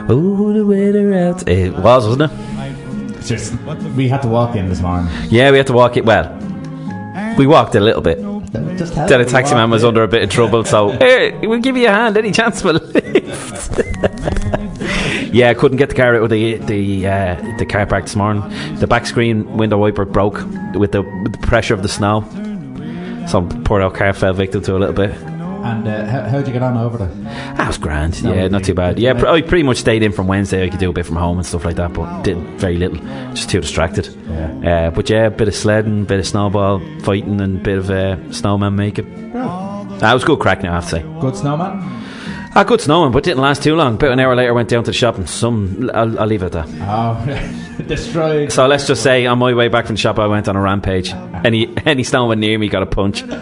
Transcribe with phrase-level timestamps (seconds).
[0.07, 1.47] Oh, the weather out.
[1.49, 3.15] It was, wasn't it?
[3.17, 3.55] It's just
[3.95, 5.11] we had to walk in this morning.
[5.29, 6.05] Yeah, we had to walk it.
[6.05, 6.29] Well,
[7.39, 8.19] we walked a little bit.
[8.77, 9.87] Just Then a taxi man was in.
[9.87, 12.75] under a bit of trouble, so hey, we'll give you a hand any chance we'll
[12.75, 13.79] lift.
[15.33, 18.15] yeah, I couldn't get the car out of the the uh, the car park this
[18.15, 18.43] morning.
[18.75, 20.35] The back screen window wiper broke
[20.75, 22.21] with the, with the pressure of the snow.
[23.27, 25.11] So poor old car fell victim to a little bit.
[25.65, 27.07] And uh, how, how'd you get on over there?
[27.57, 28.23] That was grand.
[28.23, 28.99] No, yeah, not too bad.
[28.99, 30.63] Yeah, pr- I pretty much stayed in from Wednesday.
[30.63, 32.99] I could do a bit from home and stuff like that, but did very little.
[33.33, 34.07] Just too distracted.
[34.29, 34.87] Yeah.
[34.87, 37.89] Uh, but yeah, a bit of sledding, bit of snowball fighting, and a bit of
[37.89, 39.31] uh, snowman making.
[39.33, 41.01] That was good crack now, I have to say.
[41.19, 42.03] Good snowman.
[42.57, 43.95] Ah, good snowing, but didn't last too long.
[43.95, 45.91] About an hour later, went down to the shop and some.
[45.93, 46.69] I'll, I'll leave it at that.
[46.87, 48.49] Oh, destroyed.
[48.51, 50.61] So let's just say, on my way back from the shop, I went on a
[50.61, 51.11] rampage.
[51.43, 53.23] Any any snowman near me got a punch.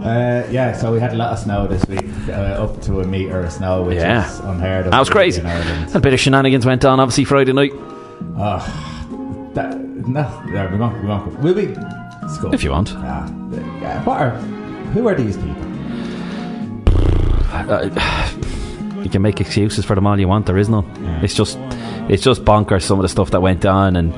[0.00, 3.06] Uh, yeah, so we had a lot of snow this week, uh, up to a
[3.06, 4.26] metre of snow, which Yeah.
[4.26, 4.92] is unheard of.
[4.92, 5.42] That was crazy.
[5.42, 7.72] A bit of shenanigans went on, obviously Friday night.
[8.38, 10.20] Oh, that, no,
[10.50, 11.38] yeah, we won't, we won't.
[11.40, 11.76] Will we?
[12.22, 12.54] It's good.
[12.54, 12.94] If you want.
[12.96, 13.28] Ah,
[13.82, 14.30] yeah, what are,
[14.94, 15.69] who are these people?
[17.52, 20.46] Uh, you can make excuses for them all you want.
[20.46, 20.84] There is none.
[21.22, 21.58] It's just,
[22.08, 22.82] it's just bonkers.
[22.82, 24.12] Some of the stuff that went on, and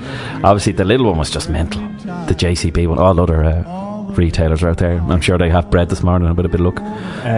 [0.45, 1.81] obviously the little one was just mental.
[2.27, 3.63] The JCB one, all other uh,
[4.11, 5.01] retailers out there.
[5.01, 6.77] I'm sure they have bread this morning with a bit of luck.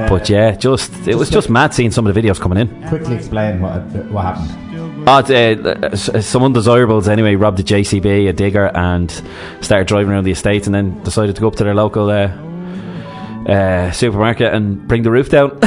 [0.08, 2.88] but yeah, just it was just mad seeing some of the videos coming in.
[2.88, 4.60] Quickly explain what what happened.
[5.06, 9.10] Oh, uh, uh, some undesirables anyway robbed a JCB, a digger, and
[9.60, 12.28] started driving around the estate, and then decided to go up to their local uh,
[13.46, 15.50] uh, supermarket and bring the roof down,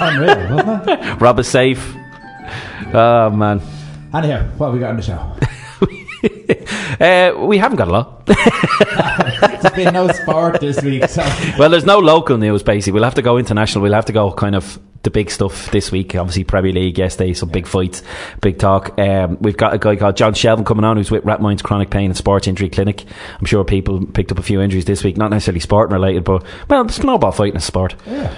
[0.00, 1.20] Unreal, wasn't it?
[1.20, 1.94] rob a safe.
[2.92, 3.60] Oh man.
[4.14, 5.36] Anyhow, what have we got on the show?
[6.98, 8.24] Uh, we haven't got a lot.
[8.26, 11.20] There's been no sport this week, so
[11.58, 12.92] well, there's no local news, basically.
[12.94, 13.82] We'll have to go international.
[13.82, 16.14] We'll have to go kind of the big stuff this week.
[16.14, 18.02] Obviously, Premier League yesterday, some big fights,
[18.40, 18.98] big talk.
[18.98, 22.06] Um, we've got a guy called John Shelvin coming on who's with Rathmines Chronic Pain
[22.06, 23.04] and Sports Injury Clinic.
[23.38, 26.44] I'm sure people picked up a few injuries this week, not necessarily sport related, but,
[26.70, 27.94] well, snowball fighting is sport.
[28.06, 28.34] yeah.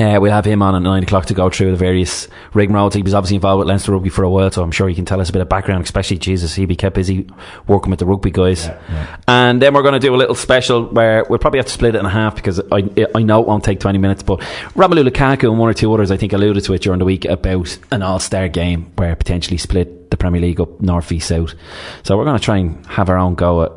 [0.00, 2.94] Uh, we'll have him on at nine o'clock to go through the various rigmaroles.
[2.94, 5.04] He was obviously involved with Leinster Rugby for a while, so I'm sure he can
[5.04, 6.54] tell us a bit of background, especially Jesus.
[6.54, 7.28] he'd be kept busy
[7.66, 8.64] working with the rugby guys.
[8.64, 9.16] Yeah, yeah.
[9.28, 11.94] And then we're going to do a little special where we'll probably have to split
[11.94, 14.40] it in half because I, I know it won't take 20 minutes, but
[14.74, 17.26] Romelu Lukaku and one or two others, I think, alluded to it during the week
[17.26, 21.54] about an all star game where potentially split the Premier League up north, east, south.
[22.04, 23.72] So we're going to try and have our own go at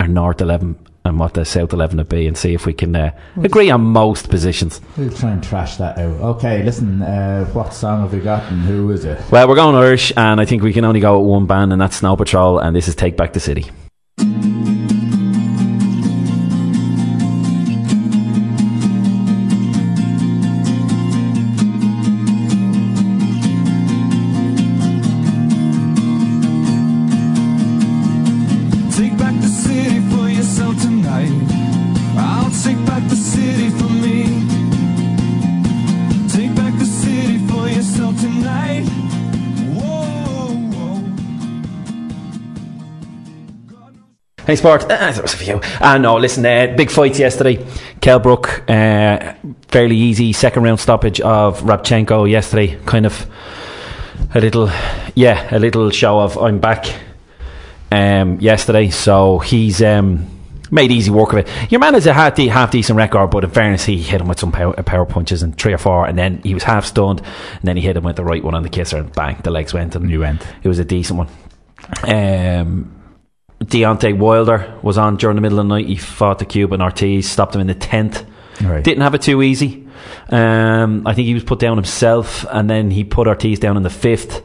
[0.00, 2.96] our north 11 and what the south 11 would be and see if we can
[2.96, 3.10] uh,
[3.42, 4.80] agree on most positions.
[4.96, 6.20] We'll try and trash that out.
[6.36, 9.20] Okay, listen, uh, what song have we got and who is it?
[9.30, 11.80] Well, we're going Irish, and I think we can only go with one band, and
[11.80, 13.70] that's Snow Patrol, and this is Take Back the City.
[44.46, 44.84] Hey, Sport.
[44.90, 45.60] Ah, there was a few.
[45.80, 47.64] Ah, no, listen, uh, big fights yesterday.
[48.02, 49.34] Kell Brook, uh,
[49.68, 52.78] fairly easy second round stoppage of Rabchenko yesterday.
[52.84, 53.26] Kind of
[54.34, 54.70] a little,
[55.14, 56.94] yeah, a little show of I'm back
[57.90, 58.90] um, yesterday.
[58.90, 60.26] So he's um,
[60.70, 61.48] made easy work of it.
[61.72, 64.28] Your man has a half, de- half decent record, but in fairness, he hit him
[64.28, 67.20] with some power, power punches and three or four, and then he was half stunned,
[67.20, 69.50] and then he hit him with the right one on the kisser, and bang, the
[69.50, 70.46] legs went, and You went.
[70.62, 71.28] it was a decent one.
[72.06, 72.93] Um,
[73.64, 75.86] Deontay Wilder was on during the middle of the night.
[75.86, 78.24] He fought the Cuban Ortiz, stopped him in the tenth.
[78.62, 78.84] Right.
[78.84, 79.86] Didn't have it too easy.
[80.28, 83.82] Um, I think he was put down himself, and then he put Ortiz down in
[83.82, 84.42] the fifth.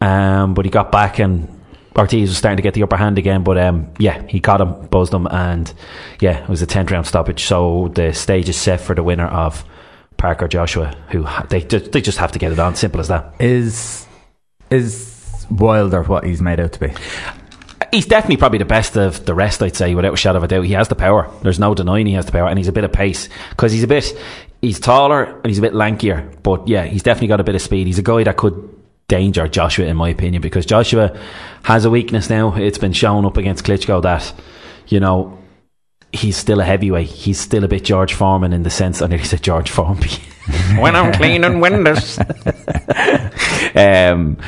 [0.00, 1.48] Um, but he got back, and
[1.96, 3.42] Ortiz was starting to get the upper hand again.
[3.42, 5.72] But um, yeah, he caught him, buzzed him, and
[6.20, 7.44] yeah, it was a tenth round stoppage.
[7.44, 9.64] So the stage is set for the winner of
[10.16, 12.74] Parker Joshua, who they they just have to get it on.
[12.74, 13.34] Simple as that.
[13.38, 14.06] Is
[14.70, 16.92] is Wilder what he's made out to be?
[17.92, 20.48] He's definitely probably the best of the rest, I'd say, without a shadow of a
[20.48, 20.64] doubt.
[20.64, 21.30] He has the power.
[21.42, 23.82] There's no denying he has the power, and he's a bit of pace because he's
[23.82, 24.16] a bit,
[24.60, 26.42] he's taller and he's a bit lankier.
[26.42, 27.86] But yeah, he's definitely got a bit of speed.
[27.86, 28.76] He's a guy that could
[29.08, 31.18] danger Joshua, in my opinion, because Joshua
[31.62, 32.54] has a weakness now.
[32.54, 34.32] It's been shown up against Klitschko that,
[34.88, 35.38] you know,
[36.12, 37.08] he's still a heavyweight.
[37.08, 40.10] He's still a bit George Foreman in the sense, I nearly said George Formby.
[40.78, 42.18] when I'm cleaning windows.
[43.74, 44.38] um,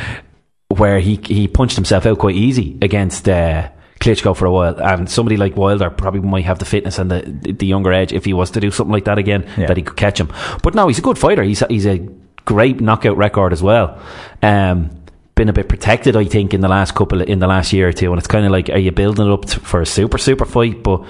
[0.69, 3.69] where he he punched himself out quite easy against uh,
[4.00, 7.23] Klitschko for a while, and somebody like Wilder probably might have the fitness and the
[7.53, 9.67] the younger edge if he was to do something like that again, Yeah.
[9.67, 10.31] that he could catch him.
[10.62, 11.43] But no, he's a good fighter.
[11.43, 11.99] He's a, he's a
[12.44, 13.99] great knockout record as well.
[14.43, 14.91] Um,
[15.35, 17.93] been a bit protected, I think, in the last couple in the last year or
[17.93, 20.19] two, and it's kind of like, are you building it up to, for a super
[20.19, 20.82] super fight?
[20.82, 21.03] But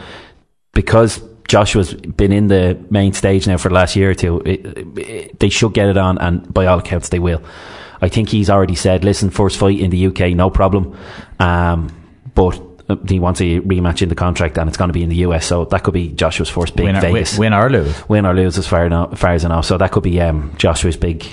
[0.73, 4.99] because Joshua's been in the main stage now for the last year or two, it,
[4.99, 7.43] it, they should get it on, and by all accounts, they will.
[8.01, 10.97] I think he's already said, listen, first fight in the UK, no problem.
[11.41, 11.89] Um,
[12.35, 15.09] but uh, he wants a rematch in the contract, and it's going to be in
[15.09, 18.09] the US, so that could be Joshua's first big win, or, Vegas win or lose.
[18.09, 19.61] win or lose as far, eno- far as I know.
[19.63, 21.25] So that could be um, Joshua's big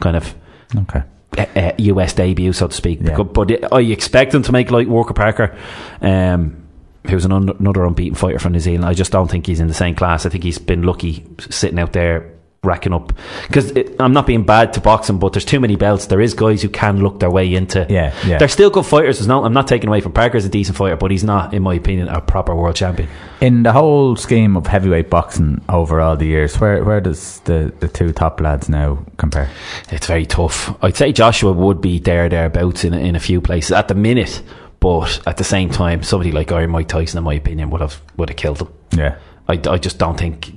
[0.00, 0.34] kind of
[0.76, 1.02] Okay.
[1.38, 3.00] uh, US debut, so to speak.
[3.02, 3.16] Yeah.
[3.16, 5.56] But, but I expect him to make like Walker Parker,
[6.02, 6.66] um,
[7.06, 8.84] who's an un- another unbeaten fighter from New Zealand.
[8.84, 10.26] I just don't think he's in the same class.
[10.26, 12.32] I think he's been lucky sitting out there
[12.64, 13.12] racking up
[13.46, 16.06] because I'm not being bad to boxing, but there's too many belts.
[16.06, 17.86] There is guys who can look their way into.
[17.88, 18.38] Yeah, yeah.
[18.38, 19.24] They're still good fighters.
[19.26, 21.74] No, I'm not taking away from Parker's a decent fighter, but he's not, in my
[21.74, 23.08] opinion, a proper world champion.
[23.40, 27.72] In the whole scheme of heavyweight boxing over all the years, where where does the,
[27.78, 29.48] the two top lads now compare?
[29.90, 30.76] It's very tough.
[30.82, 34.42] I'd say Joshua would be there, thereabouts in, in a few places at the minute,
[34.80, 38.00] but at the same time, somebody like Iron Mike Tyson, in my opinion, would have
[38.16, 38.68] would have killed him.
[38.92, 39.16] Yeah.
[39.48, 40.52] I, I just don't think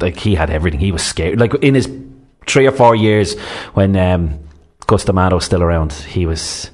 [0.00, 0.80] like he had everything.
[0.80, 1.40] He was scared.
[1.40, 1.88] Like in his
[2.46, 3.38] three or four years
[3.74, 4.38] when um,
[4.86, 6.70] Cus D'Amato was still around, he was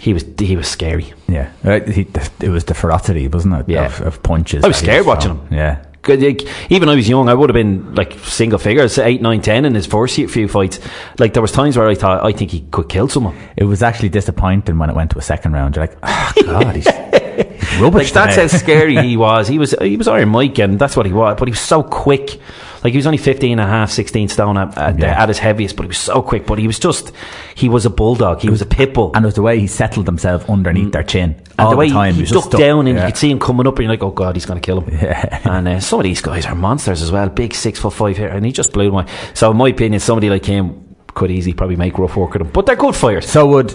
[0.00, 1.12] he was he was scary.
[1.28, 1.50] Yeah.
[1.64, 2.06] Uh, he,
[2.40, 3.68] it was the ferocity, wasn't it?
[3.68, 3.86] Yeah.
[3.86, 4.64] Of, of punches.
[4.64, 5.48] I was scared watching him.
[5.50, 5.84] Yeah.
[6.06, 9.64] Like, even I was young, I would have been like single figures, eight, nine, ten
[9.64, 10.78] in his first few fights.
[11.18, 13.34] Like there was times where I thought I think he could kill someone.
[13.56, 15.76] It was actually disappointing when it went to a second round.
[15.76, 16.86] You're like, oh, God, he's
[17.80, 18.14] rubbish.
[18.14, 19.48] Like that's how scary he was.
[19.48, 21.36] He was he was Iron Mike, and that's what he was.
[21.38, 22.38] But he was so quick.
[22.82, 25.22] Like he was only 15 and a half, 16 stone at, at, Yeah.
[25.22, 26.44] at his heaviest, but he was so quick.
[26.46, 27.12] But he was just
[27.54, 28.40] he was a bulldog.
[28.40, 29.10] He was a pit bull.
[29.14, 31.58] And it was the way he settled himself underneath their chin Mm.
[31.60, 32.14] And all the way the time.
[32.14, 32.60] he, he ducked stuck.
[32.60, 33.06] down and Yeah.
[33.06, 34.80] you could see him coming up and you're like, oh God, he's going to kill
[34.82, 34.98] him.
[35.02, 35.40] Yeah.
[35.50, 37.28] And uh, some of these guys are monsters as well.
[37.30, 38.28] Big six foot five here.
[38.28, 39.06] And he just blew my.
[39.32, 42.50] So, in my opinion, somebody like him could easily probably make rough work of them.
[42.52, 43.26] But they're good fighters.
[43.30, 43.72] So would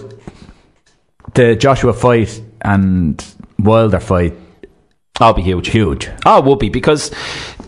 [1.34, 3.24] the Joshua fight and
[3.62, 4.34] Wilder fight
[5.20, 5.68] I'll be huge.
[5.68, 6.08] huge?
[6.24, 7.10] Oh, it would be because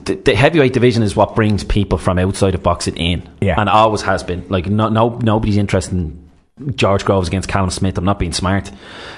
[0.04, 3.28] the, the heavyweight division is what brings people from outside of boxing in.
[3.40, 3.60] Yeah.
[3.60, 4.46] And always has been.
[4.48, 6.30] Like, no, no nobody's interested in
[6.74, 7.98] George Groves against Callum Smith.
[7.98, 8.70] I'm not being smart.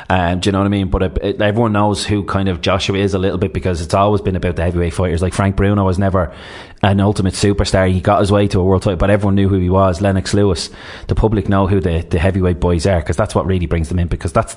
[0.09, 0.89] Um, do you know what I mean?
[0.89, 3.95] But it, it, everyone knows who kind of Joshua is a little bit because it's
[3.95, 5.23] always been about the heavyweight fighters.
[5.23, 6.35] Like Frank Bruno was never
[6.83, 7.91] an ultimate superstar.
[7.93, 10.01] He got his way to a world title, but everyone knew who he was.
[10.01, 10.71] Lennox Lewis.
[11.07, 13.99] The public know who the, the heavyweight boys are because that's what really brings them
[13.99, 14.57] in because that's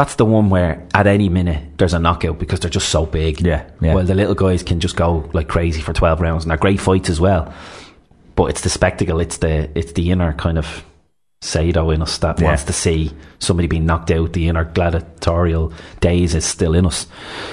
[0.00, 3.42] that's the one where at any minute there's a knockout because they're just so big.
[3.42, 3.94] Yeah, yeah.
[3.94, 6.80] Well, the little guys can just go like crazy for 12 rounds and they're great
[6.80, 7.52] fights as well.
[8.34, 10.82] But it's the spectacle, it's the it's the inner kind of
[11.42, 12.48] Sado in us that Yeah.
[12.48, 14.34] wants to see somebody being knocked out.
[14.34, 17.06] The inner gladiatorial days is still in us.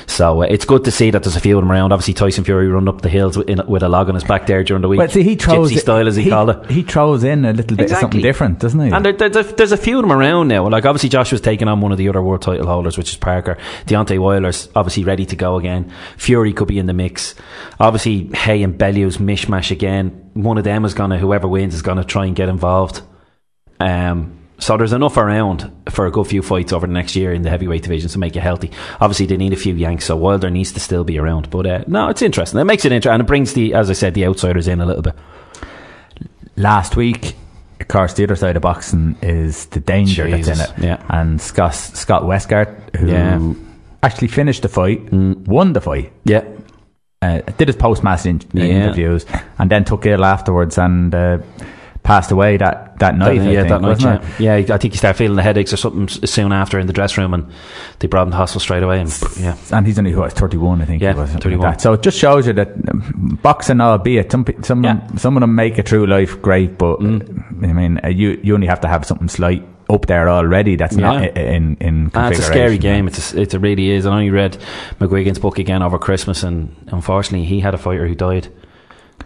[0.07, 1.93] So uh, it's good to see that there's a few of them around.
[1.93, 4.45] Obviously, Tyson Fury run up the hills with, in, with a log on his back
[4.45, 4.97] there during the week.
[4.97, 6.69] Well, see, he throws Gypsy style, as he, called it.
[6.69, 8.91] He throws in a little bit of something different, doesn't he?
[8.91, 10.67] And there, there's, a, there's a few of them around now.
[10.67, 13.57] Like obviously Joshua's taking on one of the other world title holders, which is Parker.
[13.85, 15.93] Deontay Wilder's obviously ready to go again.
[16.17, 17.35] Fury could be in the mix.
[17.79, 20.29] Obviously Haye and Bellew's mishmash again.
[20.33, 23.01] One of them is gonna, whoever wins is gonna try and get involved.
[23.79, 27.43] Um, so there's enough around for a good few fights over the next year in
[27.43, 28.71] the heavyweight division to make it healthy.
[28.99, 31.49] Obviously, they need a few yanks, so Wilder needs to still be around.
[31.51, 32.59] But uh, no, it's interesting.
[32.59, 34.85] It makes it interesting, and it brings the, as I said, the outsiders in a
[34.85, 35.13] little bit.
[36.55, 37.35] Last week,
[37.79, 40.87] of course, the other side of boxing is the danger Jesus, that's in it.
[40.87, 41.03] yeah.
[41.09, 43.53] And Scott Scott Westgarth, who Yeah.
[44.01, 45.47] actually finished the fight, Mm.
[45.47, 46.41] won the fight, Yeah,
[47.21, 48.63] uh, did his post match in- Yeah.
[48.63, 49.27] interviews,
[49.59, 51.37] and then took ill afterwards and uh,
[52.03, 53.39] passed away that, that night.
[53.41, 54.39] I yeah, think, that night.
[54.39, 54.55] Yeah.
[54.55, 57.33] I think he started feeling the headaches or something soon after in the dressing room,
[57.33, 57.51] and
[57.99, 59.01] they brought him to hospital straight away.
[59.01, 61.01] And yeah, And he's only what, 31, I think.
[61.01, 61.59] Yeah, he was, 31.
[61.59, 61.81] Like that.
[61.81, 64.95] So it just shows you that um, boxing, albeit some some Yeah.
[64.97, 65.19] Mm.
[65.19, 67.19] some of them make a true life great, but uh,
[67.63, 70.75] I mean, uh, you you only have to have something slight up there already.
[70.75, 71.29] That's not Yeah.
[71.35, 73.07] i- in in Ah, it's a scary game.
[73.07, 74.05] It's a, it really is.
[74.05, 74.57] And I only read
[74.99, 78.47] McGuigan's book again over Christmas, and unfortunately, he had a fighter who died.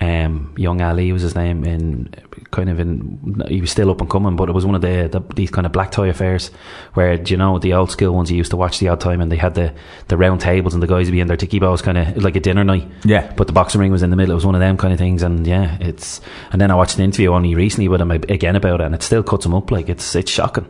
[0.02, 1.64] Um, young Ali was his name.
[1.64, 2.10] In
[2.50, 5.08] kind of in, he was still up and coming, but it was one of the,
[5.12, 6.50] the these kind of black tie affairs
[6.96, 9.22] where do you know the old school ones you used to watch the odd time,
[9.22, 9.72] and they had the
[10.08, 12.36] the round tables and the guys would be in their tiki balls, kind of like
[12.36, 12.88] a dinner night.
[13.06, 13.32] Yeah.
[13.38, 14.32] But the boxing ring was in the middle.
[14.32, 16.20] It was one of them kind of things, and yeah, it's.
[16.52, 19.04] And then I watched an interview only recently with him again about it, and it
[19.04, 19.70] still cuts him up.
[19.70, 20.68] Like it's it's shocking.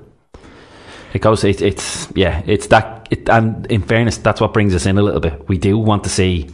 [1.13, 1.45] It goes.
[1.45, 2.43] It, it's yeah.
[2.45, 3.07] It's that.
[3.09, 5.47] It, and in fairness, that's what brings us in a little bit.
[5.47, 6.49] We do want to see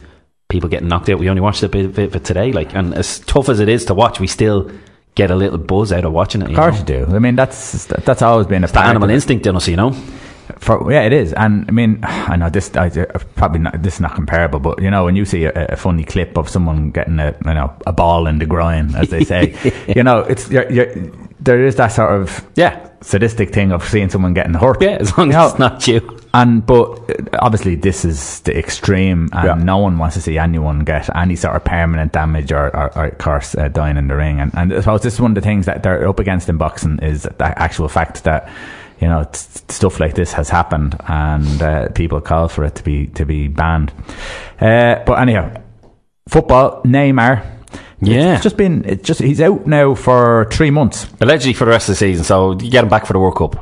[0.48, 1.18] people getting knocked out.
[1.18, 2.52] We only watched a bit, of it today.
[2.52, 4.70] Like, and as tough as it is to watch, we still
[5.14, 6.50] get a little buzz out of watching it.
[6.50, 7.06] Of course you do.
[7.08, 9.92] I mean, that's that's always been a It's the animal instinct in us, you know.
[10.60, 12.74] For, yeah, it is, and I mean, I know this.
[12.74, 13.82] I, uh, probably not.
[13.82, 16.48] This is not comparable, but you know, when you see a, a funny clip of
[16.48, 19.54] someone getting a you know a ball in the groin, as they say,
[19.94, 20.94] you know, it's you're, you're,
[21.40, 22.88] there is that sort of Yeah.
[23.02, 24.80] sadistic thing of seeing someone getting hurt.
[24.80, 26.18] Yeah, as long You as know, it's not you.
[26.42, 29.54] And but uh, obviously this is the extreme, and Yeah.
[29.54, 33.06] no one wants to see anyone get any sort of permanent damage or, or, or
[33.06, 34.40] of course uh, dying in the ring.
[34.40, 36.56] And, and I suppose this is one of the things that they're up against in
[36.56, 38.48] boxing is the actual fact that
[39.00, 42.82] you know t- stuff like this has happened, and uh, people call for it to
[42.82, 43.92] be to be banned.
[44.60, 45.50] Uh, but anyhow,
[46.28, 47.54] football Neymar.
[48.00, 48.34] Yeah.
[48.34, 51.06] it's just been it's just he's out now for three months.
[51.20, 53.36] Allegedly for the rest of the season, so you get him back for the World
[53.36, 53.56] Cup.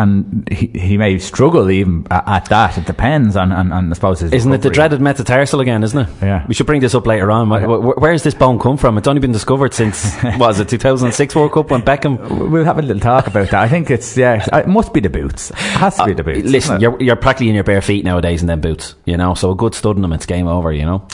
[0.00, 2.78] And he, he may struggle even at, at that.
[2.78, 6.08] It depends on, on, on I suppose Isn't it the dreaded metatarsal again, isn't it?
[6.22, 6.46] Yeah.
[6.46, 7.48] We should bring this up later on.
[7.48, 8.96] Wh- wh- Where's this bone come from?
[8.96, 12.48] It's only been discovered since, was it, 2006 World Cup when Beckham...
[12.50, 13.62] We'll have a little talk about that.
[13.62, 14.58] I think it's yeah.
[14.58, 15.50] It must be the boots.
[15.50, 16.46] It has to be the boots.
[16.48, 19.34] Uh, Listen, you're, you're practically in your bare feet nowadays in them boots, you know,
[19.34, 21.06] so a good stud in them, it's game over, you know.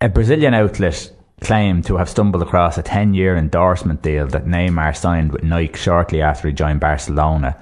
[0.00, 1.10] a Brazilian outlet
[1.40, 6.22] claimed to have stumbled across a 10-year endorsement deal that Neymar signed with Nike shortly
[6.22, 7.56] after he joined Barcelona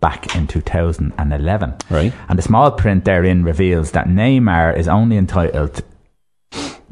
[0.00, 1.74] back in 2011.
[1.90, 2.12] Right.
[2.28, 5.82] And the small print therein reveals that Neymar is only entitled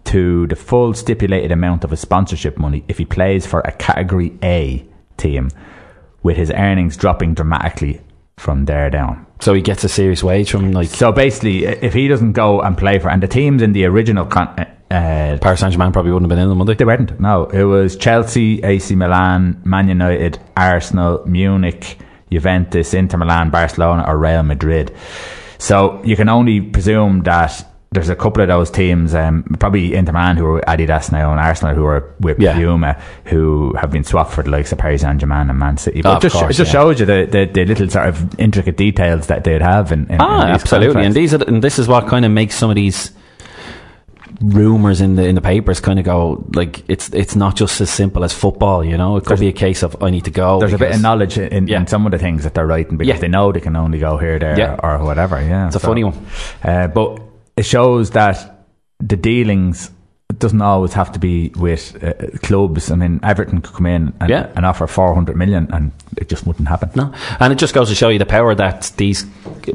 [0.05, 4.37] to the full stipulated amount of his sponsorship money if he plays for a Category
[4.43, 4.87] A
[5.17, 5.51] team,
[6.23, 8.01] with his earnings dropping dramatically
[8.37, 9.27] from there down.
[9.41, 12.77] So he gets a serious wage from, like, So basically, if he doesn't go and
[12.77, 16.37] play for, and the teams in the original con- uh, Paris Saint-Germain probably wouldn't have
[16.37, 16.75] been in them, would they?
[16.75, 17.19] they weren't.
[17.21, 21.99] No, it was Chelsea, AC Milan, Man United, Arsenal, Munich,
[22.31, 24.95] Juventus, Inter Milan, Barcelona, or Real Madrid.
[25.59, 30.13] So you can only presume that there's a couple of those teams, um, probably Inter
[30.13, 32.55] Milan who are Adidas now, and Arsenal who are with Yeah.
[32.55, 36.01] Puma, who have been swapped for the likes of Paris Saint Germain and Man City.
[36.01, 36.81] Oh, But of it just, course, it just yeah.
[36.81, 40.17] shows you the, the, the little sort of intricate details that they'd have in, in,
[40.17, 41.05] in Ah, these absolutely.
[41.07, 43.13] And these are, the- and this is what kind of makes some of these
[44.41, 47.91] rumors in the in the papers kind of go like it's it's not just as
[47.91, 48.85] simple as football.
[48.85, 50.61] You know, it could be a case of I need to go.
[50.61, 51.81] There's a bit of knowledge in, Yeah.
[51.81, 53.21] in some of the things that they're writing because Yeah.
[53.21, 54.77] they know they can only go here, there, Yeah.
[54.83, 55.41] or whatever.
[55.41, 56.15] Yeah, It's a funny one.
[56.63, 57.21] Uh, but
[57.57, 58.65] it shows that
[59.01, 59.91] the dealings
[60.39, 62.91] doesn't always have to be with uh, clubs.
[62.91, 64.49] I mean, Everton could come in and, Yeah.
[64.57, 66.91] and offer 400 million, and it just wouldn't happen.
[66.95, 69.25] No, and it just goes to show you the power that these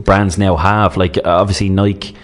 [0.03, 0.98] brands now have.
[0.98, 2.15] Like obviously Nike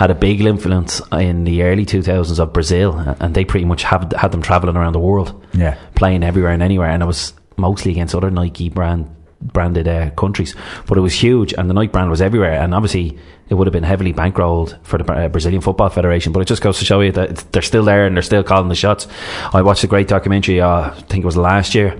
[0.00, 2.90] had a big influence in the early 2000s of Brazil,
[3.20, 5.74] and they pretty much have had them traveling around the world, Yeah.
[5.94, 9.06] playing everywhere and anywhere, and it was mostly against other Nike brand
[9.42, 10.54] branded uh, countries,
[10.86, 13.16] but it was huge, and the Nike brand was everywhere, and obviously
[13.48, 16.62] it would have been heavily bankrolled for the uh, Brazilian Football Federation, but it just
[16.62, 19.06] goes to show you that they're still there and they're still calling the shots.
[19.54, 21.90] I watched a great documentary, uh, I think it was last year,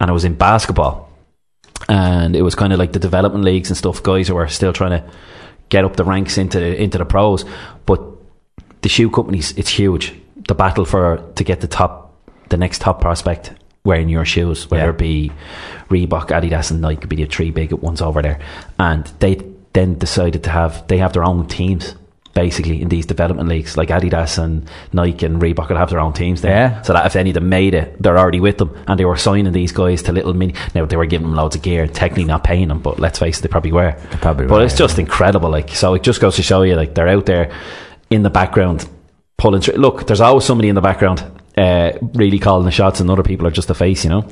[0.00, 1.08] and it was in basketball
[1.88, 4.02] and it was kind of like the development leagues and stuff.
[4.02, 5.04] Guys who were still trying to
[5.68, 7.44] get up the ranks into the, into the pros,
[7.86, 8.00] but
[8.82, 10.14] the shoe companies, it's huge.
[10.48, 12.14] The battle for to get the top,
[12.50, 13.52] the next top prospect
[13.84, 14.90] wearing your shoes, whether Yeah.
[14.90, 15.32] it be
[15.90, 18.38] Reebok, Adidas, and Nike, could be the three big ones over there,
[18.78, 19.40] and they
[19.72, 21.94] then decided to have they have their own teams.
[22.34, 26.12] Basically, in these development leagues, like Adidas and Nike and Reebok will have their own
[26.12, 26.50] teams there.
[26.50, 26.82] Yeah.
[26.82, 28.76] So that if any of them made it, they're already with them.
[28.88, 30.54] And they were signing these guys to little mini.
[30.74, 33.38] Now, they were giving them loads of gear, technically not paying them, but let's face
[33.38, 33.92] it, they probably were.
[34.10, 34.78] They probably but were, it's yeah.
[34.78, 35.48] just incredible.
[35.48, 37.54] Like, so it just goes to show you, like, they're out there
[38.10, 38.88] in the background
[39.36, 39.74] pulling through.
[39.74, 41.24] Look, there's always somebody in the background
[41.56, 44.22] uh, really calling the shots, and other people are just the face, you know?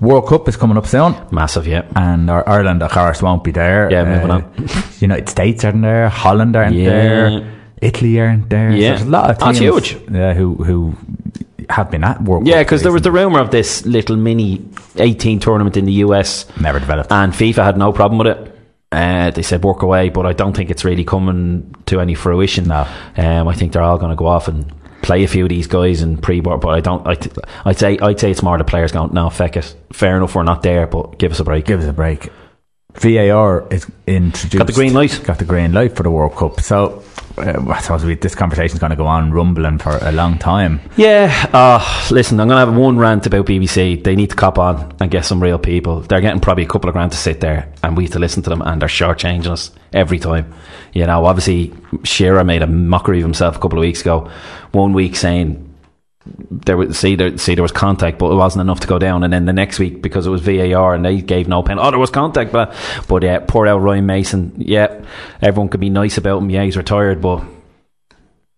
[0.00, 1.16] World Cup is coming up soon.
[1.32, 1.82] Massive, yeah.
[1.96, 3.90] And our Ireland, of course, won't be there.
[3.90, 4.42] Yeah, moving Uh,
[5.00, 6.08] United States aren't there.
[6.08, 6.88] Holland aren't Yeah.
[6.90, 7.52] there.
[7.82, 8.70] Italy aren't there.
[8.70, 8.88] So Yeah.
[8.90, 9.96] there's a lot of That's huge.
[10.10, 10.94] Yeah, who who
[11.68, 14.62] have been at World Yeah, because there was the rumour of this little mini
[14.96, 17.10] 18 tournament in the US never developed.
[17.12, 18.54] and FIFA had no problem with it.
[18.90, 22.68] Uh, they said work away, but I don't think it's really coming to any fruition.
[22.68, 22.86] No.
[23.18, 24.64] um, I think they're all going to go off and
[25.08, 26.60] play a few of these guys in pre-board.
[26.60, 27.04] But I don't.
[27.06, 27.34] I th-
[27.64, 29.74] I'd say I'd say it's more the players going, no, feck it.
[29.92, 31.64] Fair enough, we're not there, but give us a break.
[31.64, 32.30] Give us a break.
[32.94, 34.58] VAR is introduced.
[34.58, 35.20] Got the green light.
[35.24, 36.60] Got the green light for the World Cup.
[36.60, 37.02] So
[37.38, 40.38] uh, I suppose we, this conversation is going to go on rumbling for a long
[40.38, 40.80] time.
[40.96, 44.02] Yeah, uh, listen, I'm going to have one rant about BBC.
[44.02, 46.00] They need to cop on and get some real people.
[46.00, 48.42] They're getting probably a couple of grand to sit there and we have to listen
[48.44, 50.52] to them and they're shortchanging us every time.
[50.92, 51.72] You know, obviously,
[52.04, 54.30] Shearer made a mockery of himself a couple of weeks ago.
[54.72, 55.67] One week saying
[56.50, 59.24] there was see there see there was contact, but it wasn't enough to go down.
[59.24, 61.78] And then the next week because it was VAR and they gave no pen.
[61.78, 62.74] Oh, there was contact, but
[63.08, 64.54] but yeah, poor out Ryan Mason.
[64.56, 65.04] Yeah,
[65.42, 66.50] everyone could be nice about him.
[66.50, 67.44] Yeah, he's retired, but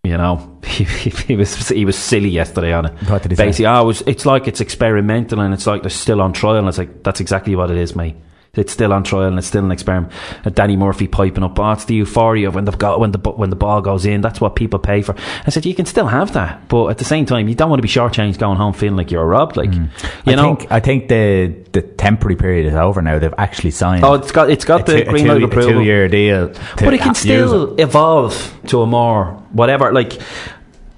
[0.03, 2.99] you know he, he was he was silly yesterday on it.
[3.33, 3.47] He say?
[3.47, 6.57] Basically, oh, it was, it's like it's experimental and it's like they're still on trial.
[6.57, 8.17] And it's like that's exactly what it is, mate.
[8.54, 10.12] It's still on trial and it's still an experiment.
[10.45, 13.54] Uh, Danny Murphy piping up, oh, it's the euphoria when the when the when the
[13.57, 14.23] ball goes in.
[14.23, 15.14] That's what people pay for.
[15.47, 17.78] I said you can still have that, but at the same time, you don't want
[17.78, 19.57] to be shortchanged going home feeling like you're robbed.
[19.57, 19.88] Like you
[20.26, 23.21] I know, think I think the the temporary period is over now.
[23.21, 24.04] They've actually signed.
[24.04, 25.75] oh, it's got it's got the green light approval.
[25.75, 29.92] two year deal, but it can still evolve to a more whatever.
[29.92, 30.21] Like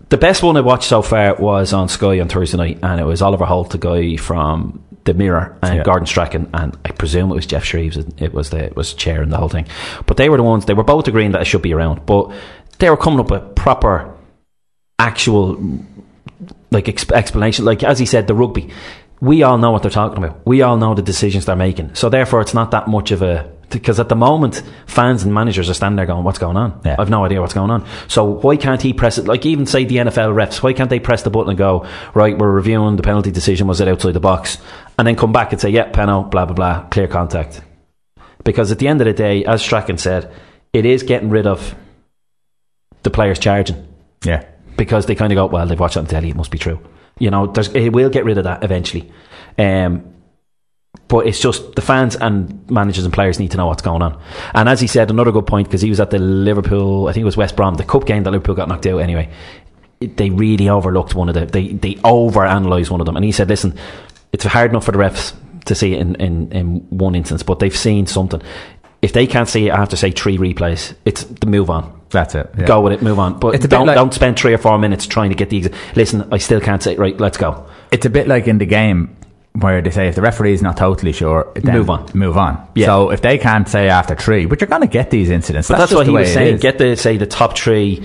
[0.08, 3.04] the best one I watched so far was on Sky on Thursday night, and it
[3.04, 5.82] was Oliver Holt, the guy from the Mirror, and Yeah.
[5.82, 7.96] Gordon Strachan, and I presume it was Geoff Shreeves.
[7.96, 9.66] It- It was the it was chairing the whole thing,
[10.06, 10.64] but they were the ones.
[10.66, 12.30] They were both agreeing that it should be around, but
[12.78, 14.08] they were coming up with proper,
[14.98, 15.58] actual,
[16.70, 17.64] like exp- explanation.
[17.64, 18.68] Like as he said, the rugby.
[19.20, 20.40] We all know what they're talking about.
[20.44, 21.90] We all know the decisions they're making.
[21.94, 25.70] So therefore, it's not that much of a because at the moment, fans and managers
[25.70, 26.74] are standing there going, "What's going on?
[26.84, 26.96] Yeah.
[26.98, 29.26] I've no idea what's going on." So why can't he press it?
[29.28, 32.36] Like even say the NFL refs, why can't they press the button and go, "Right,
[32.36, 33.68] we're reviewing the penalty decision.
[33.68, 34.58] Was it outside the box?"
[35.02, 37.60] And then come back and say, "Yeah, penal, blah blah blah, clear contact."
[38.44, 40.32] Because at the end of the day, as Strachan said,
[40.72, 41.74] it is getting rid of
[43.02, 43.84] the players charging
[44.24, 44.44] Yeah,
[44.76, 46.78] because they kind of go, well, they've watched it on telly, it must be true.
[47.18, 49.10] You know, there's, it will get rid of that eventually.
[49.58, 50.14] Um,
[51.08, 54.22] but it's just the fans and managers and players need to know what's going on.
[54.54, 57.22] And as he said, another good point because he was at the Liverpool, I think
[57.22, 59.32] it was West Brom, the cup game that Liverpool got knocked out anyway.
[59.98, 61.48] They really overlooked one of them.
[61.48, 63.78] They they over analysed one of them, and he said, "Listen,
[64.32, 65.34] it's hard enough for the refs
[65.66, 68.42] to see it in, in, in one instance, but they've seen something.
[69.00, 72.48] If they can't see it after say three replays, it's the move on that's it.
[72.56, 72.66] Yeah.
[72.66, 73.40] go with it, move on.
[73.40, 75.72] But It's don't like- don't spend three or four minutes trying to get the.
[75.96, 76.94] Listen, I still can't say.
[76.96, 77.66] Right, let's go.
[77.90, 79.16] It's a bit like in the game
[79.54, 82.08] where they say if the referee is not totally sure, then Move on.
[82.14, 82.66] Move on.
[82.74, 82.86] Yeah.
[82.86, 85.68] So if they can't say after three, but you're going to get these incidents.
[85.68, 86.58] But that's, just what he was saying.
[86.58, 88.02] Get the say the top three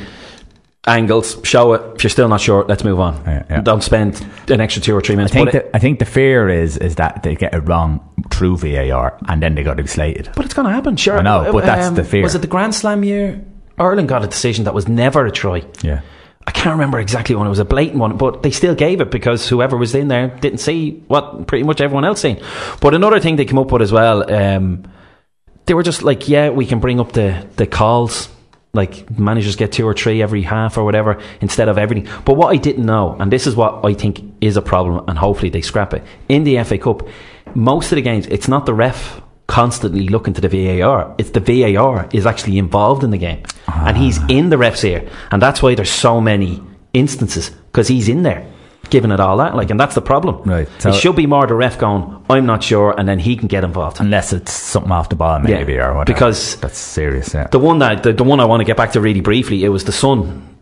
[0.87, 1.81] angles, show it.
[1.95, 3.21] If you're still not sure, let's move on.
[3.25, 3.61] Yeah, yeah.
[3.61, 5.33] Don't spend an extra two or three minutes.
[5.33, 7.99] I think But, it, I think the fear is is that they get it wrong
[8.31, 10.29] through VAR and then they got to be slated.
[10.35, 10.95] but it's going to happen.
[10.95, 12.23] Sure, Um, I know, but that's the fear.
[12.23, 13.43] Was it the Grand Slam year?
[13.77, 15.63] Ireland got a decision that was never a try.
[15.81, 16.01] Yeah.
[16.47, 19.11] I can't remember exactly when it was a blatant one, but they still gave it
[19.11, 22.41] because whoever was in there didn't see what pretty much everyone else seen.
[22.79, 24.83] But another thing they came up with as well, um,
[25.65, 28.29] they were just like, yeah, we can bring up the the calls.
[28.73, 32.07] Like managers get two or three every half or whatever instead of everything.
[32.25, 35.17] But what I didn't know, and this is what I think is a problem, and
[35.17, 37.07] hopefully they scrap it in the FA Cup.
[37.55, 41.15] Most of the games, it's not the ref constantly looking to the VAR.
[41.17, 44.27] It's the VAR is actually involved in the game, and he's ah.
[44.29, 46.61] in the ref's ear, and that's why there's so many
[46.93, 48.45] instances because he's in there
[48.89, 49.55] giving it all that.
[49.55, 50.41] Like, and that's the problem.
[50.43, 53.35] Right, so- it should be more the ref going, "I'm not sure," and then he
[53.35, 53.99] can get involved.
[53.99, 56.05] Unless it's something off the ball, Yeah, maybe, or whatever.
[56.05, 57.33] because that's serious.
[57.33, 57.47] Yeah.
[57.47, 59.69] the one that the, the one I want to get back to really briefly, it
[59.69, 60.53] was the son.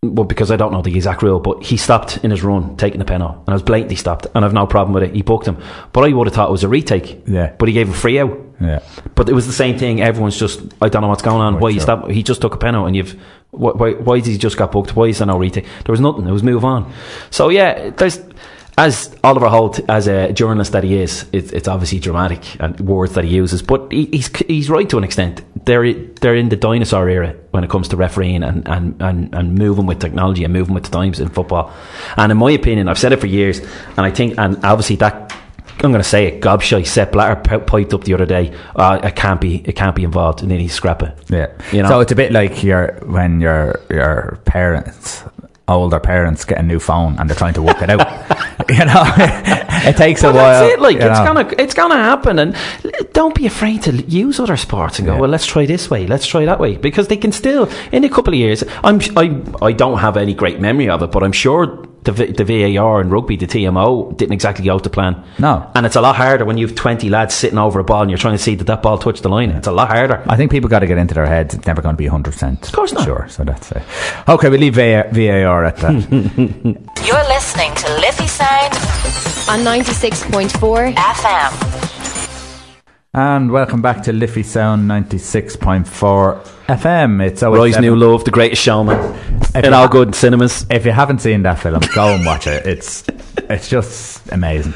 [0.00, 3.00] Well, because I don't know the exact rule, but he stopped in his run taking
[3.00, 5.12] the pen out, and I was blatantly stopped, and I've no problem with it.
[5.12, 5.56] He booked him,
[5.92, 7.24] but I would have thought it was a retake.
[7.26, 7.52] Yeah.
[7.58, 8.30] but he gave a free out.
[8.60, 8.78] yeah.
[9.16, 10.00] But it was the same thing.
[10.00, 11.58] Everyone's just, I don't know what's going on.
[11.58, 11.82] Why you sure.
[11.82, 12.08] stop?
[12.10, 13.20] He just took a pen out, and you've.
[13.50, 14.94] Why, why, why did he just got booked?
[14.94, 15.64] Why is there no retake?
[15.84, 16.26] There was nothing.
[16.26, 16.92] It was move on.
[17.30, 18.20] So yeah, there's
[18.78, 23.14] as Oliver Holt, as a journalist that he is, it's, it's obviously dramatic and words
[23.14, 23.60] that he uses.
[23.60, 25.42] But he, he's he's right to an extent.
[25.64, 29.54] They're they're in the dinosaur era when it comes to refereeing and, and, and, and
[29.56, 31.74] moving with technology and moving with the times in football.
[32.16, 35.36] And in my opinion, I've said it for years, and I think, and obviously that
[35.84, 36.40] I'm going to say it.
[36.40, 38.52] Gobshy Sepp Blatter p- piped up the other day.
[38.74, 39.56] Uh, it can't be.
[39.64, 41.16] It can't be involved, and then he scrap it.
[41.28, 41.48] Yeah.
[41.72, 41.88] You know?
[41.88, 45.24] So it's a bit like your when your your parents
[45.68, 48.00] older parents get a new phone and they're trying to work it out.
[48.70, 49.04] you know,
[49.86, 50.60] it takes Well, a while.
[50.62, 50.80] that's it.
[50.80, 51.24] Like it's know.
[51.24, 52.56] gonna, it's gonna happen, and
[53.12, 55.14] don't be afraid to use other sports and go.
[55.14, 55.20] Yeah.
[55.20, 56.06] Well, let's try this way.
[56.06, 58.64] Let's try that way because they can still in a couple of years.
[58.82, 62.32] I'm, I, I don't have any great memory of it, but I'm sure the V-
[62.32, 65.22] the VAR and rugby, the TMO, didn't exactly go to plan.
[65.38, 65.70] No.
[65.74, 68.10] and it's a lot harder when you have 20 lads sitting over a ball and
[68.10, 69.50] you're trying to see that that ball touch the line.
[69.50, 70.22] It's a lot harder.
[70.26, 71.54] I think people got to get into their heads.
[71.54, 72.62] It's never going to be 100%.
[72.66, 73.04] Of course not.
[73.04, 73.26] Sure.
[73.28, 73.82] So that's it.
[74.28, 75.92] Okay, we leave VAR, VAR at that.
[77.04, 78.72] You're listening to Liffey Sound
[79.50, 81.87] on 96.4 FM.
[83.18, 85.84] And welcome back to Liffey Sound 96.4
[86.68, 87.20] FM.
[87.26, 88.96] It's always Rise New Love, The Greatest Showman,
[89.56, 90.64] If in you- all good cinemas.
[90.70, 92.64] If you haven't seen that film, go and watch it.
[92.64, 93.02] It's
[93.50, 94.72] it's just amazing.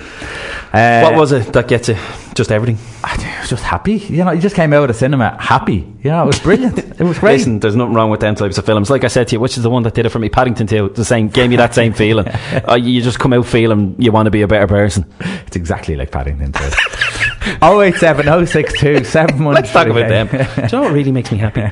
[0.73, 1.97] Uh, What was it that gets you?
[2.35, 2.79] Just everything.
[3.05, 3.99] I was just happy.
[3.99, 5.87] You know, you just came out of the cinema happy.
[6.03, 6.79] You know, it was brilliant.
[6.79, 7.35] It was great.
[7.39, 8.89] Listen, there's nothing wrong with them types of films.
[8.91, 10.67] Like I said to you, which is the one that did it for me, Paddington
[10.67, 12.27] 2, the same, gave me that same feeling.
[12.69, 15.05] uh, you just come out feeling you want to be a better person.
[15.47, 16.71] It's exactly like Paddington too.
[17.63, 20.29] 087 062 71 Let's talk about them.
[20.57, 21.63] Do you know what really makes me happy?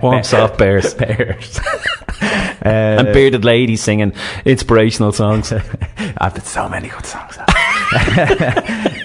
[0.02, 0.94] Warm, soft bears.
[0.94, 1.60] Bears.
[2.64, 4.12] And bearded ladies singing
[4.44, 5.52] inspirational songs.
[5.52, 7.34] I've done so many good songs.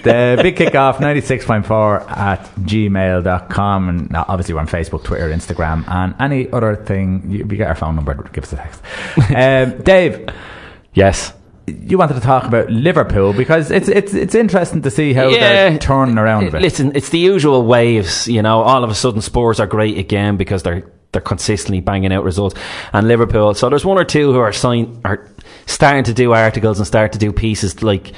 [0.04, 3.88] the big kickoff 96.4 at gmail.com.
[3.88, 7.24] And uh, obviously, we're on Facebook, Twitter, Instagram, and any other thing.
[7.28, 8.80] You, you get our phone number, give us a text.
[9.34, 10.28] Um, Dave,
[10.94, 11.32] Yes.
[11.68, 15.78] You wanted to talk about Liverpool because it's it's it's interesting to see how they're
[15.78, 16.62] turning around a bit.
[16.62, 18.28] Listen, it's the usual waves.
[18.28, 22.12] You know, all of a sudden Spurs are great again because they're they're consistently banging
[22.12, 22.54] out results,
[22.92, 23.54] and Liverpool.
[23.54, 25.28] So there's one or two who are sign are
[25.66, 28.12] starting to do articles and start to do pieces like.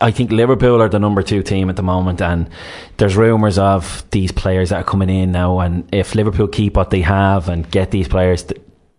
[0.00, 2.50] I think Liverpool are the number two team at the moment, and
[2.96, 5.60] there's rumours of these players that are coming in now.
[5.60, 8.44] And if Liverpool keep what they have and get these players,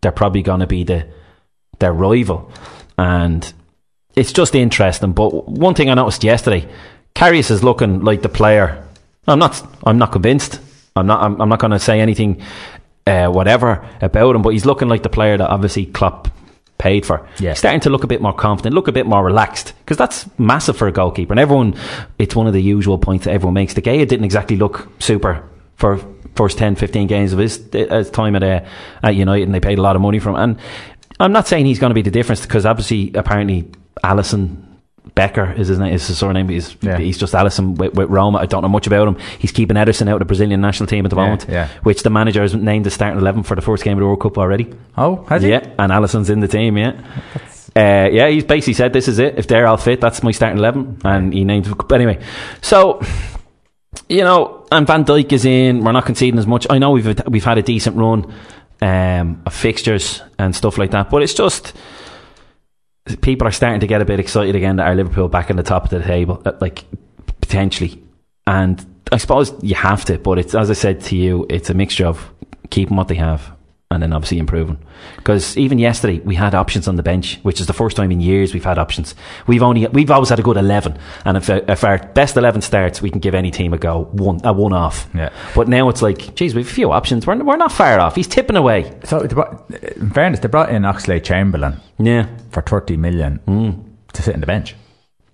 [0.02, 1.06] they're probably going to be the
[1.80, 2.52] their rival.
[2.98, 3.54] And
[4.16, 5.14] it's just interesting.
[5.14, 6.68] But one thing I noticed yesterday,
[7.16, 8.84] Karius is looking like the player.
[9.28, 9.62] I'm not.
[9.84, 10.60] I'm not convinced.
[10.96, 11.22] I'm not.
[11.22, 12.42] I'm, I'm not going to say anything,
[13.08, 14.42] uh, whatever about him.
[14.42, 16.30] But he's looking like the player that obviously Klopp
[16.78, 17.28] paid for.
[17.40, 17.52] Yeah.
[17.52, 20.28] He's starting to look a bit more confident, look a bit more relaxed, because that's
[20.38, 21.34] massive for a goalkeeper.
[21.34, 21.76] And everyone,
[22.20, 23.74] it's one of the usual points that everyone makes.
[23.74, 26.00] De Gea didn't exactly look super for
[26.36, 28.66] first 10, 15 games of his, his time at, uh,
[29.04, 30.36] at United, and they paid a lot of money for him.
[30.36, 30.60] And
[31.20, 33.70] I'm not saying he's going to be the difference, because obviously, apparently,
[34.04, 34.62] Alisson
[35.14, 36.50] Becker is his name, is his surname.
[36.50, 36.98] He's Yeah.
[36.98, 38.40] he's just Alisson with, with Roma.
[38.40, 39.18] I don't know much about him.
[39.40, 41.68] He's keeping Ederson out of the Brazilian national team at the Yeah, moment, yeah.
[41.84, 44.20] which the manager has named the starting eleven for the first game of the World
[44.22, 44.74] Cup already.
[44.98, 45.50] oh, has he?
[45.50, 46.78] Yeah, and Alisson's in the team.
[46.78, 47.00] Yeah,
[47.78, 48.28] uh, yeah.
[48.28, 49.38] He's basically said, "This is it.
[49.38, 50.98] If they're all fit, that's my starting 11.
[51.06, 51.72] And he named.
[51.94, 52.20] Anyway,
[52.62, 53.00] so
[54.10, 55.84] you know, and Van Dijk is in.
[55.84, 56.68] We're not conceding as much.
[56.70, 58.34] I know we've we've had a decent run
[58.82, 61.74] um, of fixtures and stuff like that, but it's just
[63.22, 65.64] people are starting to get a bit excited again that our Liverpool back in the
[65.64, 66.86] top of the table, uh, like
[67.42, 68.04] potentially.
[68.48, 71.74] And I suppose you have to, but it's as I said to you, it's a
[71.74, 72.32] mixture of
[72.70, 73.55] keeping what they have
[73.92, 74.78] and then obviously improving.
[75.18, 78.20] Because even yesterday we had options on the bench, which is the first time in
[78.20, 79.14] years we've had options.
[79.48, 83.02] We've only we've always had a good eleven, and if if our best eleven starts,
[83.02, 85.08] we can give any team a go one a one off.
[85.14, 85.30] Yeah.
[85.54, 87.28] But now it's like, geez, we've a few options.
[87.28, 88.16] We're we're not far off.
[88.16, 88.92] He's tipping away.
[89.04, 93.40] So, in fairness, they brought in Oxlade-Chamberlain Yeah, for 30 million
[94.14, 94.76] to sit in the bench.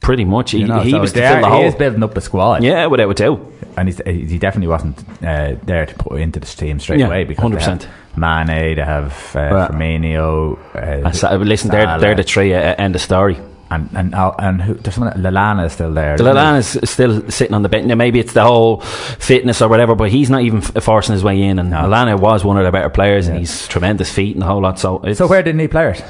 [0.02, 0.52] pretty much.
[0.52, 2.64] He, You know, he so was are- the he is building up a squad.
[2.64, 3.54] Yeah, without a doubt.
[3.78, 7.24] and he's, he definitely wasn't uh, there to put into the team straight Yeah, away
[7.24, 7.88] because 100%.
[8.15, 9.71] Mane, they have uh, Right.
[9.71, 13.38] Firmino, uh, And so, listen, they're, they're the three uh, end of story.
[13.71, 16.17] and and uh, and who, there's someone Lallana is still there.
[16.17, 16.41] The isn't he?
[16.41, 17.86] Lallana is still sitting on the bench.
[17.86, 21.24] Now, maybe it's the whole fitness or whatever, but he's not even f- forcing his
[21.24, 21.58] way in.
[21.58, 24.62] And Lallana was one of the better players, and he's tremendous feet and the whole
[24.62, 24.78] lot.
[24.78, 26.04] So, it's, So where did he play it?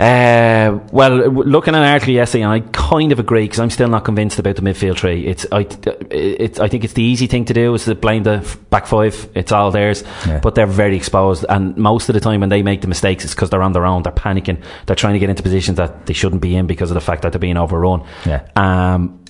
[0.00, 3.88] Uh, well, looking at an article yesterday, and I kind of agree because I'm still
[3.88, 5.26] not convinced about the midfield tree.
[5.26, 5.66] It's I,
[6.10, 8.38] it's I think it's the easy thing to do is to blame the
[8.70, 9.28] back five.
[9.34, 10.40] It's all theirs, Yeah.
[10.40, 11.44] but they're very exposed.
[11.48, 13.84] And most of the time, when they make the mistakes, it's because they're on their
[13.84, 14.02] own.
[14.02, 14.64] They're panicking.
[14.86, 17.20] They're trying to get into positions that they shouldn't be in because of the fact
[17.22, 18.06] that they're being overrun.
[18.24, 18.46] Yeah.
[18.56, 19.22] Um,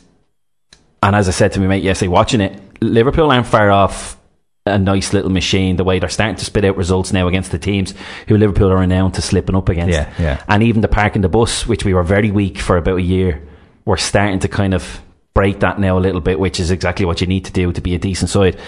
[1.03, 4.20] and as I said to my mate yesterday, watching it, Liverpool aren't far off
[4.71, 5.77] a nice little machine.
[5.77, 7.95] The way they're starting to spit out results now against the teams
[8.29, 9.93] who Liverpool are renowned to slipping up against.
[9.93, 10.45] Yeah, yeah.
[10.49, 13.47] And even the parking the bus, which we were very weak for about a year,
[13.85, 15.03] we're starting to kind of
[15.35, 17.81] break that now a little bit, which is exactly what you need to do to
[17.81, 18.59] be a decent side.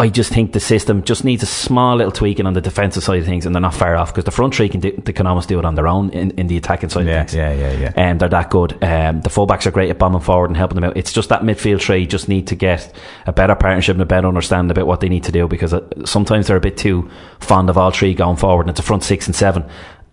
[0.00, 3.18] I just think the system just needs a small little tweaking on the defensive side
[3.18, 5.26] of things, and they're not far off because the front three can do, they can
[5.26, 7.34] almost do it on their own in, in the attacking side Yeah, of things.
[7.34, 7.92] yeah, yeah, yeah.
[7.96, 8.72] And they're that good.
[8.74, 10.96] Um, the fullbacks are great at bombing forward and helping them out.
[10.96, 12.94] It's just that midfield three just need to get
[13.26, 15.80] a better partnership and a better understanding about what they need to do because uh,
[16.04, 19.02] sometimes they're a bit too fond of all three going forward, and it's a front
[19.02, 19.64] six and seven.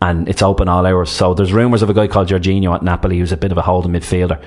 [0.02, 1.10] And it's open all hours.
[1.12, 3.62] So there's rumours of a guy called Jorginho at Napoli who's a bit of a
[3.62, 4.44] holding midfielder.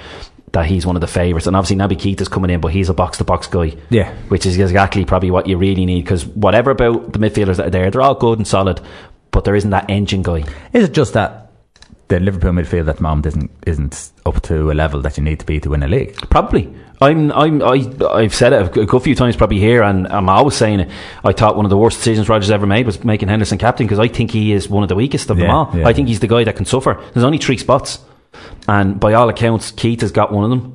[0.53, 2.95] That he's one of the favourites, and obviously Naby Keita's coming in, but he's a
[2.95, 3.77] box to box guy.
[3.91, 4.15] Yeah.
[4.29, 7.71] which is exactly probably what you really need because whatever about the midfielders that are
[7.71, 8.81] there, they're all good and solid,
[9.31, 10.45] but there isn't that engine guy.
[10.73, 11.51] Is it just that
[12.09, 15.39] the Liverpool midfield at the moment isn't isn't up to a level that you need
[15.41, 16.15] to be to win a league?
[16.31, 16.73] Probably.
[17.01, 20.57] I'm, I'm, I, I've said it a good few times probably here, and I'm always
[20.57, 20.91] saying it.
[21.23, 24.01] I thought one of the worst decisions Rodgers ever made was making Henderson captain because
[24.01, 25.71] I think he is one of the weakest of them all.
[25.75, 25.87] yeah.
[25.87, 27.01] I think he's the guy that can suffer.
[27.13, 28.01] There's only three spots,
[28.67, 30.75] and by all accounts, Keita has got one of them.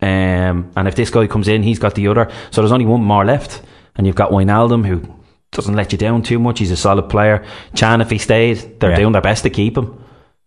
[0.00, 2.30] Um, and if this guy comes in, he's got the other.
[2.50, 3.62] So there's only one more left,
[3.96, 5.02] and you've got Wijnaldum who
[5.52, 6.58] doesn't let you down too much.
[6.58, 7.44] He's a solid player.
[7.76, 8.96] Can, if he stays, they're Yeah.
[8.96, 9.98] doing their best to keep him.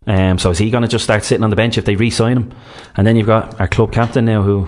[0.05, 2.37] Um, so is he going to just start sitting on the bench if they re-sign
[2.37, 2.51] him?
[2.95, 4.67] And then you've got our club captain now who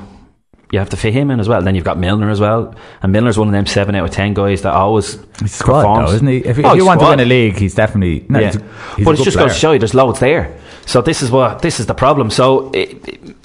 [0.71, 1.61] you have to fit him in as well.
[1.61, 4.33] Then you've got Milner as well, and Milner's one of them seven out of ten
[4.33, 6.09] guys that always He's squad performs.
[6.09, 6.37] though, isn't he?
[6.37, 7.15] If, if Oh, you want squad.
[7.15, 8.25] to win a league, he's definitely.
[8.29, 8.63] No, yeah, he's a-
[8.97, 10.55] he's but a it just going to show you there's loads there.
[10.85, 12.29] So this is what this is the problem.
[12.29, 13.35] So it, it-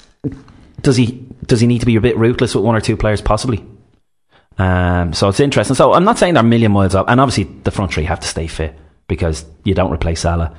[0.81, 3.21] does he does he need to be a bit ruthless with one or two players
[3.21, 3.63] possibly?
[4.57, 5.75] Um, so it's interesting.
[5.75, 8.19] So I'm not saying they're a million miles up, and obviously the front three have
[8.21, 10.55] to stay fit because you don't replace Salah.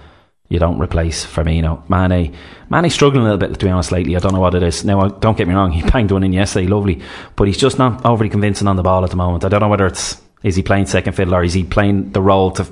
[0.49, 1.89] You don't replace Firmino.
[1.89, 2.35] Mane,
[2.71, 4.17] Mane's struggling a little bit, to be honest, lately.
[4.17, 4.85] I don't know what it is.
[4.85, 7.03] Now, don't get me wrong, he banged one in yesterday, lovely.
[7.35, 9.45] But he's just not overly convincing on the ball at the moment.
[9.45, 12.23] I don't know whether it's, is he playing second fiddle or is he playing the
[12.23, 12.67] role to,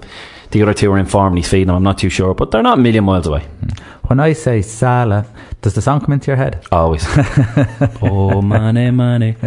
[0.51, 1.77] the other two are in form and he's feeding them.
[1.77, 3.47] I'm not too sure, but they're not a million miles away.
[4.07, 5.27] When I say Salah,
[5.63, 6.63] does the song come into your head?
[6.71, 7.05] Always.
[8.03, 9.33] oh, money, money.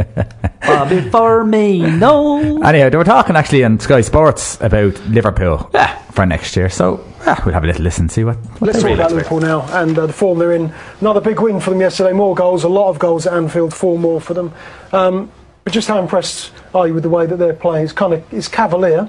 [0.65, 2.65] Bobby Firmino.
[2.65, 5.95] Anyhow, they were talking actually on Sky Sports about Liverpool Yeah.
[6.11, 6.69] for next year.
[6.69, 8.37] So ah, we'll have a little listen, see what.
[8.37, 10.73] what Let's talk about Liverpool now and uh, the form they're in.
[11.01, 12.13] Another big win for them yesterday.
[12.13, 14.51] More goals, a lot of goals at Anfield, four more for them.
[14.91, 15.31] Um,
[15.63, 17.83] but just how impressed are you with the way that they're playing?
[17.83, 19.07] It's kind of it's cavalier,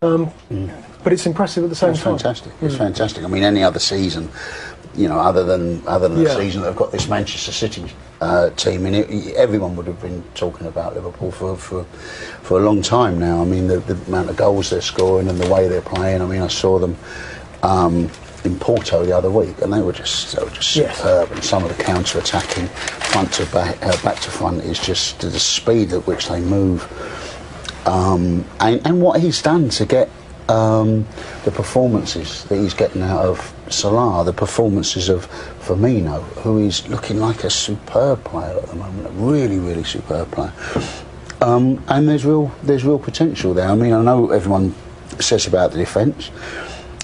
[0.00, 0.30] um,
[1.06, 1.94] but it's impressive at the same time.
[1.94, 2.18] It's time.
[2.18, 2.52] fantastic.
[2.60, 3.22] It's fantastic.
[3.22, 4.28] I mean, any other season,
[4.96, 6.30] you know, other than other than Yeah.
[6.34, 7.84] the season they've got this Manchester City
[8.20, 11.84] uh, team, in it, everyone would have been talking about Liverpool for, for
[12.42, 13.40] for a long time now.
[13.40, 16.22] I mean, the, the amount of goals they're scoring and the way they're playing.
[16.22, 16.96] I mean, I saw them.
[17.62, 18.10] Um,
[18.44, 20.96] in Porto the other week, and they were just they were just Yes.
[20.98, 21.30] superb.
[21.32, 25.38] And some of the counter-attacking, front to back, uh, back to front, is just the
[25.38, 26.82] speed at which they move
[27.86, 30.08] um, and, and what he's done to get
[30.48, 31.06] um,
[31.44, 35.26] the performances that he's getting out of Salah, the performances of
[35.60, 40.30] Firmino, who is looking like a superb player at the moment, a really, really superb
[40.30, 40.52] player.
[41.40, 43.68] Um, and there's real, there's real potential there.
[43.68, 44.74] I mean, I know everyone
[45.18, 46.30] says about the defence,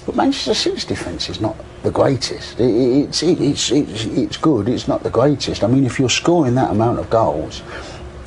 [0.05, 2.59] but Manchester City's defence is not the greatest.
[2.59, 4.67] It, it- it's, it, it's, it's, it's good.
[4.69, 5.63] It's not the greatest.
[5.63, 7.61] I mean, if you're scoring that amount of goals,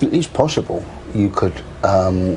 [0.00, 2.36] it is possible you could um,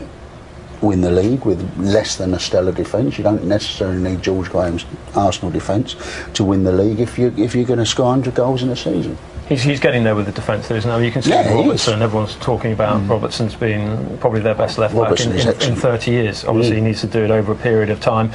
[0.81, 3.17] win the league with less than a stellar defence.
[3.17, 5.95] You don't necessarily need George Graham's Arsenal defence
[6.33, 8.75] to win the league if you if you're going to score 100 goals in a
[8.75, 9.17] season.
[9.49, 10.97] He's, he's getting there with the defence there is now.
[10.97, 11.55] You can see Yeah, he.
[11.55, 12.03] Robertson.
[12.03, 13.09] Everyone's talking about mm.
[13.09, 16.45] Robertson's been probably their best left back in, in, in 30 years.
[16.45, 16.85] Obviously, he mm.
[16.85, 18.31] needs to do it over a period of time,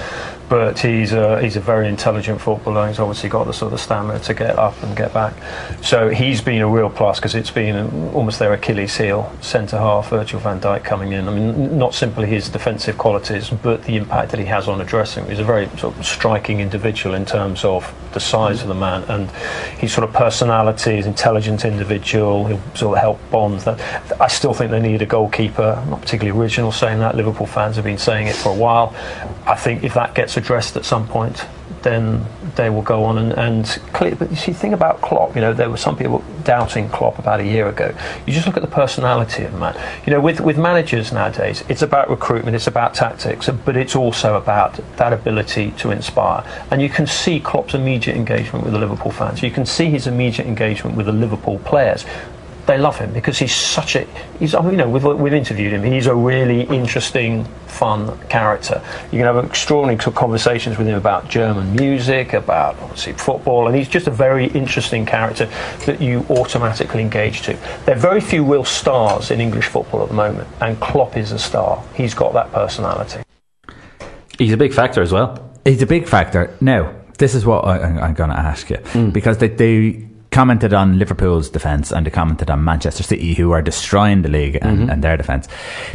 [0.49, 2.89] but he's a, he's a very intelligent footballer.
[2.89, 5.35] He's obviously got the sort of stamina to get up and get back.
[5.83, 9.33] So he's been a real plus because it's been almost their Achilles heel.
[9.41, 11.29] Centre half, Virgil van Dijk coming in.
[11.29, 14.85] I mean, not simply his defensive qualities, but the impact that he has on a
[14.85, 15.31] dressing room.
[15.31, 19.03] He's a very sort of striking individual in terms of the size of the man
[19.05, 19.31] and
[19.79, 22.47] his sort of personality, his intelligent individual.
[22.47, 23.61] He'll sort of help bond.
[23.61, 23.81] That
[24.21, 25.81] I still think they need a goalkeeper.
[25.83, 27.17] I'm not particularly original saying that.
[27.17, 28.95] Liverpool fans have been saying it for a while.
[29.47, 31.47] I think if that gets addressed at some point,
[31.83, 32.25] then
[32.57, 34.15] they will go on and, and clear.
[34.15, 35.35] But you see, think about Klopp.
[35.35, 37.95] You know, there were some people doubting Klopp about a year ago.
[38.27, 39.79] You just look at the personality of man.
[40.07, 44.37] You know, with with managers nowadays, it's about recruitment, it's about tactics, but it's also
[44.37, 46.45] about that ability to inspire.
[46.71, 49.43] And you can see Klopp's immediate engagement with the Liverpool fans.
[49.43, 52.05] You can see his immediate engagement with the Liverpool players
[52.67, 54.07] they love him because he's such a
[54.39, 58.81] he's I mean, you know we've, we've interviewed him he's a really interesting fun character.
[59.11, 63.89] You can have extraordinary conversations with him about German music about obviously football and he's
[63.89, 65.47] just a very interesting character
[65.87, 67.59] that you automatically engage to.
[67.85, 71.33] There are very few real stars in English football at the moment and Klopp is
[71.33, 71.83] a star.
[71.95, 73.23] He's got that personality.
[74.39, 75.51] He's a big factor as well.
[75.65, 76.57] He's a big factor.
[76.61, 79.11] Now, this is what I, I'm, I'm going to ask you hmm.
[79.11, 83.63] because they, they commented on Liverpool's defence and they commented on Manchester City, who are
[83.63, 84.91] destroying the league and, mm-hmm.
[84.91, 85.47] and their defence.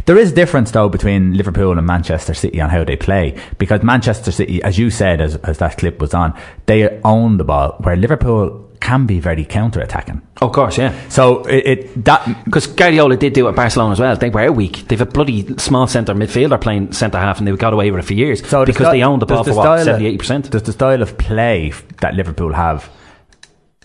[0.06, 4.32] There is difference though between Liverpool and Manchester City on how they play because Manchester
[4.32, 6.32] City, as you said, as, as that clip was on,
[6.64, 10.22] they own the ball, where Liverpool can be very counter-attacking.
[10.40, 10.98] Oh, of course, yeah.
[11.10, 14.16] So it, it that Because Guardiola did do it at Barcelona as well.
[14.16, 14.88] They were weak.
[14.88, 18.06] They've a bloody small centre midfielder playing centre half, and they got away with it
[18.06, 18.48] for years.
[18.48, 20.50] So the because sty- they owned the ball for the what 70 80 percent.
[20.50, 22.90] Does the style of play that Liverpool have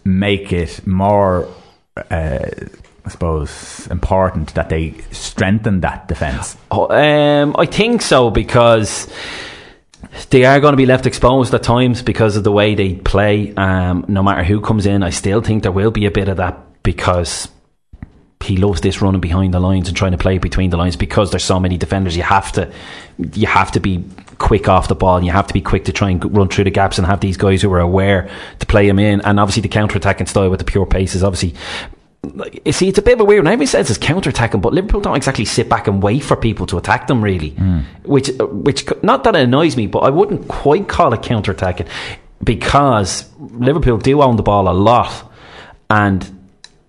[0.05, 1.47] make it more,
[1.97, 2.45] uh,
[3.05, 6.55] I suppose, important that they strengthen that defence?
[6.71, 9.11] Um, I think so because
[10.29, 13.53] they are going to be left exposed at times because of the way they play.
[13.55, 16.37] Um, no matter who comes in, I still think there will be a bit of
[16.37, 17.49] that because
[18.43, 21.31] he loves this running behind the lines and trying to play between the lines because
[21.31, 22.15] there's so many defenders.
[22.15, 22.71] You have to,
[23.33, 24.03] you have to be
[24.37, 25.17] quick off the ball.
[25.17, 27.19] And you have to be quick to try and run through the gaps and have
[27.19, 29.21] these guys who are aware to play him in.
[29.21, 31.55] And obviously the counter attacking style with the pure pace is obviously
[32.33, 33.53] like, you see, it's a bit of a weird one.
[33.53, 36.65] Everybody says it's counter attacking, but Liverpool don't exactly sit back and wait for people
[36.67, 37.51] to attack them, really.
[37.51, 37.81] Hmm.
[38.03, 41.51] Which, uh, which, not that it annoys me, but I wouldn't quite call it counter
[41.51, 41.87] attacking
[42.43, 45.31] because Liverpool do own the ball a lot
[45.89, 46.31] and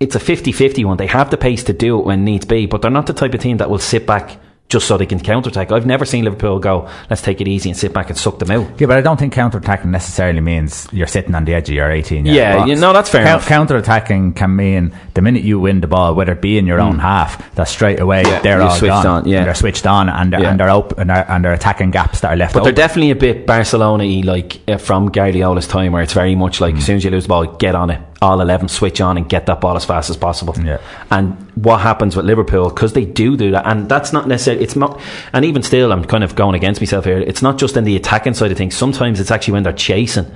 [0.01, 0.97] it's a 50 50 one.
[0.97, 3.35] They have the pace to do it when needs be, but they're not the type
[3.35, 5.71] of team that will sit back just so they can counter attack.
[5.71, 8.51] I've never seen Liverpool go, let's take it easy and sit back and suck them
[8.51, 8.81] out.
[8.81, 11.75] Yeah, but I don't think counter attacking necessarily means you're sitting on the edge of
[11.77, 12.69] your 18 yard Yeah, box.
[12.71, 13.47] you know, that's fair enough.
[13.47, 16.81] Counter attacking can mean the minute you win the ball, whether it be in your
[16.81, 18.31] own half, that straight away Mm.
[18.31, 19.07] Yeah, they're all switched gone.
[19.07, 19.45] on, yeah.
[19.45, 20.51] they're switched on and they're, Yeah.
[20.51, 23.13] and they're open and they're, and they're attacking gaps that are left But they're definitely
[23.13, 26.97] a bit Barcelona-y, like uh, from Guardiola's time, where it's very much like as soon
[26.97, 29.61] as you lose the ball, get on it, all eleven, switch on, and get that
[29.61, 30.55] ball as fast as possible.
[30.63, 30.79] Yeah.
[31.11, 34.63] And what happens with Liverpool because they do do that, and that's not necessarily.
[34.65, 35.01] It's not,
[35.33, 37.19] and even still, I'm kind of going against myself here.
[37.19, 38.75] It's not just in the attacking side of things.
[38.75, 40.31] Sometimes it's actually when they're chasing.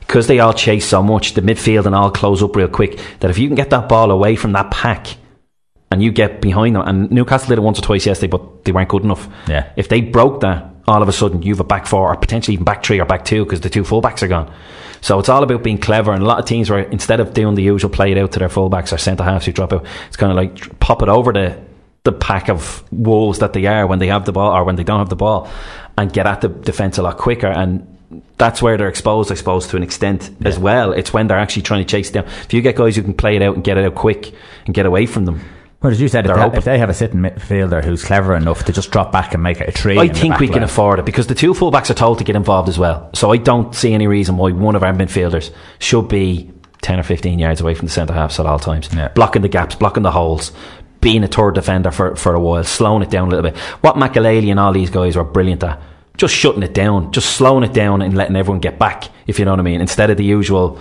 [0.00, 2.98] Because they all chase so much, the midfield and all close up real quick.
[3.20, 5.16] That if you can get that ball away from that pack,
[5.92, 6.82] and you get behind them.
[6.88, 9.28] And Newcastle did it once or twice yesterday, but they weren't good enough.
[9.46, 9.70] Yeah.
[9.76, 12.54] If they broke that, all of a sudden you have a back four, or potentially
[12.54, 14.52] even back three or back two, because the two fullbacks are gone.
[15.00, 16.12] So it's all about being clever.
[16.12, 18.38] And a lot of teams where instead of doing the usual play it out to
[18.38, 21.32] their fullbacks or centre halves who drop out, it's kind of like pop it over
[21.32, 21.58] the
[22.04, 24.82] the pack of wolves that they are when they have the ball or when they
[24.82, 25.48] don't have the ball,
[25.96, 27.46] and get at the defence a lot quicker.
[27.46, 27.86] And
[28.38, 30.92] that's where they're exposed, I suppose, to an extent as well.
[30.92, 32.24] It's when they're actually trying to chase down.
[32.24, 34.34] If you get guys who can play it out and get it out quick
[34.66, 35.40] and get away from them,
[35.82, 38.64] Well, as you said, if they, if they have a sitting midfielder who's clever enough
[38.66, 41.04] to just drop back and make it a tree, I think we can afford it
[41.04, 43.10] because the two fullbacks are told to get involved as well.
[43.14, 47.02] So I don't see any reason why one of our midfielders should be 10 or
[47.02, 48.88] 15 yards away from the centre halves at all times.
[48.94, 49.08] Yeah.
[49.08, 50.52] Blocking the gaps, blocking the holes,
[51.00, 53.58] being a third defender for, for a while, slowing it down a little bit.
[53.80, 55.80] What Makelele and all these guys were brilliant at.
[56.16, 59.44] Just shutting it down, just slowing it down and letting everyone get back, if you
[59.44, 60.78] know what I mean, instead of the usual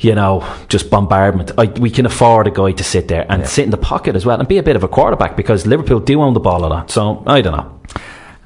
[0.00, 1.52] you know, just bombardment.
[1.58, 4.26] I, we can afford a guy to sit there and sit in the pocket as
[4.26, 6.68] well and be a bit of a quarterback because Liverpool do own the ball a
[6.68, 6.90] lot.
[6.90, 7.80] So I don't know.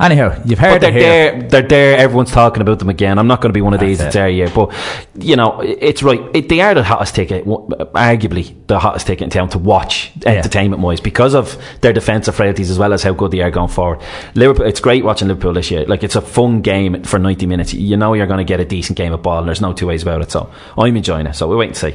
[0.01, 1.03] Anyhow, you've But heard they're it here.
[1.41, 1.49] there.
[1.49, 1.99] They're there.
[1.99, 3.19] Everyone's talking about them again.
[3.19, 4.19] I'm not going to be one of these That's that's it.
[4.19, 4.55] there yet.
[4.55, 4.73] But
[5.15, 6.21] you know, it's right.
[6.35, 10.83] It, they are the hottest ticket, arguably the hottest ticket in town to watch entertainment
[10.83, 14.01] wise because of their defensive frailties as well as how good they are going forward.
[14.35, 14.67] Liverpool.
[14.67, 15.85] It's great watching Liverpool this year.
[15.87, 17.75] Like it's a fun game for 90 minutes.
[17.75, 19.87] You know you're going to get a decent game of ball, and there's no two
[19.87, 20.31] ways about it.
[20.31, 21.35] So I'm enjoying it.
[21.35, 21.95] So we'll wait and see.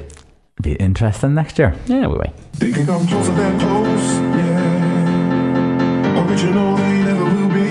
[0.62, 1.76] Be interesting next year.
[1.86, 2.30] Yeah, we wait.
[2.54, 6.26] They can come closer than close, yeah.
[6.30, 7.65] Original they never will be.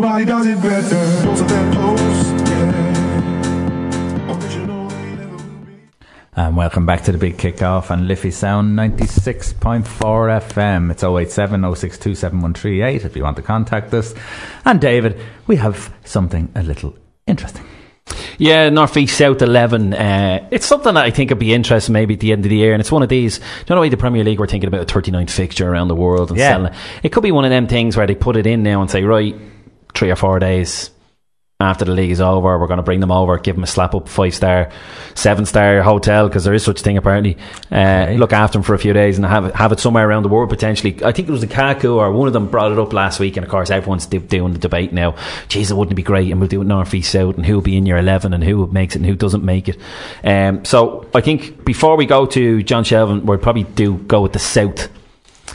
[0.00, 1.22] Nobody does it better.
[1.24, 4.32] Closer than close, yeah.
[4.32, 5.72] Original they never will be.
[6.36, 10.92] And welcome back to the big kickoff on Liffey Sound 96.4 FM.
[10.92, 14.14] It's 087 062 7138 if you want to contact us.
[14.64, 16.94] And David, we have something a little
[17.26, 17.64] interesting.
[18.38, 19.94] Yeah, North East South 11.
[19.94, 22.56] Uh, it's something that I think would be interesting maybe at the end of the
[22.56, 22.72] year.
[22.72, 24.68] And it's one of these, Do you know, the way the Premier League, we're thinking
[24.68, 26.50] about a 39 fixture around the world and Yeah.
[26.52, 26.78] selling it.
[27.02, 29.02] It could be one of them things where they put it in now and say,
[29.02, 29.34] right,
[29.94, 30.90] three or four days
[31.60, 33.92] after the league is over, we're going to bring them over, give them a slap
[33.92, 34.70] up five star,
[35.16, 37.36] seven star hotel because there is such thing apparently.
[37.72, 40.22] Uh, Look after them for a few days and have it, have it somewhere around
[40.22, 41.02] the world potentially.
[41.04, 43.36] I think it was the Kaku or one of them brought it up last week,
[43.36, 45.16] and of course everyone's do- doing the debate now.
[45.48, 47.60] Geez, it wouldn't it be great, and we'll do it north, east, south, and who'll
[47.60, 49.78] be in your eleven, and who makes it, and who doesn't make it.
[50.22, 54.32] Um, so I think before we go to John Shelvin, we'll probably do go with
[54.32, 54.90] the south.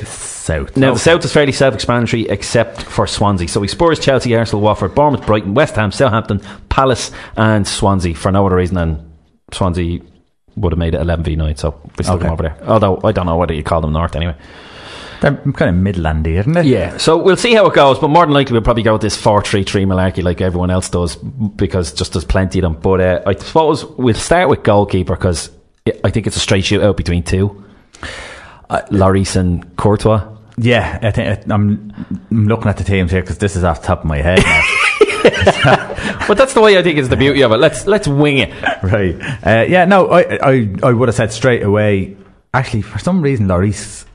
[0.06, 0.76] South.
[0.76, 3.48] Now, the South is fairly self explanatory except for Swansea.
[3.48, 8.32] So we Spurs, Chelsea, Arsenal, Watford, Bournemouth, Brighton, West Ham, Southampton, Palace, and Swansea for
[8.32, 9.12] no other reason than
[9.54, 10.00] Swansea
[10.56, 11.58] would have made it 11v9.
[11.58, 12.24] So we still Okay.
[12.24, 12.58] them over there.
[12.68, 14.36] Although I don't know whether you call them North anyway.
[15.22, 16.66] They're kind of Midlandy, isn't it?
[16.66, 19.02] Yeah, so we'll see how it goes, but more than likely we'll probably go with
[19.02, 22.74] this 4 3 3 malarkey like everyone else does because just there's plenty of them.
[22.74, 25.50] But uh, I suppose we'll start with goalkeeper because
[26.04, 27.64] I think it's a straight shootout between two.
[28.70, 30.28] Uh, Lloris and Courtois.
[30.58, 31.94] Yeah, I think I'm,
[32.32, 34.40] I'm looking at the teams here because this is off the top of my head.
[36.28, 37.58] But that's the way I think is the beauty of it.
[37.58, 38.50] Let's let's wing it.
[38.84, 39.16] right.
[39.46, 42.16] Uh, yeah, no, I, I, I would have said straight away.
[42.54, 44.06] Actually, for some reason, Lloris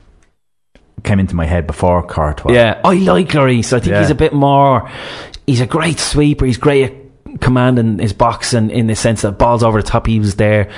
[1.03, 2.51] came into my head before Courtois.
[2.53, 3.73] Yeah, I like Lloris.
[3.73, 4.01] I think Yeah.
[4.01, 4.89] he's a bit more.
[5.45, 6.45] He's a great sweeper.
[6.45, 10.07] He's great at commanding his box, and in the sense that balls over the top,
[10.07, 10.71] he was there.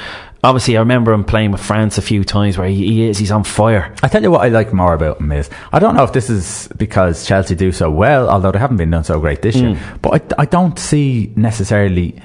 [0.43, 3.17] Obviously, I remember him playing with France a few times where he, he is.
[3.19, 3.93] He's on fire.
[4.01, 6.29] I tell you what I like more about him is I don't know if this
[6.31, 9.79] is because Chelsea do so well, although they haven't been done so great this year.
[10.01, 12.19] But I, I don't see necessarily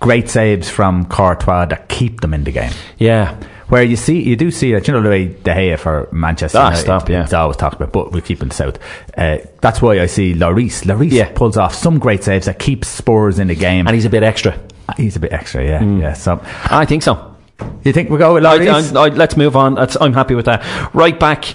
[0.00, 2.72] great saves from Courtois that keep them in the game.
[2.98, 3.34] Yeah,
[3.68, 6.58] Where you see, you do see that, you know, the way De Gea for Manchester
[6.58, 7.22] Ah, United, stop, yeah.
[7.24, 8.78] it's always talked about, but we keep in the south.
[9.16, 10.84] Uh, that's why I see Lloris.
[10.84, 11.30] Lloris Yeah.
[11.34, 13.86] pulls off some great saves that keeps Spurs in the game.
[13.86, 14.58] and he's a bit extra.
[14.96, 16.00] He's a bit extra, yeah, mm.
[16.00, 16.12] yeah.
[16.12, 17.36] So, I think so.
[17.84, 18.96] you think we go with I, Lloris?
[18.96, 19.74] I, I, let's move on.
[19.74, 20.94] That's, I'm happy with that.
[20.94, 21.54] Right back,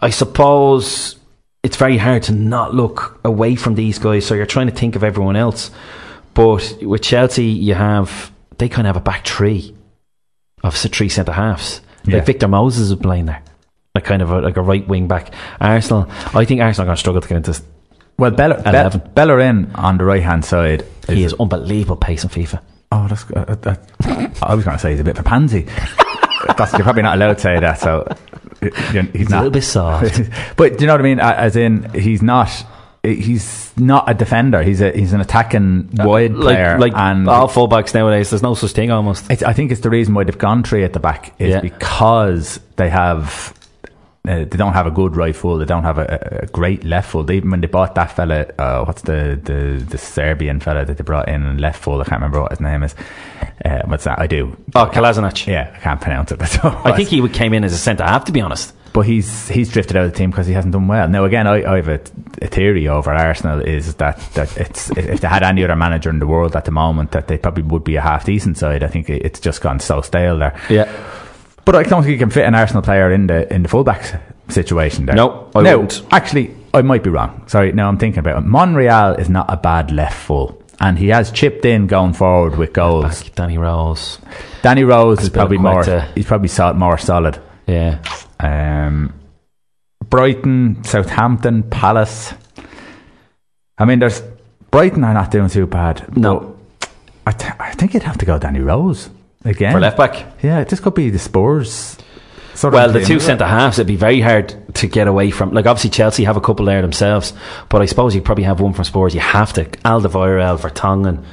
[0.00, 1.16] I suppose
[1.62, 4.26] it's very hard to not look away from these guys.
[4.26, 5.70] So you're trying to think of everyone else.
[6.34, 9.74] But with Chelsea, you have they kind of have a back three
[10.62, 11.80] of three centre halves.
[12.04, 12.16] Yeah.
[12.16, 13.42] Like Victor Moses is playing there,
[13.94, 15.32] like kind of a, like a right wing back.
[15.60, 17.62] Arsenal, I think Arsenal are going to struggle to get into.
[18.16, 20.84] Well, Bella, Be- Bellerin on the right hand side.
[21.08, 22.60] He is unbelievable pace in FIFA.
[22.92, 23.24] Oh, that's.
[23.30, 25.62] Uh, that, I was going to say he's a bit of a pansy.
[26.56, 27.80] that's, you're probably not allowed to say that.
[27.80, 28.14] So uh,
[28.60, 30.20] he's He's a little bit soft.
[30.56, 31.18] but do you know what I mean?
[31.20, 32.50] As in, he's not.
[33.02, 34.62] He's not a defender.
[34.62, 36.78] He's a he's an attacking wide player.
[36.78, 38.30] like like and all fullbacks nowadays.
[38.30, 39.30] There's no such thing almost.
[39.30, 41.60] It's, I think it's the reason why they've gone three at the back is Yeah.
[41.60, 43.52] because they have
[44.26, 45.58] uh, they don't have a good right full.
[45.58, 47.30] They don't have a, a great left full.
[47.30, 51.04] Even when they bought that fella, uh, what's the, the the Serbian fella that they
[51.04, 52.00] brought in left full?
[52.00, 52.94] I can't remember what his name is.
[53.64, 54.18] Uh, what's that?
[54.18, 54.56] I do.
[54.74, 55.46] Oh, Kolasinac.
[55.46, 56.40] Yeah, I can't pronounce it.
[56.64, 58.24] I think he came in as a centre half.
[58.24, 60.88] To be honest, but he's he's drifted out of the team because he hasn't done
[60.88, 61.06] well.
[61.06, 62.00] Now again, I, I have a,
[62.40, 66.18] a theory over Arsenal is that, that it's if they had any other manager in
[66.18, 68.82] the world at the moment, that they probably would be a half decent side.
[68.82, 70.58] I think it's just gone so stale there.
[70.70, 70.90] yeah.
[71.64, 74.20] But I don't think you can fit an Arsenal player in the in the fullback
[74.48, 75.16] situation there.
[75.16, 76.02] No, I no, wouldn't.
[76.12, 77.42] actually, I might be wrong.
[77.46, 78.46] Sorry, now I'm thinking about it.
[78.46, 82.72] Monreal is not a bad left full, and he has chipped in going forward with
[82.74, 83.22] goals.
[83.22, 84.18] Back, Danny Rose.
[84.62, 85.80] Danny Rose is probably more.
[85.80, 87.40] a- he's probably more solid.
[87.66, 88.02] Yeah.
[88.40, 89.14] Um,
[90.10, 92.34] Brighton, Southampton, Palace.
[93.78, 94.22] I mean, there's
[94.70, 96.14] Brighton are not doing too bad.
[96.16, 96.56] No.
[97.26, 99.08] I, th- I think you'd have to go Danny Rose
[99.44, 100.26] again For left back.
[100.42, 101.96] Yeah, this could be the Spurs.
[102.54, 105.52] Sort Well, the two centre halves, it'd be very hard to get away from.
[105.52, 107.32] Like, obviously, Chelsea have a couple there themselves,
[107.68, 109.12] but I suppose you probably have one from Spurs.
[109.14, 109.64] You have to.
[109.64, 111.24] Alderweireld, Vertonghen.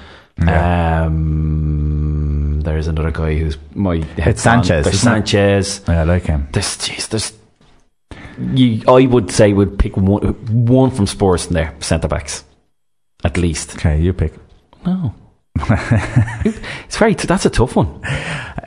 [0.44, 1.04] Yeah.
[1.06, 4.04] Um, there's another guy who's my.
[4.18, 5.28] It's Sanchez, There's isn't it?
[5.28, 5.82] Sanchez.
[5.88, 6.48] Yeah, I like him.
[6.52, 7.34] There's, jeez, there's.
[8.40, 10.24] You, I would say, would pick one,
[10.66, 12.44] one from Spurs in there, centre backs,
[13.24, 13.76] at least.
[13.76, 14.34] Okay, you pick.
[14.86, 15.14] No,
[16.46, 17.14] it's very.
[17.14, 18.02] That's a tough one.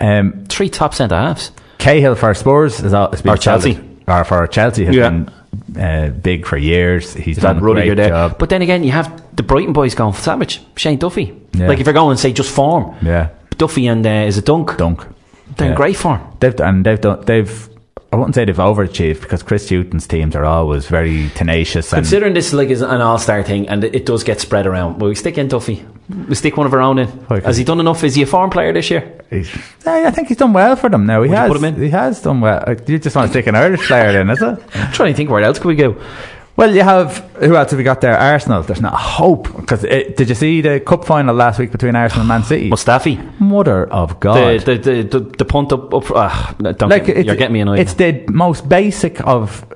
[0.00, 1.50] Um, Three top centre halves.
[1.78, 3.78] Cahill for Spurs is all, Or Chelsea.
[4.06, 5.10] or for Chelsea has Yeah.
[5.10, 5.30] been
[5.80, 7.12] uh, big for years.
[7.14, 8.08] He's, He's done a great there.
[8.08, 8.38] job.
[8.38, 10.60] But then again, you have the Brighton boys going for savage.
[10.76, 11.34] Shane Duffy.
[11.52, 11.68] Yeah.
[11.68, 13.28] Like if you're going and say just form, yeah,
[13.58, 14.76] Duffy and uh, is it Dunk?
[14.76, 15.06] Dunk.
[15.56, 15.76] They're in Yeah.
[15.76, 16.20] great form.
[16.40, 17.68] They've and they've done they've.
[18.14, 22.32] I wouldn't say they've overachieved because Chris Hughton's teams are always very tenacious and Considering
[22.32, 25.36] this like is an all-star thing and it does get spread around, will we stick
[25.36, 25.84] in Duffy?
[26.28, 27.08] We stick one of our own in.
[27.28, 27.44] Okay.
[27.44, 28.04] Has he done enough?
[28.04, 29.20] Is he a form player this year?
[29.30, 29.50] He's,
[29.84, 31.22] I think he's done well for them now.
[31.24, 31.48] He Would has.
[31.50, 31.82] put him in?
[31.82, 32.62] He has done well.
[32.64, 34.58] Uh, You just want to stick an Irish player in, is it?
[34.74, 36.00] I'm trying to think where else could we go.
[36.56, 38.16] Well, you have who else have we got there?
[38.16, 38.62] Arsenal.
[38.62, 42.20] There's not a hope because did you see the cup final last week between Arsenal
[42.22, 42.70] and Man City?
[42.74, 43.40] Mustafi.
[43.40, 44.60] Mother of God!
[44.60, 47.80] The, the, the, the, punt up, up ah, don't like get, you're getting me annoyed.
[47.80, 49.66] It's the most basic of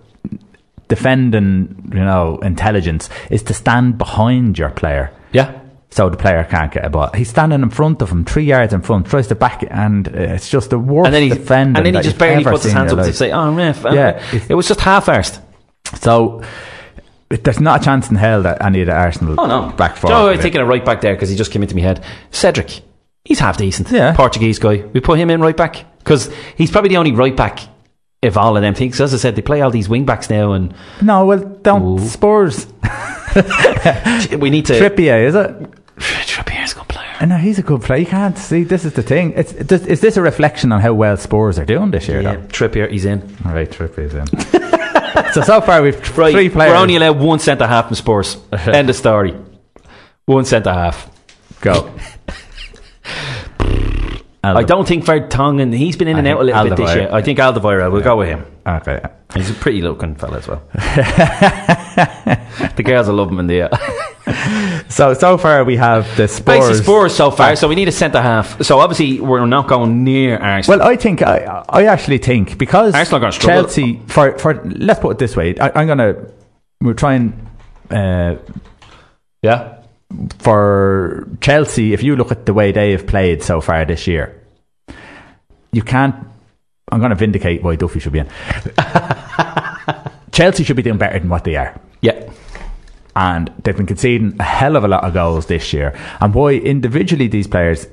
[0.87, 5.13] defending, you know, intelligence is to stand behind your player.
[5.33, 5.61] yeah.
[5.91, 7.11] So the player can't get a ball.
[7.15, 10.07] He's standing in front of him, three yards in front, tries to back it, and
[10.07, 11.77] uh, it's just the worst And then he defending.
[11.79, 14.23] and then he just barely puts his hands up to say, "Oh, ref." uh, Yeah,
[14.51, 15.41] it was just half-arsed.
[15.97, 16.43] So
[17.29, 20.11] there's not a chance in hell that any of the Arsenal Oh no, back four.
[20.11, 22.05] Joe, will I'm thinking of right back there because he just came into my head.
[22.31, 22.83] Cedric,
[23.25, 23.91] he's half decent.
[23.91, 24.15] Yeah.
[24.15, 24.85] Portuguese guy.
[24.93, 27.61] We put him in right back because he's probably the only right back
[28.23, 29.01] If all of them things.
[29.01, 32.07] As I said, they play all these wing backs now, and No, well, don't Ooh.
[32.07, 32.67] Spurs.
[34.33, 34.73] we need to.
[34.73, 35.71] Trippier, is it?
[35.99, 37.08] Trippier's a good player.
[37.21, 37.99] I know he's a good player.
[38.01, 38.63] You can't see.
[38.63, 39.33] This is the thing.
[39.35, 42.21] It's, is this a reflection on how well Spurs are doing this year?
[42.21, 42.43] Yeah, though?
[42.47, 43.21] Trippier, he's in.
[43.45, 44.27] All right, Trippier's in.
[45.33, 46.71] so so far we've Right, three players.
[46.71, 48.37] we're only allowed one centre half in Spurs.
[48.53, 49.35] End of story.
[50.27, 51.11] One centre half.
[51.61, 51.93] go.
[54.45, 55.77] I don't think Fred Vertonghen.
[55.77, 57.09] He's been in I and out a little bit this year.
[57.13, 57.91] I think Alderweireld.
[57.93, 58.47] We'll go with him.
[58.67, 59.01] Okay.
[59.35, 60.63] He's a pretty looking fella as well.
[62.77, 63.63] the girls will love him in the.
[63.63, 63.77] Uh,
[64.89, 66.59] So so far we have the Spurs.
[66.61, 68.63] Basically Spurs so far, so we need a centre half.
[68.65, 70.79] So obviously we're not going near Arsenal.
[70.79, 73.33] Well, I think I, I actually think because Arsenal gonna.
[73.33, 75.59] Chelsea for for let's put it this way.
[75.59, 76.15] I, I'm gonna
[76.81, 77.49] we're trying
[77.91, 78.37] uh,
[79.43, 79.83] yeah,
[80.39, 81.93] for Chelsea.
[81.93, 84.41] If you look at the way they have played so far this year,
[85.73, 86.15] you can't.
[86.91, 88.29] I'm going to vindicate why Duffy should be in.
[90.33, 91.79] Chelsea should be doing better than what they are.
[92.01, 92.31] yeah.
[93.17, 95.99] And they've been conceding a hell of a lot of goals this year.
[96.21, 97.87] And why individually these players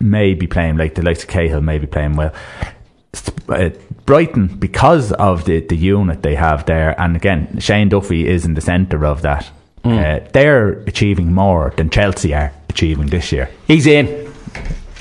[0.00, 2.32] may be playing like the likes of Cahill may be playing well.
[3.48, 3.70] Uh,
[4.06, 8.54] Brighton, because of the, the unit they have there, and again, Shane Duffy is in
[8.54, 9.50] the centre of that.
[9.84, 13.48] Uh, they're achieving more than Chelsea are achieving this year.
[13.66, 14.06] He's in.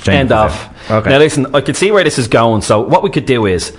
[0.01, 0.89] Shane End off.
[0.89, 1.09] Okay.
[1.09, 2.61] Now listen, I can see where this is going.
[2.61, 3.75] So what we could do is,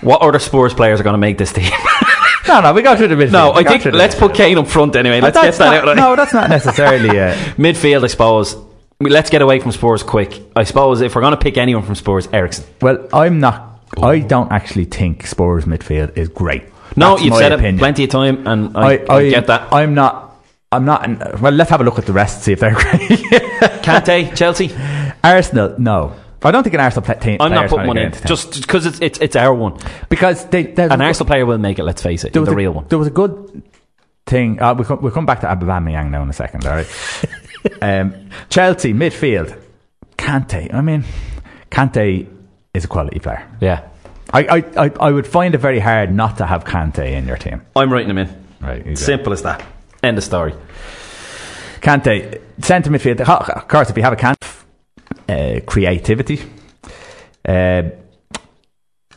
[0.00, 1.70] what other Spurs players are going to make this team?
[2.48, 3.32] No, no, we go through the midfield.
[3.32, 5.20] No, I think let's put Kane up front anyway.
[5.20, 5.96] Let's get that not- out.
[5.96, 7.34] No, that's not necessarily a.
[7.56, 8.56] Midfield, I suppose.
[9.00, 10.42] Let's get away from Spurs quick.
[10.56, 12.64] I suppose if we're going to pick anyone from Spurs, Eriksen.
[12.80, 13.80] Well, I'm not.
[14.02, 16.64] I don't actually think Spurs midfield is great.
[16.96, 17.76] No, That's you've said opinion.
[17.76, 19.72] it plenty of time, and I, I, get that.
[19.72, 20.42] I'm not.
[20.72, 21.04] I'm not.
[21.04, 22.42] in- Well, let's have a look at the rest.
[22.42, 23.08] See if they're great.
[23.82, 24.70] Kante, Chelsea.
[25.22, 26.14] Arsenal, no.
[26.42, 27.38] I don't think an Arsenal pla- team.
[27.40, 29.78] I'm not putting one in just because it's, it's it's our one.
[30.08, 30.72] because they.
[30.74, 31.84] An Arsenal player will make it.
[31.84, 32.86] Let's face it, there the was a, real one.
[32.88, 33.62] There was a good
[34.26, 34.60] thing.
[34.60, 36.66] Uh, we'll, come, we'll come back to Aubameyang now in a second.
[36.66, 36.86] All right.
[37.82, 39.58] um, Chelsea midfield.
[40.16, 40.72] Kante.
[40.74, 41.04] I mean,
[41.70, 42.28] Kante
[42.74, 43.48] is a quality player.
[43.60, 43.88] Yeah,
[44.32, 47.36] I, I, I, I would find it very hard not to have Kante in your
[47.36, 47.62] team.
[47.74, 48.46] I'm writing him in.
[48.60, 48.78] Right.
[48.86, 48.96] exactly.
[48.96, 49.64] Simple as that.
[50.02, 50.54] End of story.
[51.80, 53.20] Kante, centre midfield.
[53.20, 54.64] Of course, if you have a Kante,
[55.28, 56.40] uh, creativity.
[57.46, 57.82] Uh,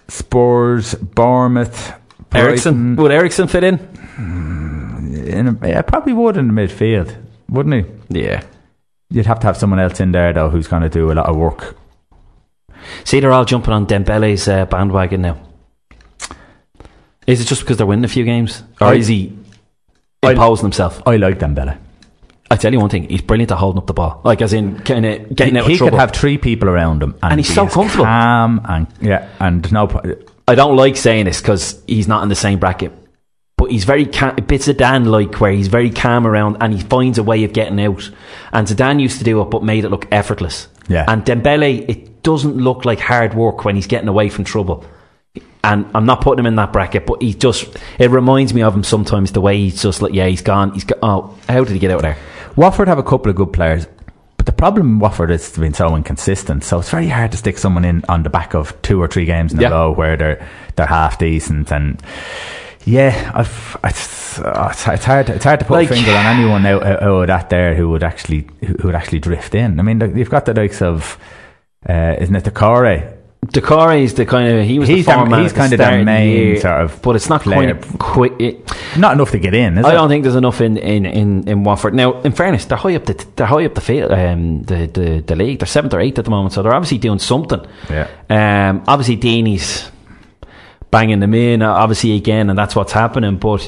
[0.08, 1.94] Spurs, Bournemouth,
[2.34, 3.80] Eriksen would Eriksen fit in?
[4.18, 7.16] In a, yeah, probably would in the midfield,
[7.50, 8.20] wouldn't he?
[8.22, 8.44] Yeah.
[9.10, 11.28] You'd have to have someone else in there though who's going to do a lot
[11.28, 11.76] of work.
[13.04, 15.38] See, they're all jumping on Dembele's uh, bandwagon now.
[17.28, 19.38] Is it just because they're winning a few games, or I- is he
[20.24, 21.02] I- imposing himself?
[21.06, 21.78] I like Dembele.
[22.52, 24.78] I tell you one thing: he's brilliant at holding up the ball, like as in
[24.80, 25.92] kind of getting out he of trouble.
[25.92, 28.06] could have three people around him, and, And he's he so comfortable.
[28.06, 29.90] calm and yeah, and no.
[30.48, 32.92] I don't like saying this because he's not in the same bracket,
[33.58, 36.82] but he's very ca- bits of Dan like where he's very calm around and he
[36.82, 38.10] finds a way of getting out.
[38.52, 40.68] And Zidane used to do it, but made it look effortless.
[40.90, 41.06] Yeah.
[41.08, 44.84] And Dembele, it doesn't look like hard work when he's getting away from trouble.
[45.64, 48.74] And I'm not putting him in that bracket, but he just it reminds me of
[48.76, 51.72] him sometimes the way he's just like yeah he's gone he's go- oh how did
[51.74, 52.18] he get out of there?
[52.56, 53.88] Watford have a couple of good players,
[54.38, 56.64] but the problem with Watford has been so inconsistent.
[56.64, 59.26] So it's very hard to stick someone in on the back of two or three
[59.26, 59.70] games in a Yeah.
[59.70, 62.02] row where they're they're half decent and.
[62.84, 65.30] Yeah, I've, it's, uh, it's, it's hard.
[65.30, 67.76] It's hard to put Like- a finger on anyone out, out out of that there
[67.76, 69.80] who would actually who would actually drift in.
[69.80, 71.20] I mean, you've got the likes of,
[71.88, 73.04] uh, isn't it the Corey?
[73.48, 76.30] Doucouré is the kind of he was He's the format he's kind of the main
[76.30, 77.74] year, sort of but it's not player.
[77.98, 78.34] quite quick.
[78.40, 79.94] It, Not enough to get in, is I it?
[79.94, 81.96] don't think there's enough in, in, in, in Watford.
[81.96, 85.24] Now, in fairness, they're high up the they're high up the field, um, the, the
[85.26, 85.58] the league.
[85.60, 87.66] They're seventh or eighth at the moment, so they're obviously doing something.
[87.90, 88.08] Yeah.
[88.30, 89.90] Um, obviously, Deeney's
[90.92, 93.38] banging them in, uh, obviously again, and that's what's happening.
[93.38, 93.68] But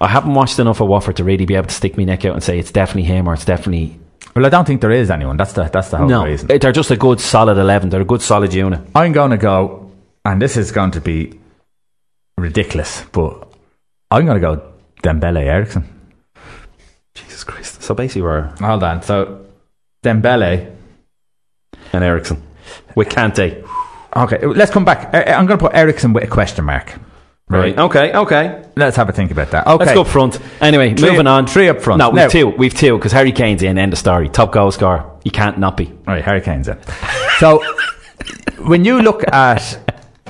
[0.00, 2.34] I haven't watched enough of Watford to really be able to stick my neck out
[2.34, 4.00] and say it's definitely him or it's definitely
[4.36, 5.38] Well, I don't think there is anyone.
[5.38, 6.26] That's the that's the whole no.
[6.26, 6.48] reason.
[6.48, 7.88] They're just a good solid eleven.
[7.88, 8.80] They're a good solid unit.
[8.94, 9.90] I'm going to go,
[10.26, 11.40] and this is going to be
[12.36, 13.48] ridiculous, but
[14.10, 14.62] I'm going to go
[15.02, 15.88] Dembele Eriksen.
[17.14, 17.82] Jesus Christ!
[17.82, 19.00] So basically, we're Hold on.
[19.00, 19.46] So
[20.04, 20.70] Dembele.
[21.94, 22.42] and Eriksen
[22.94, 23.66] with Kante.
[24.14, 25.14] Okay, let's come back.
[25.14, 26.98] I'm going to put Eriksen with a question mark.
[27.48, 27.78] Right.
[27.78, 28.12] Okay.
[28.12, 28.64] Okay.
[28.74, 29.68] Let's have a think about that.
[29.68, 29.84] Okay.
[29.84, 30.40] Let's go up front.
[30.60, 31.46] Anyway, Three- moving on.
[31.46, 32.00] three up front.
[32.00, 32.48] No, we've Now- two.
[32.48, 33.78] We've two because Harry Kane's in.
[33.78, 34.28] End of story.
[34.28, 35.04] Top goal scorer.
[35.22, 35.92] You can't not be.
[36.08, 36.78] Right, Harry Kane's in.
[37.38, 37.62] So
[38.64, 39.78] when you look at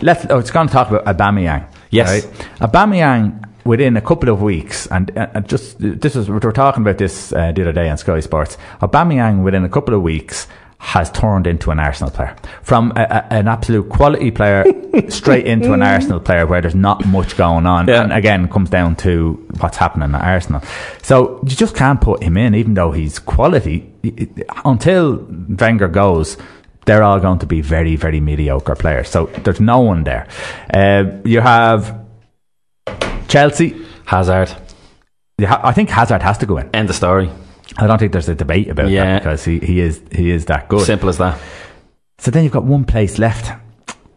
[0.03, 1.69] let's oh, it's going to talk about Aubameyang.
[1.91, 2.09] Yes.
[2.25, 2.49] right?
[2.61, 6.99] Aubameyang within a couple of weeks, and, and just this is we were talking about
[6.99, 8.59] this uh, the other day on Sky Sports.
[8.83, 10.49] Aubameyang within a couple of weeks
[10.87, 14.65] has turned into an Arsenal player from a, a, an absolute quality player
[15.09, 17.89] straight into an Arsenal player where there's not much going on.
[17.89, 18.03] Yeah.
[18.05, 20.63] And again, comes down to what's happening at Arsenal.
[21.03, 23.93] So you just can't put him in, even though he's quality.
[24.05, 25.27] It- it- Until
[25.59, 26.37] Wenger goes,
[26.85, 29.09] they're all going to be very, very mediocre players.
[29.09, 30.29] So there's no one there.
[30.73, 31.99] Uh, you have
[33.27, 33.75] Chelsea.
[34.05, 34.53] Hazard.
[35.41, 36.71] I think Hazard has to go in.
[36.73, 37.29] End of story.
[37.79, 39.05] I don't think there's a debate about Yeah.
[39.05, 40.81] that because he, he is he is that good.
[40.87, 41.39] Simple as that.
[42.19, 43.53] So then you've got one place left.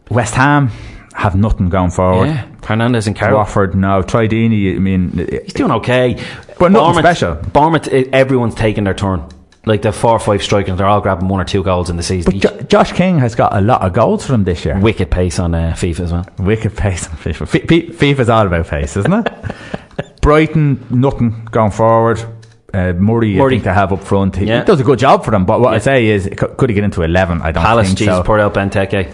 [0.09, 0.69] West Ham
[1.13, 2.27] have nothing going forward.
[2.27, 2.47] Yeah.
[2.65, 3.37] Hernandez and Carroll.
[3.39, 4.01] Watford, no.
[4.01, 6.13] Troy Deeney, I mean, He's doing okay.
[6.57, 7.35] But nothing Bournemouth- special.
[7.51, 9.23] Bournemouth, eh, everyone's taking their turn.
[9.65, 12.03] Like the four or five strikers, they're all grabbing one or two goals in the
[12.03, 12.31] season.
[12.31, 14.79] but jo- Josh King has got a lot of goals for him this year.
[14.79, 16.25] Wicked pace on uh, FIFA as well.
[16.39, 17.41] Wicked pace on FIFA.
[17.41, 19.27] F- F- FIFA's all about pace, isn't it?
[20.21, 22.23] Brighton, nothing going forward.
[22.73, 23.53] Uh, Murray, I Murray.
[23.55, 24.35] think they have up front.
[24.35, 24.59] He, Yeah.
[24.59, 26.83] he does a good job for them, but what I say is, could he get
[26.83, 27.41] into 11?
[27.41, 28.33] I don't Palace, think Jesus, so.
[28.39, 29.11] out Benteke.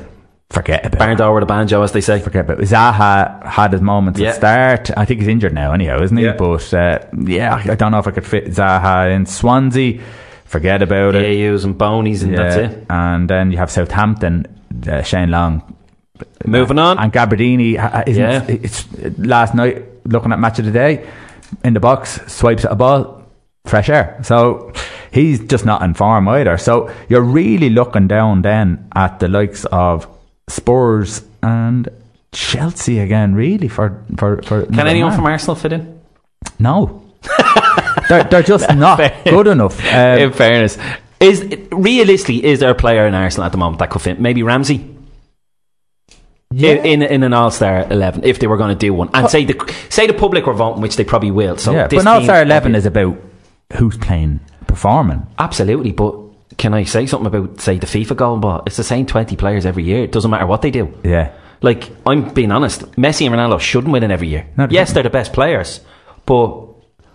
[0.51, 1.21] Forget about it.
[1.21, 2.19] over the banjo, as they say.
[2.19, 2.69] Forget about it.
[2.69, 4.29] Zaha had his moments Yeah.
[4.29, 4.91] at start.
[4.95, 6.23] I think he's injured now, anyhow, isn't he?
[6.25, 6.33] Yeah.
[6.37, 9.99] But uh, yeah, I don't know if I could fit Zaha in Swansea.
[10.45, 11.25] Forget about it.
[11.25, 12.85] Ayews and Bonys, and that's it.
[12.89, 14.45] And then you have Southampton,
[14.87, 15.63] uh, Shane Long.
[16.45, 16.99] Moving on.
[16.99, 18.23] And Gabbiadini isn't.
[18.23, 18.45] Yeah.
[18.47, 18.85] It's
[19.17, 21.05] last night looking at match of the day
[21.63, 23.14] in the box, swipes at a ball,
[23.65, 24.19] fresh air.
[24.23, 24.71] So
[25.11, 26.57] he's just not in form either.
[26.57, 30.07] So you're really looking down then at the likes of
[30.47, 31.89] Spurs and
[32.31, 34.65] Chelsea again, really for for for.
[34.65, 36.01] Can anyone from Arsenal fit in?
[36.59, 37.01] No.
[38.09, 39.79] they're, they're just not good enough.
[39.85, 40.77] Um, in fairness,
[41.19, 44.19] is realistically is there a player in Arsenal at the moment that could fit?
[44.19, 44.91] Maybe Ramsey.
[46.53, 49.29] In, in in an All Star eleven, if they were going to do one, and
[49.29, 51.57] say the say the public were voting, which they probably will.
[51.57, 53.17] So yeah, but an All Star eleven is about
[53.73, 55.25] who's playing, performing.
[55.39, 55.91] absolutely.
[55.91, 56.15] But
[56.57, 58.63] can I say something about say the FIFA Golden Ball?
[58.65, 60.03] It's the same twenty players every year.
[60.03, 60.93] It doesn't matter what they do.
[61.03, 61.33] Yeah.
[61.61, 64.47] Like I'm being honest, Messi and Ronaldo shouldn't win it every year.
[64.57, 65.79] No, yes, they're the best players,
[66.25, 66.63] but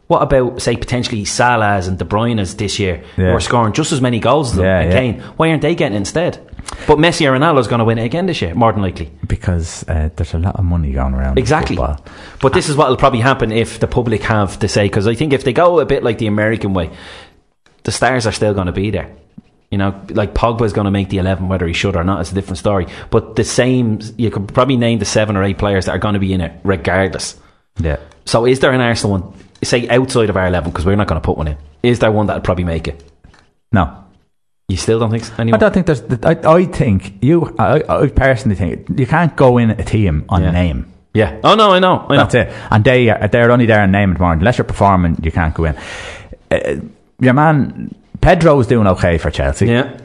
[0.08, 3.26] what about say potentially Salah's and De Bruyne's this year Yeah.
[3.26, 4.98] Who are scoring just as many goals as them Yeah, and yeah.
[4.98, 5.20] Kane?
[5.36, 6.44] Why aren't they getting instead?
[6.86, 9.10] But Messi or Ronaldo's going to win it again this year, more than likely.
[9.26, 11.38] Because uh, there's a lot of money going around.
[11.38, 11.76] Exactly.
[11.76, 15.14] But this is what will probably happen if the public have to say, because I
[15.14, 16.90] think if they go a bit like the American way,
[17.84, 19.14] the stars are still going to be there.
[19.70, 22.20] You know, like Pogba is going to make the 11, whether he should or not,
[22.20, 22.86] it's a different story.
[23.10, 26.14] But the same, you could probably name the seven or eight players that are going
[26.14, 27.38] to be in it regardless.
[27.78, 27.98] Yeah.
[28.24, 31.20] So is there an Arsenal one, say outside of our 11, because we're not going
[31.20, 31.56] to put one in?
[31.84, 33.04] Is there one that would probably make it?
[33.70, 34.04] No.
[34.70, 35.34] You still don't think so?
[35.38, 36.02] I don't think there's.
[36.24, 37.54] I, I think you.
[37.58, 40.50] I, I personally think you can't go in a team on Yeah.
[40.52, 40.86] name.
[41.12, 41.40] Yeah.
[41.42, 42.06] Oh, no, I know.
[42.08, 42.22] I know.
[42.22, 42.48] That's it.
[42.70, 44.38] And they are, they're only there on name and tomorrow.
[44.38, 45.76] Unless you're performing, you can't go in.
[46.52, 46.76] Uh,
[47.18, 49.66] your man Pedro's doing okay for Chelsea.
[49.66, 49.98] Yeah.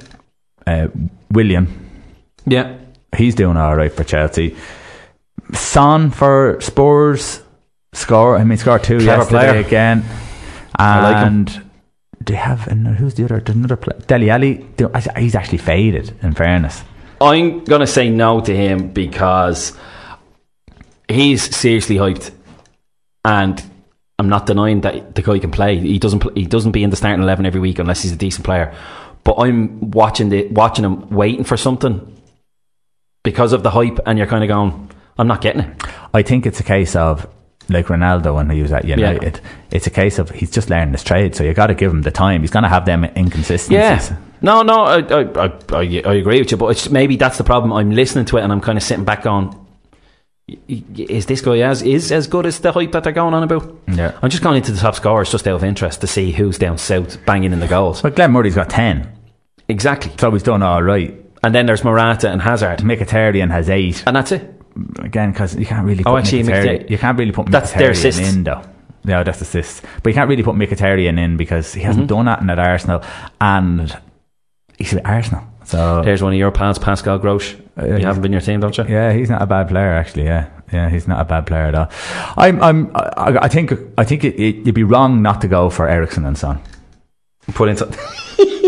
[0.66, 0.88] Uh,
[1.32, 1.68] Willian,
[2.47, 2.78] Yeah.
[3.16, 4.55] he's doing all right for Chelsea.
[5.53, 7.43] Son for Spurs
[7.93, 8.38] score.
[8.38, 9.59] I mean, score two Clever yesterday player.
[9.68, 10.03] again.
[10.76, 11.34] I like him.
[11.38, 11.64] And
[12.26, 13.39] they have another, who's the other?
[13.39, 13.99] There's another player.
[14.07, 14.67] Dele Alli.
[15.17, 16.13] He's actually faded.
[16.21, 16.84] In fairness,
[17.21, 19.78] I'm going to say no to him because
[21.07, 22.32] he's seriously hyped,
[23.23, 23.63] and
[24.17, 25.78] I'm not denying that the guy can play.
[25.78, 26.19] He doesn't.
[26.19, 28.73] Pl- he doesn't be in the starting eleven every week unless he's a decent player.
[29.23, 32.15] But I'm watching the watching him waiting for something
[33.23, 35.84] because of the hype, and you're kind of going, I'm not getting it.
[36.13, 37.28] I think it's a case of
[37.70, 39.39] like Ronaldo when he was at United.
[39.72, 42.01] It's a case of he's just learning his trade, so you got to give him
[42.03, 42.41] the time.
[42.41, 43.72] He's going to have them inconsistencies.
[43.72, 44.18] Yeah.
[44.41, 47.74] No, no, I, I, I, I, agree with you, but it's, maybe that's the problem.
[47.74, 49.47] I'm listening to it and I'm kind of sitting back going,
[50.47, 53.34] "Y- y- is this guy as is as good as the hype that they're going
[53.34, 53.76] on about?
[53.88, 54.18] Yeah.
[54.22, 56.78] I'm just going into the top scorers just out of interest to see who's down
[56.78, 58.01] south banging in the goals.
[58.01, 59.09] But Glenn Murray's got ten,
[59.68, 60.11] Exactly.
[60.20, 61.16] so he's done all right.
[61.43, 64.55] And then there's Morata and Hazard, Mkhitaryan has eight and that's it.
[64.99, 66.03] Again because you can't really.
[66.03, 68.34] Put Oh, actually, Mkhitaryan- you can't really put That's their Mkhitaryan assists.
[68.34, 68.61] in though.
[69.05, 69.82] No, that's assists.
[70.03, 71.88] But you can't really put Mkhitaryan in because he Mm-hmm.
[71.88, 73.01] hasn't done that at Arsenal,
[73.39, 73.95] and
[74.78, 75.43] he's at Arsenal.
[75.63, 77.55] So There's one of your pals, Pascal Gross.
[77.78, 78.86] Uh, you haven't been your team, don't you?
[78.88, 80.26] Yeah, he's not a bad player actually.
[80.26, 81.89] Yeah, yeah, he's not a bad player at all.
[82.38, 85.69] I'm, I'm, I, I think, I think it, it, you'd be wrong not to go
[85.69, 86.61] for Eriksen and Son.
[87.53, 87.91] Put in some-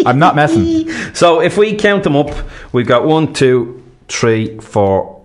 [0.05, 0.89] I'm not messing.
[1.13, 2.29] So if we count them up,
[2.73, 5.16] we've got one, two, three, four,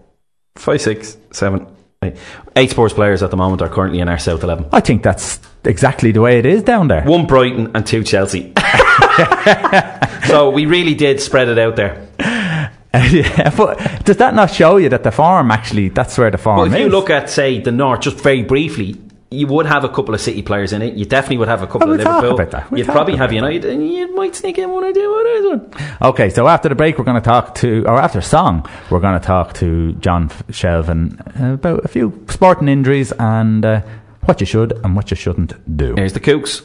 [0.57, 1.67] five, six, seven,
[2.03, 2.17] eight.
[2.57, 4.67] Eight Spurs players at the moment are currently in our South 11.
[4.73, 7.03] I think that's exactly the way it is down there.
[7.05, 8.53] One Brighton and two Chelsea.
[10.27, 12.07] so we really did spread it out there.
[12.21, 15.89] yeah, but does that not show you that the farm actually?
[15.89, 16.81] That's where the form But if is.
[16.81, 19.01] you look at, say, the North, just very briefly,
[19.33, 20.95] you would have a couple of City players in it.
[20.95, 22.35] You definitely would have a couple Oh, of Liverpool.
[22.35, 22.70] about that.
[22.70, 25.45] We'll You'd probably have United, and you might sneak in one or two others.
[25.80, 26.11] One.
[26.11, 29.18] Okay, so after the break, we're going to talk to, or after song, we're going
[29.18, 33.80] to talk to John Shelvin about a few sporting injuries and uh,
[34.24, 35.95] what you should and what you shouldn't do.
[35.97, 36.62] Here's the Kooks.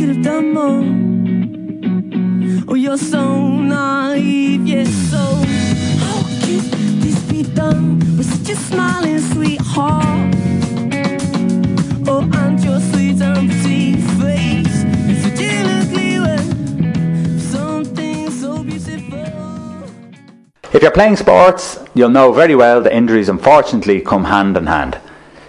[0.00, 0.82] Could have done more.
[2.68, 6.64] Oh, you're so naive, yes, so how could
[7.02, 10.34] this be done with such a smiling sweetheart?
[12.08, 14.60] Oh, and your sweet empty face.
[20.72, 24.98] If you're playing sports, you'll know very well that injuries unfortunately come hand in hand.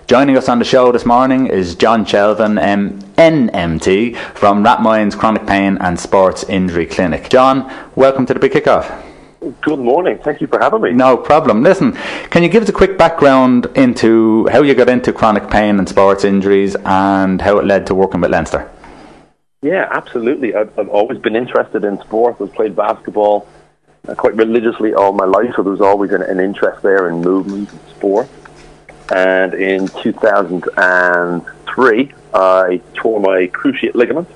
[0.07, 5.47] Joining us on the show this morning is John Shelvin, M- NMT, from Rathmines Chronic
[5.47, 7.29] Pain and Sports Injury Clinic.
[7.29, 9.03] John, welcome to the Big Kickoff.
[9.61, 10.19] Good morning.
[10.21, 10.91] Thank you for having me.
[10.91, 11.63] No problem.
[11.63, 11.93] Listen,
[12.29, 15.87] can you give us a quick background into how you got into chronic pain and
[15.87, 18.69] sports injuries and how it led to working with Leinster?
[19.61, 20.53] Yeah, absolutely.
[20.55, 22.35] I've, I've always been interested in sport.
[22.41, 23.47] I've played basketball
[24.07, 27.21] uh, quite religiously all my life, so there was always an, an interest there in
[27.21, 28.27] movement and sport.
[29.11, 34.29] And in 2003, I tore my cruciate ligament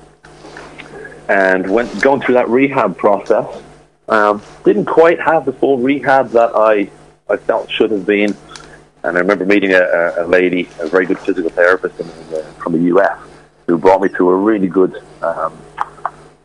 [1.28, 3.62] and went going through that rehab process.
[4.08, 6.88] Um, didn't quite have the full rehab that I,
[7.28, 8.36] I felt should have been.
[9.02, 12.72] And I remember meeting a, a, lady, a very good physical therapist in, the, from
[12.72, 13.18] the US,
[13.66, 15.56] who brought me to a really good um,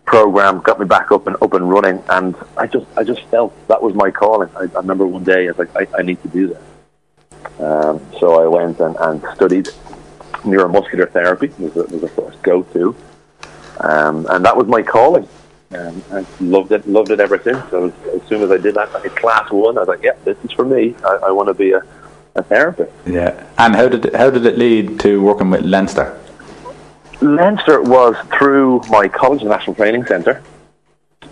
[0.06, 2.02] program, got me back up and up and running.
[2.10, 4.50] And I just, I just felt that was my calling.
[4.56, 6.64] I, I remember one day I was like, I, I need to do this.
[7.60, 9.70] Um, so I went and, and studied
[10.44, 11.48] neuromuscular therapy.
[11.60, 12.96] Was the, was the first go-to,
[13.82, 15.28] um, and that was my calling.
[15.74, 17.58] Um, I loved it, loved it ever since.
[17.70, 19.78] So as, as soon as I did that, did class one.
[19.78, 20.96] I was like, "Yeah, this is for me.
[21.04, 21.82] I, I want to be a,
[22.36, 23.48] a therapist." Yeah.
[23.58, 26.18] And how did how did it lead to working with Leinster?
[27.22, 30.42] Leinster was through my college, the National Training Centre.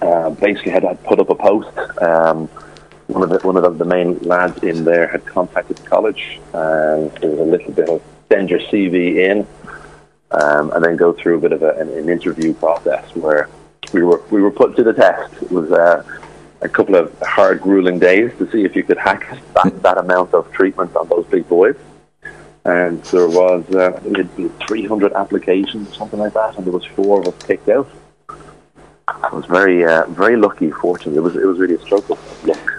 [0.02, 1.78] Uh, basically, had, had put up a post.
[2.02, 2.50] Um,
[3.10, 7.12] one of the one of the, main lads in there had contacted the college, and
[7.18, 8.02] there was a little bit of
[8.32, 9.48] send your CV in,
[10.32, 13.50] um, and then go through a bit of a, an, an interview process where
[13.94, 15.34] we were we were put to the test.
[15.42, 16.04] It was uh,
[16.62, 20.34] a couple of hard, grueling days to see if you could hack that, that amount
[20.36, 21.78] of treatment on those big boys.
[22.66, 26.86] And there was uh, I think it 300 applications, something like that, and there was
[26.86, 27.90] four of us picked out.
[29.08, 31.18] I was very uh, very lucky, fortunate.
[31.18, 32.20] It was it was really a struggle.
[32.44, 32.79] Luck.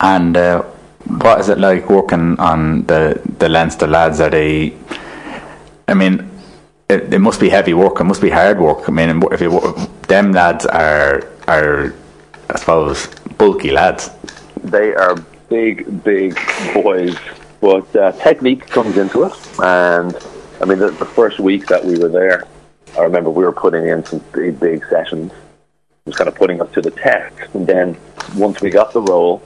[0.00, 0.62] And uh,
[1.06, 4.20] what is it like working on the the Leinster lads?
[4.20, 4.74] Are they?
[5.88, 6.28] I mean,
[6.88, 8.00] it, it must be heavy work.
[8.00, 8.88] It must be hard work.
[8.88, 9.50] I mean, if you
[10.06, 11.94] them lads are are,
[12.50, 13.06] I suppose,
[13.38, 14.10] bulky lads.
[14.62, 15.16] They are
[15.48, 16.38] big, big
[16.74, 17.16] boys,
[17.60, 19.32] but uh, technique comes into it.
[19.60, 20.16] And
[20.60, 22.44] I mean, the, the first week that we were there,
[22.98, 25.32] I remember we were putting in some big, big sessions.
[25.32, 27.34] It was kind of putting us to the test.
[27.54, 27.96] And then
[28.36, 29.42] once we got the role,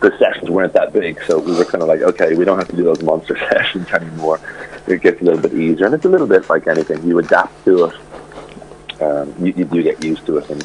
[0.00, 2.68] the sessions weren't that big, so we were kind of like, okay, we don't have
[2.68, 4.40] to do those monster sessions anymore.
[4.86, 7.02] It gets a little bit easier, and it's a little bit like anything.
[7.04, 9.02] You adapt to it.
[9.02, 10.62] Um, you, you do get used to it, and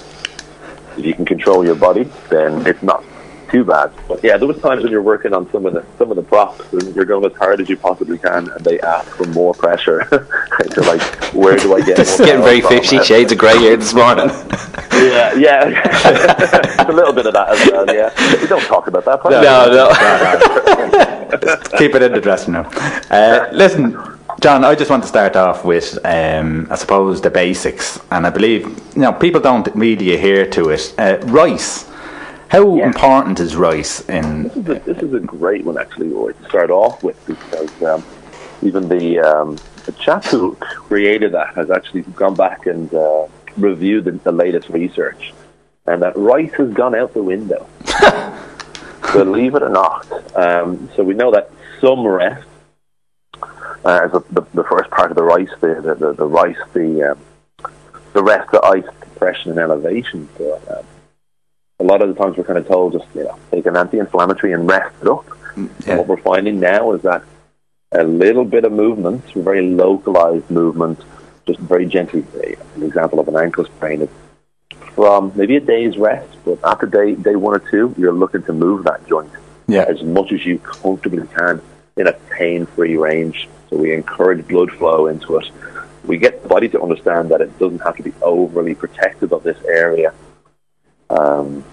[0.98, 3.04] if you can control your body, then it's not
[3.46, 3.92] too bad.
[4.08, 6.24] But yeah, there was times when you're working on some of the some of the
[6.24, 9.54] props, and you're going as hard as you possibly can, and they ask for more
[9.54, 10.00] pressure.
[10.12, 11.02] and you're like,
[11.34, 11.98] where do I get?
[11.98, 12.72] This is getting very from?
[12.72, 14.30] Fifty Shades of Grey here this morning.
[14.94, 17.86] Yeah, yeah, a little bit of that as well.
[17.94, 19.24] Yeah, we don't talk about that.
[19.26, 19.92] No, no.
[21.78, 22.68] Keep it in the dressing room.
[23.10, 23.98] Uh, listen,
[24.40, 28.30] John, I just want to start off with, um, I suppose, the basics, and I
[28.30, 28.64] believe
[28.96, 30.94] you know people don't really adhere to it.
[30.98, 31.90] Uh, rice.
[32.50, 34.44] How important is rice in?
[34.44, 37.84] This is, a, this is a great one actually Roy, to start off with because
[37.84, 38.04] um,
[38.62, 43.28] even the um, the chap who created that has actually gone back and uh,
[43.58, 45.34] reviewed the, the latest research,
[45.88, 47.68] and that rice has gone out the window.
[49.14, 50.12] Believe it or not.
[50.36, 52.48] Um, so we know that some rest,
[53.86, 57.12] uh, the, the, the first part of the rice, the the, the, the rice, the
[57.12, 57.72] um,
[58.14, 60.30] the rest, the ice compression and elevation.
[60.38, 60.86] So, um,
[61.80, 64.54] a lot of the times we're kind of told just you know take an anti-inflammatory
[64.54, 65.26] and rest it up.
[65.56, 67.24] Mm, and what we're finding now is that
[67.92, 71.00] a little bit of movement, very localized movement,
[71.46, 72.26] just very gently.
[72.76, 74.10] An example of an ankle sprain is
[74.96, 78.54] from maybe a day's rest, but after day day one or two, you're looking to
[78.54, 79.32] move that joint
[79.68, 79.86] Yeah.
[79.88, 81.62] as much as you comfortably can
[81.98, 83.48] in a pain-free range.
[83.70, 85.50] So we encourage blood flow into it.
[86.06, 89.44] We get the body to understand that it doesn't have to be overly protective of
[89.44, 90.14] this area.
[91.10, 91.64] Um,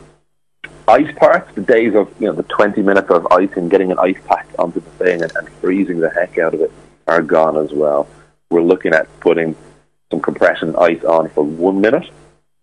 [0.89, 3.99] ice parts, the days of you know the 20 minutes of ice and getting an
[3.99, 6.73] ice pack onto the thing and, and freezing the heck out of it
[7.07, 8.09] are gone as well.
[8.51, 9.57] We're looking at putting
[10.11, 12.09] some compression ice on for one minute,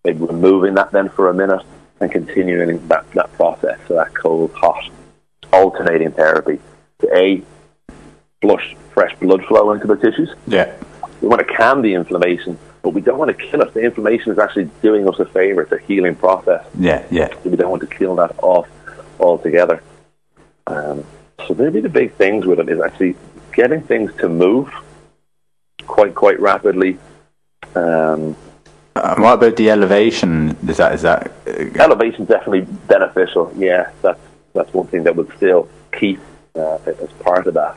[0.03, 1.65] maybe removing that then for a minute
[1.99, 4.89] and continuing that, that process, so that cold, hot,
[5.51, 6.59] alternating therapy
[6.99, 7.41] to A,
[8.41, 10.29] flush fresh blood flow into the tissues.
[10.47, 10.73] Yeah.
[11.21, 13.73] We want to calm the inflammation, but we don't want to kill it.
[13.73, 15.61] The inflammation is actually doing us a favor.
[15.63, 16.65] It's a healing process.
[16.77, 17.29] Yeah, yeah.
[17.43, 18.67] So we don't want to kill that off
[19.19, 19.81] altogether.
[20.67, 21.03] Um,
[21.47, 23.15] so maybe the big things with it is actually
[23.53, 24.71] getting things to move
[25.87, 26.97] quite quite rapidly.
[27.75, 28.35] Um,
[28.95, 30.57] Uh, what about the elevation?
[30.67, 31.31] Is that is that?
[31.47, 33.51] Uh, elevation definitely beneficial.
[33.55, 34.19] Yeah, that's
[34.53, 35.69] that's one thing that would still
[35.99, 36.19] keep
[36.55, 37.75] uh, as part of that.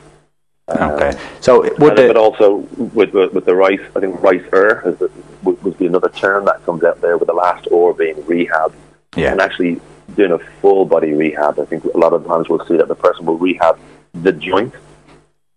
[0.67, 1.19] Um, okay.
[1.41, 4.97] So would the but also with, with with the rice, I think rice er is
[4.97, 5.11] the,
[5.43, 8.73] would, would be another term that comes out there with the last or being rehab.
[9.15, 9.31] Yeah.
[9.31, 9.81] And actually
[10.15, 11.59] doing a full body rehab.
[11.59, 13.77] I think a lot of times we'll see that the person will rehab
[14.13, 14.73] the joint,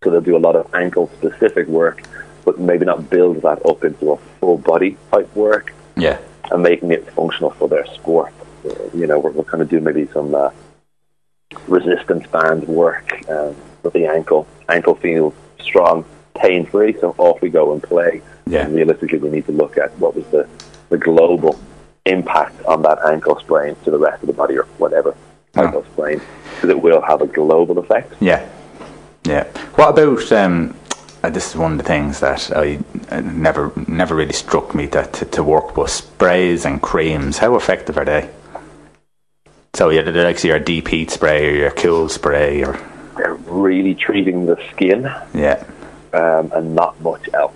[0.03, 2.03] so they'll do a lot of ankle specific work,
[2.45, 6.19] but maybe not build that up into a full body type work yeah.
[6.51, 8.33] and making it functional for their sport.
[8.95, 10.51] You know, we're, we're kind of doing maybe some uh,
[11.69, 13.55] resistance band work um,
[13.87, 14.47] with the ankle.
[14.69, 18.23] Ankle feels strong, pain free, so off we go and play.
[18.47, 18.67] Yeah.
[18.67, 20.49] And realistically, we need to look at what was the,
[20.91, 21.59] the global
[22.05, 25.17] impact on that ankle sprain to the rest of the body or whatever
[25.53, 26.21] type of sprain,
[26.55, 28.13] because it will have a global effect.
[28.21, 28.47] Yeah.
[29.25, 29.45] Yeah.
[29.75, 30.31] What about?
[30.31, 30.77] Um,
[31.25, 32.79] uh, this is one of the things that I
[33.11, 35.75] uh, never never really struck me that to, to work.
[35.75, 38.31] But sprays and creams, how effective are they?
[39.75, 42.79] So yeah, of your deep heat spray or your cool spray, or
[43.17, 45.03] They're really treating the skin
[45.35, 45.63] yeah,
[46.13, 47.55] um, and not much else.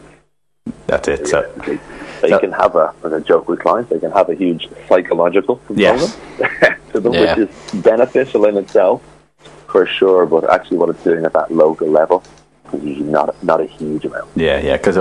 [0.87, 1.27] that's it.
[1.29, 1.79] So They,
[2.23, 4.69] they So- can have a, as a joke with clients, they can have a huge
[4.89, 6.77] psychological component Yes.
[6.93, 7.37] to them, Yeah.
[7.37, 9.03] which is beneficial in itself,
[9.69, 10.27] for sure.
[10.27, 12.23] But actually, what it's doing at that local level
[12.73, 14.29] not not a huge amount.
[14.37, 14.97] Yeah, yeah, because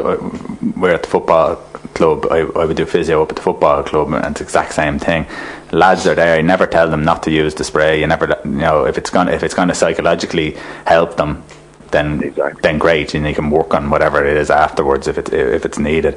[0.75, 1.55] we're at the football
[1.93, 2.27] club.
[2.31, 4.99] I, I would do physio up at the football club, and it's the exact same
[4.99, 5.25] thing.
[5.71, 6.37] Lads are there.
[6.37, 7.99] You never tell them not to use the spray.
[8.01, 11.43] You never, you know, if it's gonna if it's gonna psychologically help them,
[11.91, 12.61] then Exactly.
[12.61, 15.79] then great, and you can work on whatever it is afterwards if it if it's
[15.79, 16.15] needed.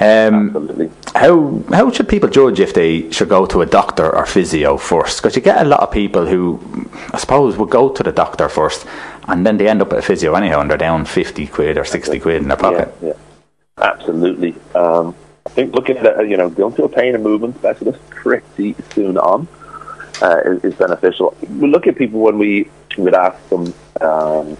[0.00, 0.90] Um, Absolutely.
[1.16, 5.18] how how should people judge if they should go to a doctor or physio first?
[5.18, 6.60] Because you get a lot of people who,
[7.12, 8.86] I suppose, would go to the doctor first,
[9.28, 11.84] and then they end up at a physio anyhow, and they're down fifty quid or
[11.84, 12.92] sixty quid in their pocket.
[13.00, 13.14] Yeah, yeah.
[13.84, 14.54] absolutely.
[14.74, 15.14] Um,
[15.46, 19.16] I think looking at you know, going to a pain and movement specialist pretty soon
[19.16, 19.48] on
[20.20, 21.36] uh, is, is beneficial.
[21.48, 22.68] We look at people when we
[22.98, 24.56] would ask them um,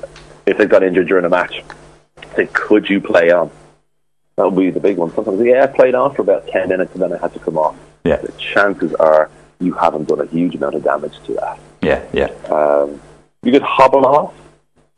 [0.47, 1.63] if they got injured during a match.
[2.37, 3.51] Say, could you play on?
[4.37, 5.13] That would be the big one.
[5.15, 7.59] Sometimes, yeah, I played on for about ten minutes and then I had to come
[7.59, 7.77] off.
[8.05, 11.59] Yeah, The chances are you haven't done a huge amount of damage to that.
[11.83, 13.01] yeah, yeah, Um,
[13.43, 14.33] you could hobble off,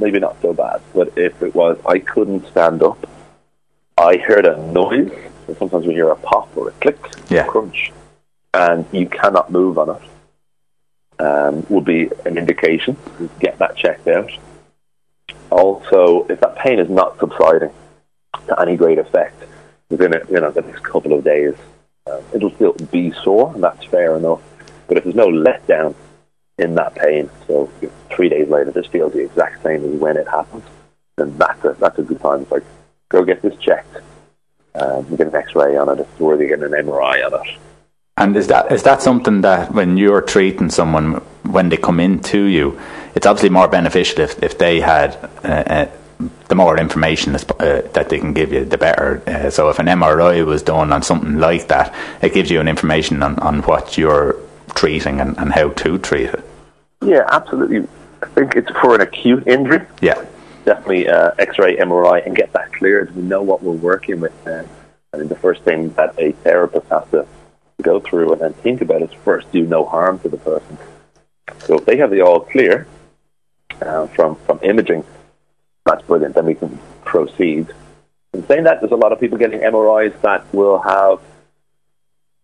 [0.01, 0.81] maybe not so bad.
[0.95, 2.99] But if it was, I couldn't stand up,
[3.97, 5.13] I heard a noise.
[5.47, 6.99] So sometimes we hear a pop or a click,
[7.29, 7.47] Yeah.
[7.47, 7.93] crunch,
[8.55, 10.03] and you cannot move on it.
[11.23, 12.97] Um, would be an indication.
[13.19, 14.31] To get that checked out.
[15.51, 17.71] Also, if that pain is not subsiding
[18.49, 19.43] to any great effect
[19.91, 21.55] within it, you know the next couple of days,
[22.07, 24.41] um, it'll still be sore, and that's fair enough.
[24.87, 25.95] But if there's no letdown
[26.61, 27.71] in that pain, so
[28.11, 30.63] three days later this feels the exact same as when it happened,
[31.19, 32.43] and that's a that's a good time.
[32.43, 32.65] It's like
[33.09, 33.97] go get this checked,
[34.75, 36.01] um, get an X-ray on it.
[36.01, 37.59] It's worthy getting an MRI on it.
[38.17, 42.45] And is that is that something that when you're treating someone when they come into
[42.45, 42.79] you,
[43.15, 45.89] it's obviously more beneficial if, if they had uh, uh,
[46.49, 47.39] the more information uh,
[47.95, 49.23] that they can give you, the better.
[49.27, 52.69] Uh, so if an MRI was done on something like that, it gives you an
[52.69, 54.37] information on, on what you're
[54.75, 56.50] treating and, and how to treat it.
[57.03, 57.89] Yeah, absolutely.
[58.23, 59.87] I think it's for an acute injury.
[60.03, 60.25] Yeah,
[60.65, 63.15] definitely uh, X-ray, MRI, and get that cleared.
[63.17, 64.35] We know what we're working with.
[64.47, 64.65] Uh,
[65.13, 67.27] I think the first thing that a therapist has to
[67.83, 70.77] go through and then think about is first do no harm to the person.
[71.61, 72.87] So if they have the all clear
[73.81, 75.05] uh, from from imaging,
[75.87, 76.35] that's brilliant.
[76.35, 77.73] Then we can proceed.
[78.33, 81.21] In saying that, there's a lot of people getting MRIs that will have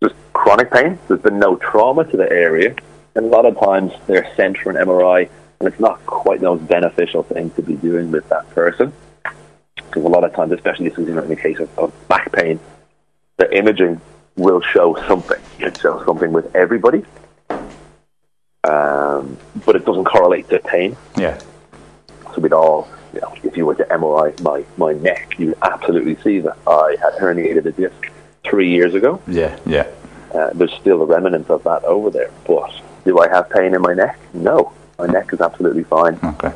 [0.02, 0.98] just chronic pain.
[1.06, 2.74] There's been no trauma to the area,
[3.16, 6.46] and a lot of times they're sent for an MRI, and it's not quite the
[6.46, 8.92] most beneficial thing to be doing with that person.
[9.74, 12.60] Because a lot of times, especially this is in the case of, of back pain,
[13.38, 14.00] the imaging
[14.36, 15.40] will show something.
[15.58, 17.04] It shows something with everybody,
[18.64, 20.96] um, but it doesn't correlate to pain.
[21.16, 21.38] yeah,
[22.34, 26.16] So we'd all, you know, if you were to MRI my, my neck, you'd absolutely
[26.22, 28.10] see that I had herniated a disc
[28.44, 29.20] three years ago.
[29.26, 29.86] yeah, yeah.
[30.34, 32.30] Uh, there's still a remnant of that over there.
[32.46, 32.70] But
[33.06, 34.18] do I have pain in my neck?
[34.34, 34.72] No.
[34.98, 36.18] My neck is absolutely fine.
[36.22, 36.52] Okay.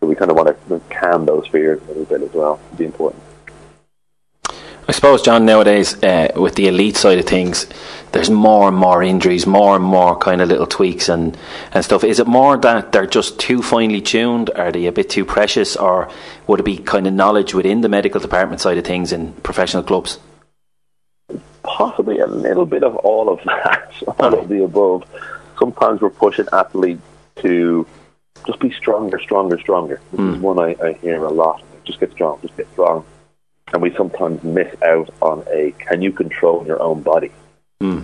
[0.00, 2.58] So we kind of want to calm those fears a little bit as well.
[2.68, 3.22] It'd be important.
[4.88, 7.66] I suppose, John, nowadays uh, with the elite side of things,
[8.12, 11.36] there's more and more injuries, more and more kind of little tweaks and,
[11.72, 12.02] and stuff.
[12.02, 14.50] Is it more that they're just too finely tuned?
[14.50, 15.76] Are they a bit too precious?
[15.76, 16.10] Or
[16.46, 19.84] would it be kind of knowledge within the medical department side of things in professional
[19.84, 20.18] clubs?
[21.62, 25.04] Possibly a little bit of all of that, all of the above.
[25.60, 27.02] Sometimes we're pushing athletes
[27.36, 27.86] to
[28.46, 30.00] just be stronger, stronger, stronger.
[30.10, 31.62] This is one I, I hear a lot.
[31.84, 33.04] Just get strong, just get strong.
[33.72, 37.30] And we sometimes miss out on a can you control your own body?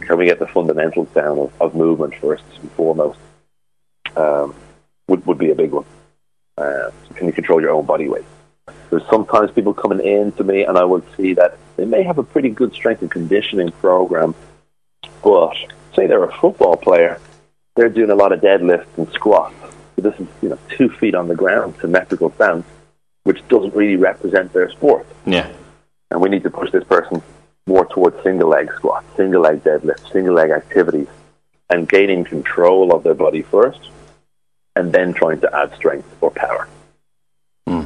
[0.00, 3.18] Can we get the fundamentals down of, of movement first and foremost?
[4.16, 4.54] Um,
[5.08, 5.84] would, would be a big one.
[6.56, 8.24] Uh, can you control your own body weight?
[8.90, 12.18] There's sometimes people coming in to me, and I would see that they may have
[12.18, 14.34] a pretty good strength and conditioning program,
[15.22, 15.56] but
[15.94, 17.20] say they're a football player,
[17.76, 19.54] they're doing a lot of deadlifts and squats.
[19.94, 22.66] So this is you know two feet on the ground, symmetrical stance,
[23.22, 25.06] which doesn't really represent their sport.
[25.24, 25.48] Yeah.
[26.10, 27.22] And we need to push this person
[27.66, 31.08] more towards single leg squats, single leg deadlifts, single leg activities,
[31.68, 33.90] and gaining control of their body first,
[34.76, 36.68] and then trying to add strength or power.
[37.66, 37.84] Hmm.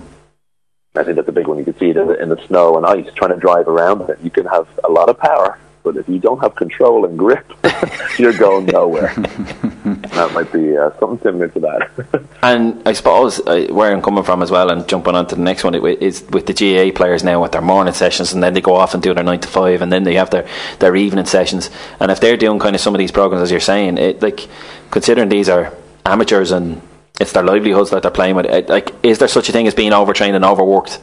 [0.95, 1.59] I think that's a big one.
[1.59, 4.09] You can see it in the, in the snow and ice, trying to drive around
[4.11, 4.19] it.
[4.23, 7.51] You can have a lot of power, but if you don't have control and grip,
[8.19, 9.15] you're going nowhere.
[10.01, 12.25] that might be uh, something similar to that.
[12.43, 15.43] And I suppose uh, where I'm coming from as well, and jumping on to the
[15.43, 18.55] next one, it, is with the GAA players now with their morning sessions, and then
[18.55, 20.97] they go off and do their nine to five, and then they have their, their
[20.97, 21.71] evening sessions.
[22.01, 24.49] And if they're doing kind of some of these programs, as you're saying, it, like
[24.91, 25.75] considering these are
[26.07, 26.81] amateurs and
[27.21, 29.75] it's their livelihoods that they're playing with, it, like is there such a thing as
[29.75, 31.01] being overtrained and overworked?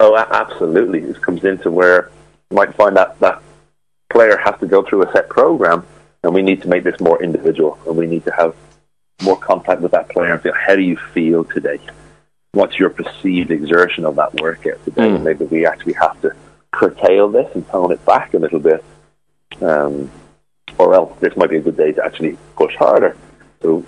[0.00, 1.00] Oh, a- absolutely.
[1.00, 2.10] This comes into where
[2.50, 3.42] you might find that that
[4.10, 5.86] player has to go through a set program,
[6.24, 8.56] and we need to make this more individual, and we need to have
[9.22, 11.78] more contact with that player and feel how do you feel today?
[12.52, 15.08] What's your perceived exertion of that workout today?
[15.08, 15.22] Mm.
[15.22, 16.34] Maybe we actually have to
[16.72, 18.82] curtail this and tone it back a little bit,
[19.60, 20.10] um,
[20.78, 23.16] or else this might be a good day to actually push harder.
[23.60, 23.84] So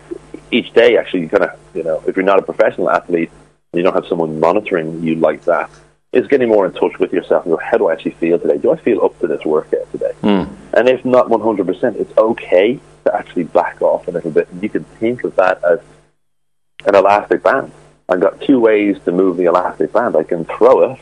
[0.51, 3.31] each day, actually, you kind of you know, if you're not a professional athlete
[3.73, 5.71] and you don't have someone monitoring you like that,
[6.13, 8.59] is getting more in touch with yourself and go, how do I actually feel today?
[8.59, 10.13] Do I feel up to this workout today?
[10.23, 10.49] Mm.
[10.73, 14.49] And if not 100%, it's okay to actually back off a little bit.
[14.51, 15.81] And you can think of that as
[16.87, 17.73] an elastic band.
[18.09, 20.17] I've got two ways to move the elastic band.
[20.17, 21.01] I can throw it,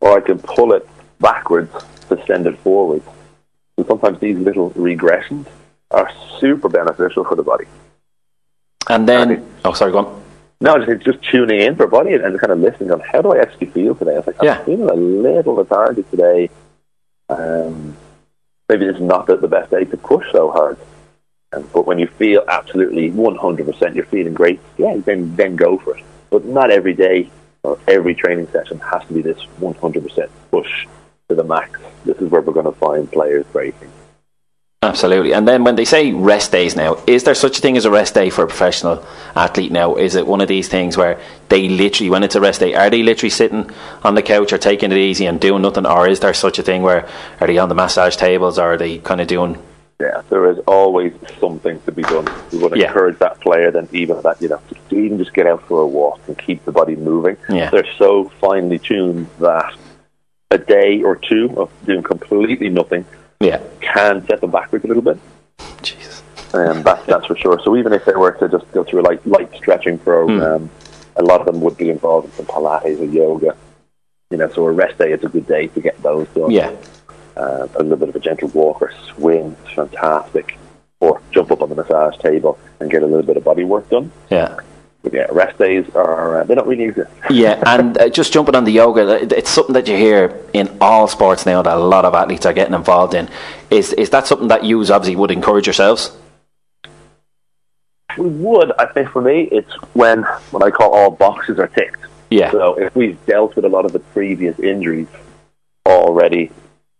[0.00, 0.88] or I can pull it
[1.20, 1.72] backwards
[2.08, 3.06] to send it forwards.
[3.76, 5.46] And sometimes these little regressions
[5.90, 7.66] are super beneficial for the body.
[8.88, 10.19] And then, oh, sorry, go on.
[10.62, 13.32] No, just, just tuning in for body and, and kind of listening on how do
[13.32, 14.12] I actually feel today?
[14.12, 14.64] I was like, I'm Yeah.
[14.64, 16.50] feeling a little lethargic today.
[17.30, 17.96] Um,
[18.68, 20.76] maybe it's not the, the best day to push so hard.
[21.52, 25.96] Um, but when you feel absolutely 100% you're feeling great, yeah, then, then go for
[25.96, 26.04] it.
[26.28, 27.30] But not every day
[27.62, 30.86] or every training session has to be this 100% push
[31.30, 31.80] to the max.
[32.04, 33.90] This is where we're going to find players breaking.
[34.82, 35.34] Absolutely.
[35.34, 37.90] And then when they say rest days now, is there such a thing as a
[37.90, 39.04] rest day for a professional
[39.36, 39.96] athlete now?
[39.96, 41.20] Is it one of these things where
[41.50, 43.70] they literally, when it's a rest day, are they literally sitting
[44.02, 45.84] on the couch or taking it easy and doing nothing?
[45.84, 47.06] Or is there such a thing where
[47.42, 49.62] are they on the massage tables or are they kind of doing.
[50.00, 52.26] Yeah, there is always something to be done.
[52.50, 52.86] We would Yeah.
[52.86, 54.60] encourage that player then even that, you know,
[54.90, 57.36] even just get out for a walk and keep the body moving.
[57.50, 57.68] Yeah.
[57.68, 59.74] They're so finely tuned that
[60.50, 63.04] a day or two of doing completely nothing
[63.40, 63.62] Yeah.
[63.80, 65.18] can set them backwards a little bit.
[65.82, 66.22] Jesus.
[66.52, 67.60] Um, that's, that's for sure.
[67.64, 70.70] So even if they were to just go through a light, light stretching program,
[71.16, 73.56] a lot of them would be involved in some Pilates or yoga.
[74.30, 76.50] You know, so a rest day is a good day to get those done.
[76.50, 76.74] Yeah.
[77.36, 80.56] Uh, a little bit of a gentle walk or swim is fantastic.
[81.00, 83.88] Or jump up on the massage table and get a little bit of body work
[83.88, 84.12] done.
[84.28, 84.58] Yeah.
[85.10, 87.10] Yeah, rest days are, uh, they don't really exist.
[87.30, 90.68] Yeah, and uh, just jumping on the yoga, it- it's something that you hear in
[90.80, 93.28] all sports now that a lot of athletes are getting involved in.
[93.70, 96.12] Is is that something that you obviously would encourage yourselves?
[98.18, 102.00] We would, I think for me, it's when what I call all boxes are ticked.
[102.28, 102.50] Yeah.
[102.50, 105.08] So if we've dealt with a lot of the previous injuries
[105.86, 106.50] already,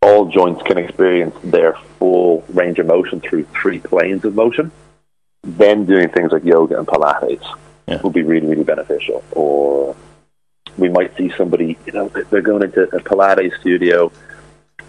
[0.03, 4.71] all joints can experience their full range of motion through three planes of motion.
[5.43, 7.45] Then doing things like yoga and Pilates
[8.03, 9.25] would be really, really beneficial.
[9.33, 9.97] Or
[10.79, 14.13] we might see somebody, you know, they're going into a Pilates studio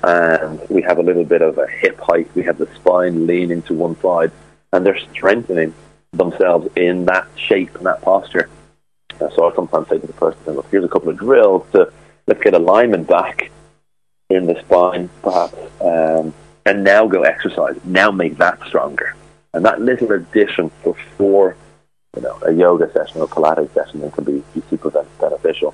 [0.04, 2.34] and we have a little bit of a hip hike.
[2.36, 4.32] We have the spine leaning to one side
[4.74, 5.74] and they're strengthening
[6.14, 8.50] themselves in that shape and that posture.
[9.20, 11.92] Uh, so I sometimes say to the person, look, here's a couple of drills to
[12.28, 13.52] let's get alignment back
[14.30, 16.34] in the spine, perhaps, um,
[16.66, 17.76] and now go exercise.
[17.84, 19.16] Now make that stronger.
[19.54, 21.58] And that little addition before,
[22.16, 24.90] you know, a yoga session or Pilates session then can be, be super
[25.20, 25.74] beneficial.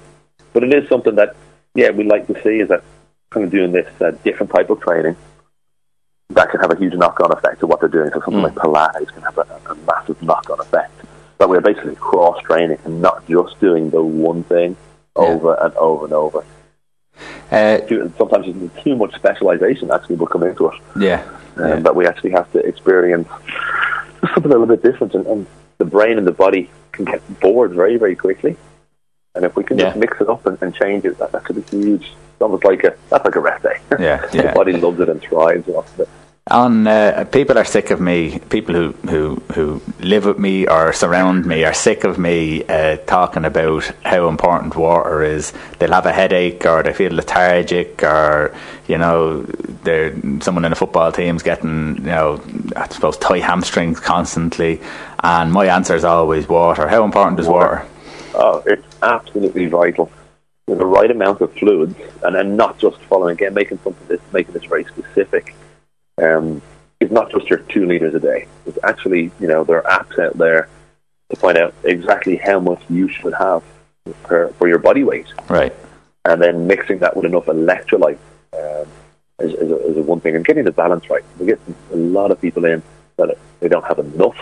[0.53, 1.35] But it is something that,
[1.73, 2.83] yeah, we like to see is that
[3.29, 5.15] kind of doing this uh, different type of training
[6.29, 8.09] that can have a huge knock-on effect to what they're doing.
[8.11, 10.91] So something like Pilates can have a, a massive knock-on effect.
[11.39, 14.75] That we're basically cross-training and not just doing the one thing
[15.15, 16.43] over and over and over.
[17.87, 20.75] Too- Sometimes there's too much specialization actually will come into it.
[20.99, 21.23] Yeah.
[21.57, 23.27] Um, But we actually have to experience
[24.33, 25.13] something a little bit different.
[25.15, 28.55] And, and the brain and the body can get bored very, very quickly.
[29.35, 31.57] And if we can just mix it up and, and change it, that, that could
[31.57, 32.05] be huge.
[32.05, 33.79] It's almost like a, that's like a rest day.
[33.99, 36.09] Yeah, the body loves it and thrives off of it.
[36.49, 38.39] On uh, people are sick of me.
[38.49, 42.95] People who, who who live with me or surround me are sick of me uh,
[43.05, 45.51] talking about how important water is.
[45.79, 48.55] They'll have a headache or they feel lethargic or
[48.87, 49.41] you know
[49.83, 52.41] they're someone in a football team's getting you know
[52.77, 54.79] I suppose tight hamstrings constantly.
[55.21, 56.87] And my answer is always water.
[56.87, 57.85] How important is water?
[58.33, 60.09] Oh, it's absolutely vital.
[60.67, 64.21] With the right amount of fluids, and then not just following again, making something this,
[64.31, 65.55] making this very specific.
[66.21, 66.61] Um,
[66.99, 68.47] it's not just your two liters a day.
[68.65, 70.67] It's actually, you know, there are apps out there
[71.29, 73.63] to find out exactly how much you should have
[74.23, 75.73] per, for your body weight, Right.
[76.25, 78.17] and then mixing that with enough electrolyte
[78.53, 78.87] um,
[79.39, 80.35] is, is, a, is a one thing.
[80.35, 81.23] And getting the balance right.
[81.39, 81.59] We get
[81.91, 82.81] a lot of people in
[83.17, 84.37] that they don't have enough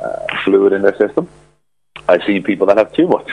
[0.00, 1.28] uh, fluid in their system.
[2.08, 3.30] I see people that have too much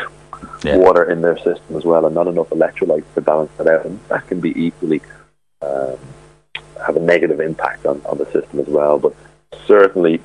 [0.63, 3.99] water in their system as well, and not enough electrolytes to balance that out, and
[4.09, 5.01] that can be equally
[5.61, 5.97] um,
[6.85, 8.99] have a negative impact on, on the system as well.
[8.99, 9.13] But
[9.65, 10.21] certainly,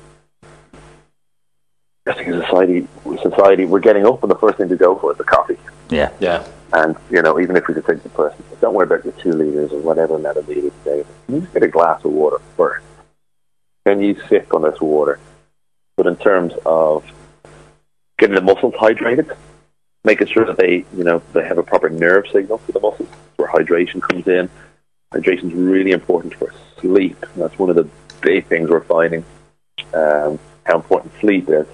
[2.05, 2.87] I think as society,
[3.21, 5.57] society, we're getting up, and the first thing to go for is the coffee.
[5.89, 6.11] Yeah.
[6.19, 6.45] Yeah.
[6.73, 9.31] And you know, even if we could take the person, don't worry about your two
[9.31, 11.05] liters or whatever amount of liters today.
[11.25, 12.85] Can you just get a glass of water first?
[13.85, 15.19] Can you sip on this water?
[15.95, 17.03] But in terms of
[18.17, 19.35] getting the muscles hydrated,
[20.03, 23.09] making sure that they, you know, they have a proper nerve signal to the muscles,
[23.35, 24.49] where hydration comes in.
[25.13, 26.51] Hydration is really important for
[26.81, 27.23] sleep.
[27.35, 27.87] That's one of the
[28.21, 29.23] big things we're finding.
[29.93, 31.67] Um, how important sleep is.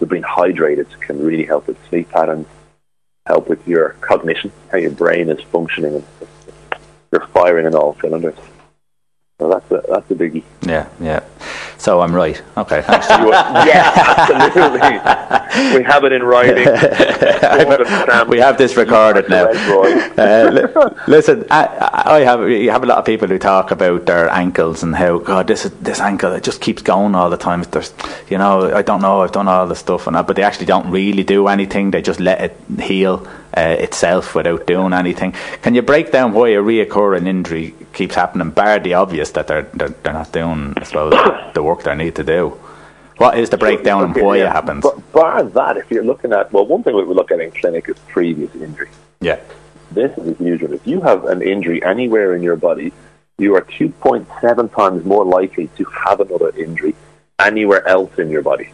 [0.00, 2.48] So being hydrated can really help with sleep patterns,
[3.24, 6.04] help with your cognition, how your brain is functioning, and
[7.12, 8.36] you're firing on all cylinders.
[9.38, 10.42] So that's a that's a biggie.
[10.62, 11.20] Yeah, yeah.
[11.78, 12.42] So I'm right.
[12.56, 13.08] Okay, thanks.
[13.08, 15.78] yeah, absolutely.
[15.78, 16.66] We have it in writing.
[18.28, 19.46] we have this recorded now.
[19.46, 24.06] Uh, li- listen, I, I have you have a lot of people who talk about
[24.06, 27.62] their ankles and how God this this ankle it just keeps going all the time.
[27.62, 27.92] There's,
[28.28, 30.66] you know, I don't know, I've done all the stuff and that, but they actually
[30.66, 31.90] don't really do anything.
[31.90, 35.32] They just let it heal uh, itself without doing anything.
[35.62, 39.68] Can you break down why a reoccurring injury keeps happening, bar the obvious that they're
[39.74, 41.12] they're, they're not doing, I suppose,
[41.54, 42.58] the work they need to do?
[43.18, 44.82] What is the breakdown and why it happens?
[44.82, 47.88] But bar that, if you're looking at well, one thing we look at in clinic
[47.88, 48.90] is previous injury.
[49.20, 49.40] Yeah.
[49.90, 50.74] This is a huge one.
[50.74, 52.92] If you have an injury anywhere in your body,
[53.38, 56.94] you are 2.7 times more likely to have another injury
[57.38, 58.70] anywhere else in your body.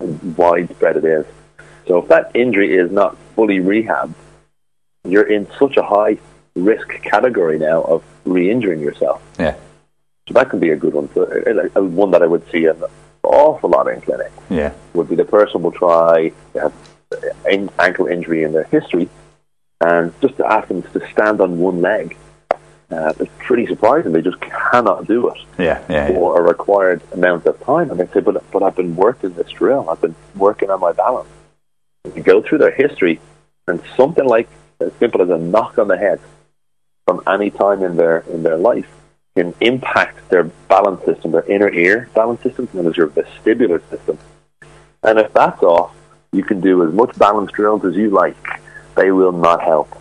[0.00, 1.26] And widespread it is.
[1.86, 4.14] So if that injury is not fully rehabbed,
[5.04, 6.18] you're in such a high
[6.54, 9.22] risk category now of re-injuring yourself.
[9.38, 9.54] Yeah.
[10.28, 11.10] So that could be a good one.
[11.12, 12.82] So, uh, uh, one that I would see an
[13.22, 14.72] awful lot in clinic Yeah.
[14.94, 16.72] would be the person will try to have
[17.78, 19.08] ankle injury in their history,
[19.80, 22.16] and just to ask them to stand on one leg.
[22.90, 24.12] Uh, it's pretty surprising.
[24.12, 26.08] They just cannot do it Yeah, yeah, yeah.
[26.08, 27.90] for a required amount of time.
[27.90, 29.88] And they say, but, but I've been working this drill.
[29.90, 31.28] I've been working on my balance.
[32.04, 33.20] You go through their history,
[33.66, 34.48] and something like
[34.80, 36.20] as simple as a knock on the head
[37.06, 38.88] from any time in their in their life
[39.36, 44.18] can impact their balance system, their inner ear balance system, known as your vestibular system.
[45.02, 45.94] And if that's off,
[46.32, 48.36] you can do as much balance drills as you like.
[48.96, 50.00] They will not help.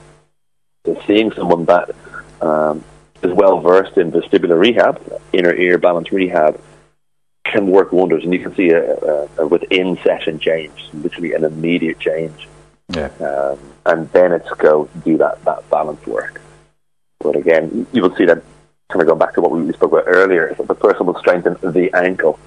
[0.86, 1.90] So seeing someone that
[2.42, 2.84] um,
[3.24, 5.02] is well versed in vestibular rehab,
[5.32, 6.60] inner ear balance rehab,
[7.44, 11.44] can work wonders, and you can see a, a, a within session change, literally an
[11.44, 12.48] immediate change.
[12.90, 13.10] Yeah.
[13.20, 16.42] Um, and then it's go do that that balance work.
[17.20, 18.42] But again, you will see that
[18.90, 20.54] kind of going back to what we spoke about earlier.
[20.54, 22.40] The person will strengthen the ankle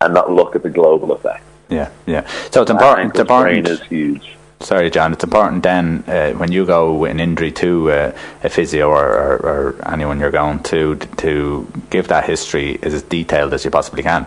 [0.00, 1.44] and not look at the global effect.
[1.68, 2.26] Yeah, yeah.
[2.50, 3.10] So it's important.
[3.10, 3.66] It's important.
[3.66, 4.36] strain is huge.
[4.62, 5.12] Sorry, John.
[5.12, 8.12] It's important then uh, when you go with an injury to uh,
[8.44, 13.54] a physio or, or, or anyone you're going to to give that history as detailed
[13.54, 14.26] as you possibly can.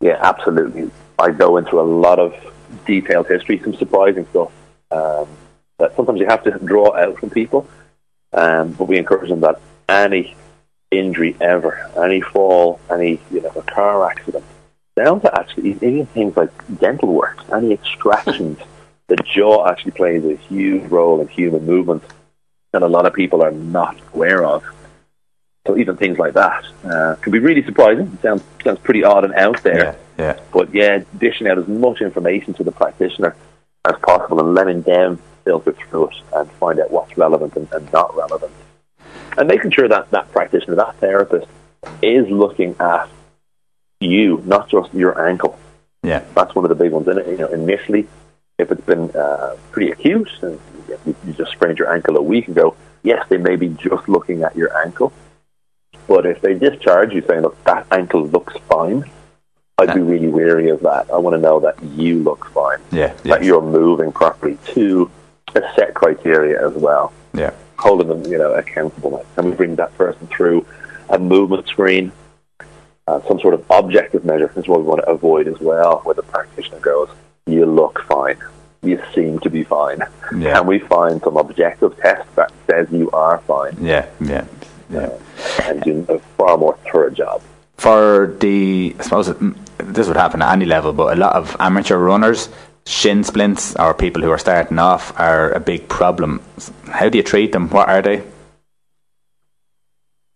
[0.00, 0.90] Yeah, absolutely.
[1.18, 2.34] I go into a lot of
[2.84, 4.52] detailed history, some surprising stuff
[4.90, 5.28] um,
[5.78, 7.68] that sometimes you have to draw out from people.
[8.32, 10.34] Um, but we encourage them that any
[10.90, 14.44] injury ever, any fall, any you know a car accident,
[14.96, 16.50] down to actually even things like
[16.80, 18.58] dental work, any extractions,
[19.08, 22.02] the jaw actually plays a huge role in human movement
[22.72, 24.64] that a lot of people are not aware of.
[25.66, 28.06] So even things like that uh, can be really surprising.
[28.12, 29.96] It sounds sounds pretty odd and out there.
[30.18, 30.38] Yeah.
[30.52, 33.34] But yeah, dishing out as much information to the practitioner
[33.84, 37.92] as possible and letting them filter through it and find out what's relevant and, and
[37.92, 38.52] not relevant.
[39.36, 41.46] And making sure that that practitioner, that therapist,
[42.02, 43.08] is looking at
[44.00, 45.58] you, not just your ankle.
[46.02, 46.24] Yeah.
[46.34, 47.08] That's one of the big ones.
[47.08, 48.06] And you know, initially,
[48.58, 50.58] if it's been uh, pretty acute and
[51.04, 54.42] you, you just sprained your ankle a week ago, yes, they may be just looking
[54.42, 55.12] at your ankle.
[56.08, 59.04] But if they discharge you saying, look, that ankle looks fine,
[59.78, 61.10] I'd be really wary of that.
[61.12, 63.12] I want to know that you look fine, Yeah.
[63.24, 65.10] that you're moving properly to
[65.54, 67.12] a set criteria as well.
[67.34, 67.50] Yeah.
[67.78, 69.26] Holding them, you know, accountable.
[69.36, 70.64] And we bring that person through
[71.10, 72.10] a movement screen,
[73.06, 76.14] uh, some sort of objective measure is what we want to avoid as well, where
[76.14, 77.10] the practitioner goes,
[77.46, 78.38] you look fine.
[78.82, 80.00] You seem to be fine.
[80.36, 80.54] Yeah.
[80.54, 83.76] Can we find some objective test that says you are fine?
[83.80, 84.06] Yeah.
[84.20, 84.44] Yeah.
[84.90, 85.00] Yeah.
[85.00, 85.18] Uh,
[85.64, 87.42] and do a far more thorough job.
[87.78, 89.36] For the, I suppose it,
[89.78, 92.48] this would happen at any level, but a lot of amateur runners,
[92.86, 96.40] shin splints or people who are starting off are a big problem.
[96.86, 97.68] How do you treat them?
[97.70, 98.22] What are they?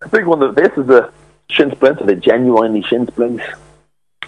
[0.02, 0.40] A big one.
[0.40, 1.12] That this is a
[1.50, 2.00] shin splint.
[2.00, 3.44] Are they genuinely shin splints?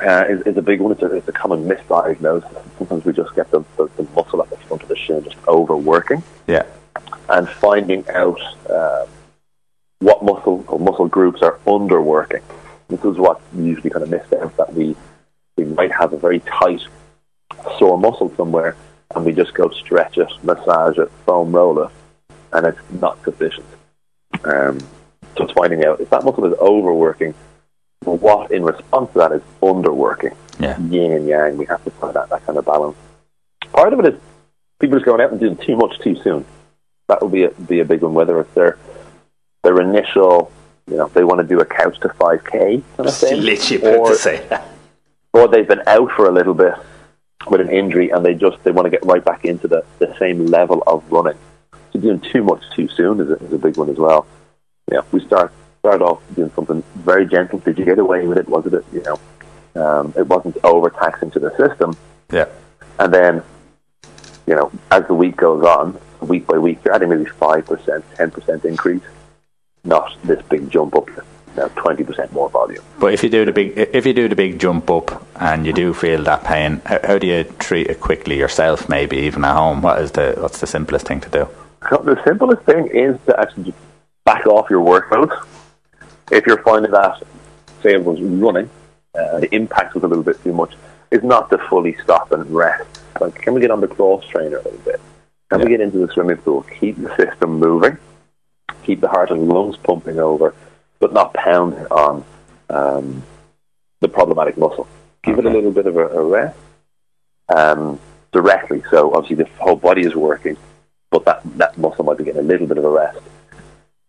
[0.00, 0.92] Uh, is, is a big one.
[0.92, 2.64] It's a, it's a common misdiagnosis.
[2.78, 5.36] Sometimes we just get the, the, the muscle at the front of the shin just
[5.46, 6.64] overworking Yeah.
[7.28, 9.06] and finding out uh,
[10.00, 12.42] what muscle or muscle groups are underworking.
[12.88, 14.96] This is what we usually kind of miss out that we
[15.56, 16.80] we might have a very tight
[17.78, 18.74] sore muscle somewhere
[19.14, 21.90] and we just go stretch it, massage it, foam roll it,
[22.52, 23.66] and it's not sufficient.
[24.44, 24.80] Um,
[25.36, 27.34] so it's finding out if that muscle is overworking,
[28.04, 30.36] well, what in response to that is underworking.
[30.60, 30.78] Yeah.
[30.78, 32.96] Yin and yang, we have to find that, that kind of balance.
[33.72, 34.20] Part of it is
[34.78, 36.44] people just going out and doing too much too soon.
[37.08, 38.78] That would be a, be a big one, whether it's their
[39.62, 40.50] their initial,
[40.86, 43.40] you know, they want to do a couch to 5K kind of thing.
[43.40, 44.60] Literally or, to say
[45.32, 46.74] or they've been out for a little bit
[47.48, 50.14] with an injury and they just they want to get right back into the, the
[50.18, 51.38] same level of running.
[51.92, 54.26] So doing too much too soon is a, is a big one as well.
[54.90, 55.52] Yeah, we start
[55.82, 56.80] start off doing something
[57.10, 57.58] very gentle.
[57.58, 58.48] Did you get away with it?
[58.48, 59.18] Was it you know
[59.82, 61.96] um, it wasn't overtaxing to the system?
[62.30, 62.46] Yeah.
[63.00, 63.42] And then
[64.46, 68.04] you know as the week goes on, week by week, you're adding maybe five percent,
[68.14, 69.02] ten percent increase,
[69.82, 71.08] not this big jump up.
[71.56, 72.84] Now twenty percent more volume.
[73.00, 75.72] But if you do the big, if you do the big jump up and you
[75.72, 78.88] do feel that pain, how, how do you treat it quickly yourself?
[78.88, 79.82] Maybe even at home.
[79.82, 81.48] What is the what's the simplest thing to do?
[81.90, 83.78] The simplest thing is to actually just
[84.24, 85.32] back off your workout.
[86.32, 87.22] If you're finding that,
[87.82, 88.70] say it was running,
[89.14, 90.74] uh, the impact was a little bit too much,
[91.10, 92.88] is not to fully stop and rest.
[93.20, 94.98] Like, can we get on the cross trainer a little bit?
[95.50, 96.62] Can we get into the swimming pool?
[96.80, 97.98] Keep the system moving,
[98.82, 100.54] keep the heart and lungs pumping over,
[101.00, 102.24] but not pounding on
[102.70, 103.22] um,
[104.00, 104.88] the problematic muscle.
[105.22, 106.58] Give it a little bit of a, a rest
[107.54, 108.00] um,
[108.32, 108.82] directly.
[108.90, 110.56] So obviously the whole body is working,
[111.10, 113.18] but that, that muscle might be getting a little bit of a rest.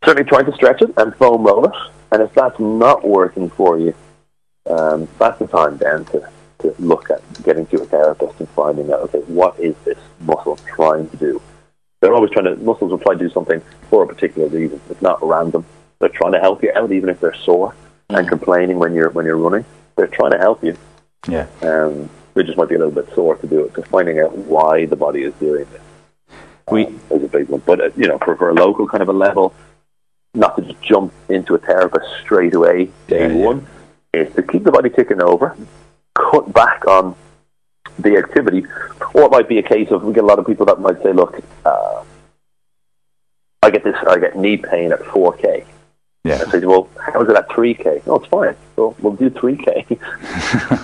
[0.05, 1.75] Certainly trying to stretch it and foam roll it.
[2.11, 3.95] And if that's not working for you,
[4.69, 8.91] um, that's the time then to, to look at getting to a therapist and finding
[8.91, 11.41] out, okay, what is this muscle trying to do?
[11.99, 14.79] They're always trying to, muscles will try to do something for a particular reason.
[14.89, 15.65] It's not random.
[15.99, 17.73] They're trying to help you out even if they're sore
[18.09, 19.65] and complaining when you're, when you're running.
[19.95, 20.77] They're trying to help you.
[21.27, 21.47] Yeah.
[21.61, 23.73] Um, they just might be a little bit sore to do it.
[23.75, 25.81] So finding out why the body is doing this
[26.69, 27.61] we is a big one.
[27.65, 29.53] But uh, you know, for, for a local kind of a level,
[30.33, 33.67] not to just jump into a therapist straight away day one,
[34.13, 35.55] is to keep the body ticking over,
[36.15, 37.15] cut back on
[37.99, 38.65] the activity,
[39.13, 41.01] or it might be a case of we get a lot of people that might
[41.03, 42.03] say, look, uh,
[43.61, 45.65] I get this, I get knee pain at 4k.
[46.23, 46.41] Yeah.
[46.47, 48.03] I say, well, how is it at 3k?
[48.07, 48.55] Oh, it's fine.
[48.75, 49.99] Well, we'll do 3k,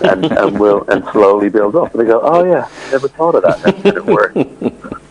[0.12, 1.94] and, and we'll and slowly build up.
[1.94, 3.62] And they go, oh yeah, never thought of that.
[3.64, 4.36] That didn't work.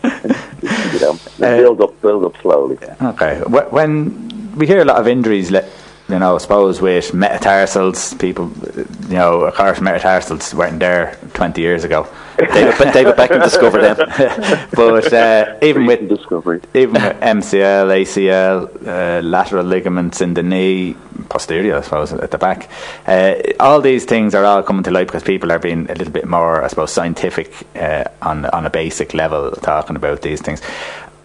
[1.37, 2.77] you know, build up, build up slowly.
[3.01, 3.41] Okay.
[3.79, 5.67] When we hear a lot of injuries, li-
[6.09, 11.61] you know, I suppose with metatarsals, people, you know, of course, metatarsals weren't there 20
[11.61, 12.07] years ago.
[12.37, 14.69] David, David Beckham discovered them.
[14.73, 20.95] but uh, even with discovery, even with MCL, ACL, uh, lateral ligaments in the knee,
[21.27, 22.69] posterior, I suppose, at the back,
[23.05, 26.13] uh, all these things are all coming to light because people are being a little
[26.13, 30.61] bit more, I suppose, scientific uh, on on a basic level, talking about these things.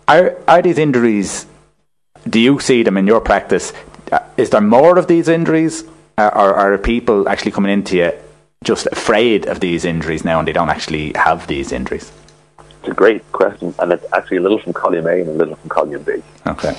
[0.08, 1.46] Are are these injuries?
[2.28, 3.72] Do you see them in your practice?
[4.12, 5.84] Uh, Is there more of these injuries,
[6.18, 8.12] uh, or are people actually coming into you
[8.62, 12.12] just afraid of these injuries now, and they don't actually have these injuries?
[12.58, 15.56] It's a great question, and it's actually a little from column A and a little
[15.56, 16.22] from column B.
[16.46, 16.74] Okay.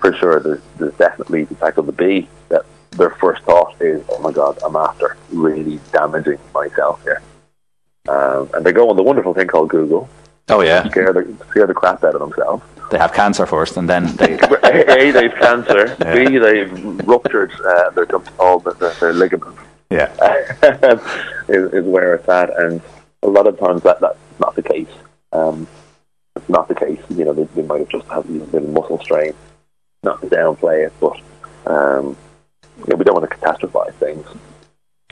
[0.00, 4.02] For sure, there's, there's definitely the fact of the B that their first thought is,
[4.08, 7.20] oh my God, I'm after really damaging myself here.
[8.08, 10.08] Um, and they go on the wonderful thing called Google.
[10.48, 10.88] Oh, yeah.
[10.88, 12.62] Scare the, scare the crap out of themselves.
[12.90, 14.34] They have cancer first, and then they.
[14.62, 15.96] A, they've cancer.
[15.98, 18.06] B, they've ruptured uh, their,
[18.38, 19.60] all the, their, their ligaments.
[19.90, 20.12] Yeah.
[21.48, 22.80] is, is where it's at, and
[23.22, 24.88] a lot of times that that's not the case.
[25.32, 25.66] Um,
[26.34, 27.00] it's not the case.
[27.10, 29.32] You know, they, they might have just had a little bit of muscle strain.
[30.02, 31.18] Not to downplay it, but
[31.66, 32.16] um,
[32.78, 34.26] you know, we don't want to catastrophize things.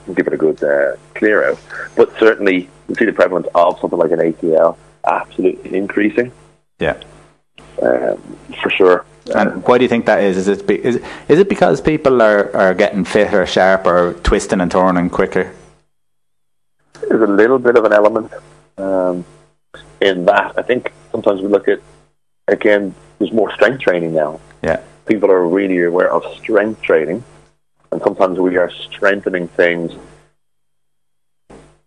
[0.06, 1.58] And give it a good uh, clear out,
[1.96, 4.76] but certainly we see the prevalence of something like an ACL
[5.06, 6.30] absolutely increasing
[6.78, 7.00] Yeah.
[8.64, 9.04] For sure.
[9.34, 10.36] And why do you think that is?
[10.36, 10.96] Is it be, is,
[11.28, 15.52] is it because people are, are getting fitter, sharper, twisting and turning quicker?
[17.08, 18.32] There's a little bit of an element
[18.78, 19.24] um,
[20.00, 20.58] in that.
[20.58, 21.80] I think sometimes we look at
[22.48, 22.94] again.
[23.18, 24.40] There's more strength training now.
[24.62, 24.80] Yeah.
[25.06, 27.22] People are really aware of strength training,
[27.92, 29.92] and sometimes we are strengthening things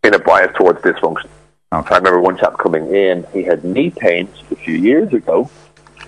[0.04, 1.30] in a bias towards dysfunction.
[1.74, 1.94] Okay.
[1.94, 3.26] I remember one chap coming in.
[3.34, 5.50] He had knee pain a few years ago.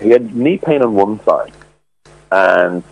[0.00, 1.52] He had knee pain on one side,
[2.30, 2.82] and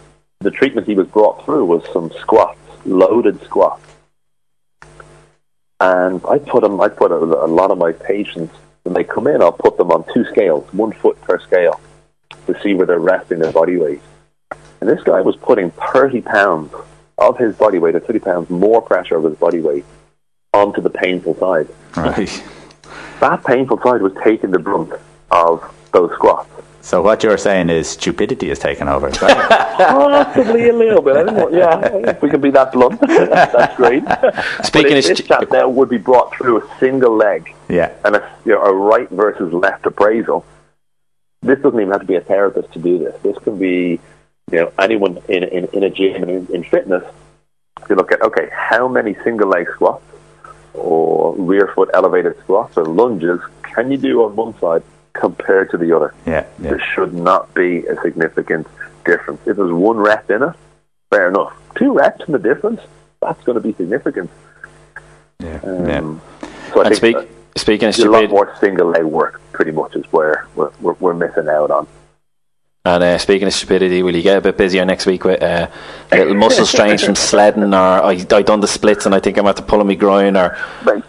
[0.41, 3.85] the treatment he was brought through was some squats, loaded squats.
[5.81, 6.81] And I put them.
[6.81, 9.41] I put a, a lot of my patients when they come in.
[9.41, 11.81] I'll put them on two scales, one foot per scale,
[12.47, 14.01] to see where they're resting their body weight.
[14.81, 16.73] And this guy was putting 30 pounds
[17.17, 19.85] of his body weight, or 30 pounds more pressure of his body weight,
[20.53, 21.69] onto the painful side.
[21.97, 22.45] Right.
[23.21, 24.93] That painful side was taking the brunt
[25.31, 26.49] of those squats.
[26.89, 29.09] So what you're saying is stupidity has taken over.
[29.09, 29.77] is that it?
[29.77, 31.17] Possibly a little bit.
[31.17, 31.51] I don't know.
[31.51, 34.05] Yeah, if we can be that blunt, that's great.
[34.65, 37.55] Speaking but of if this stu- chap now would be brought through a single leg
[37.69, 37.93] yeah.
[38.07, 40.47] and a, you know, a right versus left appraisal,
[41.43, 43.21] this doesn't even have to be a therapist to do this.
[43.21, 44.01] This can be,
[44.51, 47.05] you know, anyone in in, in a gym in, in fitness
[47.87, 48.23] to look at.
[48.23, 50.07] Okay, how many single leg squats
[50.73, 54.83] or rear foot elevated squats or lunges can you do on one side
[55.19, 56.15] compared to the other?
[56.27, 56.47] Yeah.
[56.61, 56.71] yeah.
[56.71, 58.67] There should not be a significant
[59.05, 59.41] difference.
[59.47, 60.55] If there's one rep in it,
[61.11, 61.53] fair enough.
[61.77, 62.81] Two reps in the difference,
[63.21, 64.31] that's going to be significant.
[65.41, 65.61] Yeah.
[65.63, 66.21] Um,
[66.73, 69.41] So I And think speak, that speaking of a lot stupid, more single leg work,
[69.53, 71.87] pretty much, is where we're, we're, we're missing out on.
[72.85, 75.69] and uh, speaking of stupidity, will you get a bit busier next week with uh,
[76.13, 79.39] a little muscle strains from sledding, or I I done the splits and I think
[79.39, 81.01] I'm at to pull my groin, or They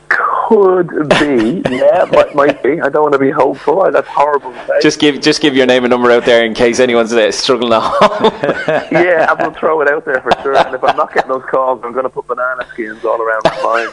[0.49, 2.81] could be, yeah, might, might be.
[2.81, 3.89] I don't want to be hopeful.
[3.91, 7.13] That's horrible just give just give your name and number out there in case anyone's
[7.13, 8.31] uh, struggling at home.
[8.91, 10.57] yeah, I will throw it out there for sure.
[10.57, 13.41] And if I'm not getting those calls, I'm going to put banana skins all around
[13.43, 13.85] the spine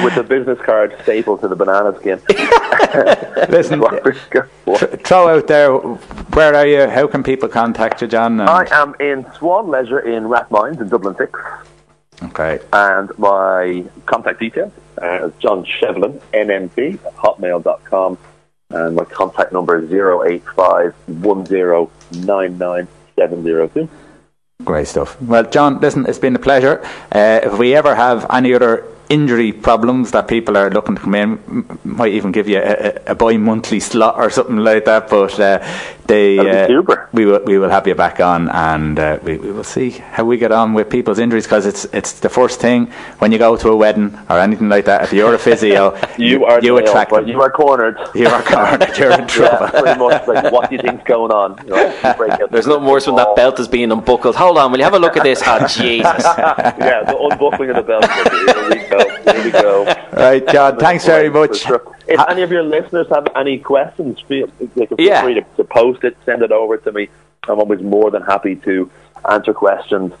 [0.04, 2.20] with the business card stapled to the banana skin.
[3.50, 3.80] Listen,
[4.98, 5.72] throw out there.
[5.72, 6.88] Where are you?
[6.88, 8.40] How can people contact you, John?
[8.40, 11.38] I am in Swan Leisure in Rathmines in Dublin 6.
[12.22, 12.60] Okay.
[12.72, 18.18] And my contact details uh, is John Shevlin, NMT, at hotmail.com.
[18.70, 20.94] And my contact number is 085
[23.16, 23.88] 702.
[24.64, 25.20] Great stuff.
[25.22, 26.82] Well, John, listen, it's been a pleasure.
[27.10, 31.14] Uh, if we ever have any other injury problems that people are looking to come
[31.16, 32.62] in, might even give you a,
[33.06, 35.10] a, a bi-monthly slot or something like that.
[35.10, 35.58] But uh,
[36.06, 39.64] they, uh, we will we will have you back on, and uh, we, we will
[39.64, 42.86] see how we get on with people's injuries because it's it's the first thing
[43.18, 45.02] when you go to a wedding or anything like that.
[45.02, 47.26] If you're a physio, You are you attract but.
[47.26, 47.98] You are cornered.
[48.14, 48.90] You are cornered.
[48.98, 49.66] You're in trouble.
[49.72, 50.26] Yeah, pretty much.
[50.26, 51.58] Like, what do you think's going on?
[51.64, 54.36] You know, you There's the nothing worse when that belt is being unbuckled.
[54.36, 55.40] Hold on, will you have a look at this?
[55.46, 56.02] Oh, Jesus.
[56.02, 58.04] yeah, the unbuckling of the belt.
[59.32, 59.84] Here we go.
[59.84, 59.94] Go.
[60.12, 60.78] Right, John.
[60.78, 61.64] Thanks very much.
[62.08, 65.22] If any of your listeners have any questions, feel, feel Yeah.
[65.22, 67.08] free to, to post it, send it over to me.
[67.48, 68.90] I'm always more than happy to
[69.28, 70.12] answer questions,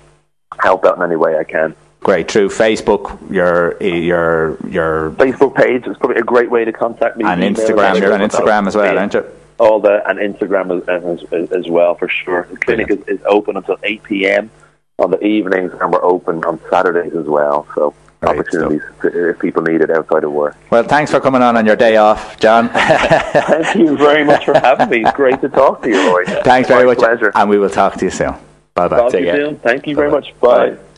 [0.58, 1.74] help out in any way I can.
[2.00, 2.30] Great.
[2.30, 7.24] Through Facebook, your your your Facebook page is probably a great way to contact me.
[7.26, 8.00] and Instagram.
[8.00, 9.24] You're on Instagram as well, aren't you?
[9.58, 12.48] all that and Instagram as, as, as well for sure.
[12.50, 14.50] The clinic is, is open until 8 p.m.
[14.98, 17.66] on the evenings and we're open on Saturdays as well.
[17.74, 20.56] So opportunities to, if people need it outside of work.
[20.70, 22.68] Well, thanks for coming on on your day off, John.
[22.74, 25.02] Thank you very much for having me.
[25.04, 26.24] It's great to talk to you, Roy.
[26.42, 27.32] thanks very My much, pleasure.
[27.34, 28.34] and we will talk to you soon.
[28.74, 28.96] Bye bye.
[28.98, 29.56] Talk to you soon.
[29.58, 30.34] Thank you very much.
[30.40, 30.72] Bye.
[30.72, 30.89] I've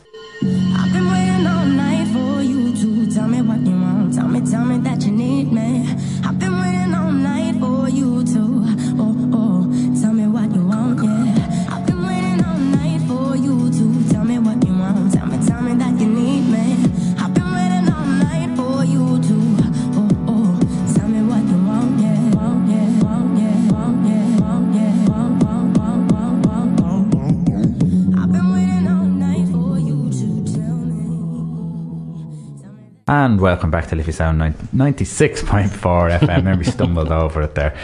[33.07, 35.69] And welcome back to Liffey Sound 96.4
[36.19, 36.21] FM.
[36.37, 37.75] Remember, we stumbled over it there.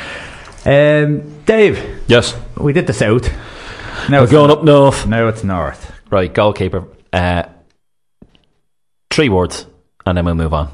[0.65, 2.03] Um, Dave.
[2.07, 2.37] Yes.
[2.57, 3.29] We did the south.
[4.09, 4.59] Now We're it's going north.
[4.59, 5.07] up north.
[5.07, 5.91] Now it's north.
[6.09, 6.85] Right, goalkeeper.
[7.11, 7.43] Uh,
[9.11, 9.65] three words,
[10.05, 10.71] and then we'll move on.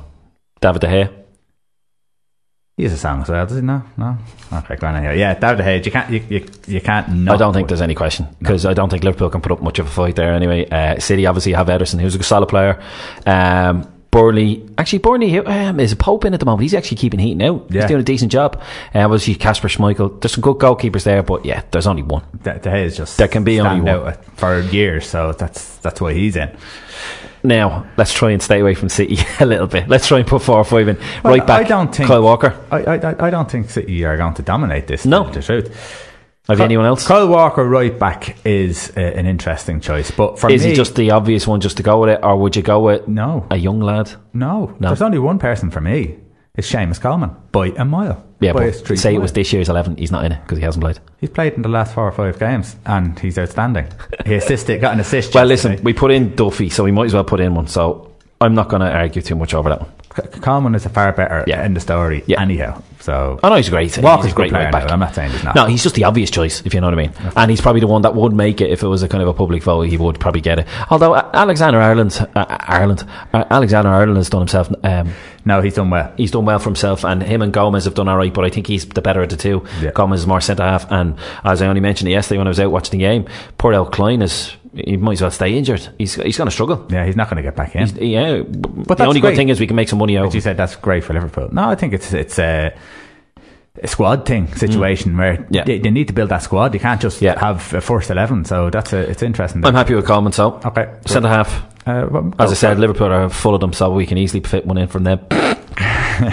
[0.62, 1.12] David De Gea.
[2.78, 3.62] He has a song as well, does he?
[3.64, 4.18] No, no.
[4.54, 5.18] Okay, go on anyway.
[5.18, 5.86] Yeah, David De Gea.
[5.86, 6.10] You can't.
[6.12, 7.30] You, you, you can't.
[7.30, 9.80] I don't think there's any question because I don't think Liverpool can put up much
[9.80, 10.70] of a fight there anyway.
[10.70, 12.82] Uh, City obviously have Ederson, who's a solid player.
[13.26, 16.62] Um, Burnley, actually, Burnley um, is a Pope in at the moment.
[16.62, 17.66] He's actually keeping heating out.
[17.70, 17.82] Yeah.
[17.82, 18.62] He's doing a decent job.
[18.94, 20.22] Uh, obviously, Kasper Schmeichel.
[20.22, 22.24] There's some good goalkeepers there, but yeah, there's only one.
[22.42, 23.90] De, De is just There can be only one.
[23.90, 26.56] out for years, so that's that's why he's in.
[27.44, 29.90] Now, let's try and stay away from City a little bit.
[29.90, 30.98] Let's try and put four or five in.
[31.22, 32.58] Well, right back, I don't think Kyle Walker.
[32.72, 35.06] I, I, I don't think City are going to dominate this.
[35.06, 35.30] No.
[35.30, 36.05] to tell you the truth.
[36.48, 37.08] Have you anyone else?
[37.08, 40.12] Kyle Walker, right back, is uh, an interesting choice.
[40.12, 42.38] But for Is me, he just the obvious one just to go with it, or
[42.38, 44.12] would you go with no, a young lad?
[44.34, 44.90] no, No.
[44.90, 46.18] There's only one person for me.
[46.58, 48.24] It's Seamus Coleman by a mile.
[48.40, 50.64] Yeah, by but say it was this year's 11, he's not in it because he
[50.64, 51.00] hasn't played.
[51.20, 53.88] He's played in the last four or five games, and he's outstanding.
[54.26, 55.34] He assisted, got an assist.
[55.34, 55.72] Well, yesterday.
[55.74, 57.68] listen, we put in Duffy, so we might as well put in one.
[57.68, 59.92] So I'm not going to argue too much over that one.
[60.42, 61.66] Coleman is a far better Yeah.
[61.66, 62.24] in the story.
[62.26, 62.42] Yeah.
[62.42, 63.98] Anyhow, so Oh no, he's great.
[63.98, 64.70] Walker's he's a great player.
[64.72, 64.92] right.
[64.92, 65.56] I'm not saying he's not.
[65.56, 67.12] No, he's just the obvious choice, if you know what I mean.
[67.36, 69.28] And he's probably the one that would make it if it was a kind of
[69.28, 69.82] a public vote.
[69.82, 70.68] He would probably get it.
[70.90, 74.70] Although uh, Alexander-Arnold, uh, Arnold, uh, Alexander-Arnold has done himself.
[74.84, 75.12] Um,
[75.44, 76.14] no, he's done well.
[76.18, 78.34] he's done well for himself, and him and Gomez have done all right.
[78.34, 79.66] But I think he's the better of the two.
[79.82, 79.92] Yeah.
[79.92, 82.72] Gomez is more centre half, and as I only mentioned yesterday when I was out
[82.72, 83.28] watching the game,
[83.58, 84.56] poor El Clyne is.
[84.76, 85.88] He might as well stay injured.
[85.98, 86.86] He's he's going to struggle.
[86.90, 87.82] Yeah, he's not going to get back in.
[87.88, 89.32] He's, yeah, but the only great.
[89.32, 90.28] good thing is we can make some money out.
[90.28, 91.50] As you said, that's great for Liverpool.
[91.52, 92.76] No, I think it's it's a,
[93.82, 95.48] a squad thing situation where Mm.
[95.50, 95.64] Yeah.
[95.64, 96.74] they, they need to build that squad.
[96.74, 97.40] You can't just Yeah.
[97.40, 98.44] have a first eleven.
[98.46, 99.66] So that's a, it's interesting.
[99.66, 100.32] I'm happy with Coleman.
[100.34, 100.90] So Okay.
[101.06, 101.64] centre half.
[101.88, 102.80] Uh, well, As I said.
[102.80, 105.20] Liverpool are full of them, so we can easily fit one in from them.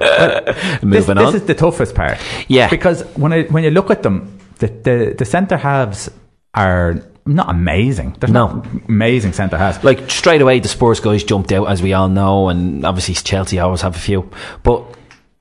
[0.00, 1.34] this, Moving this on.
[1.34, 2.18] is the toughest part.
[2.48, 2.68] Yeah.
[2.68, 6.10] because when I, when you look at them, the the, the centre halves
[6.54, 8.16] are not amazing.
[8.18, 8.46] They're No.
[8.48, 9.82] not amazing centre halves.
[9.84, 13.58] like straight away, the Spurs guys jumped out, as we all know, and obviously Chelsea
[13.58, 14.28] always have a few.
[14.62, 14.82] But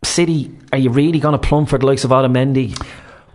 [0.03, 2.79] City, are you really going to plumb for the likes of Otamendi?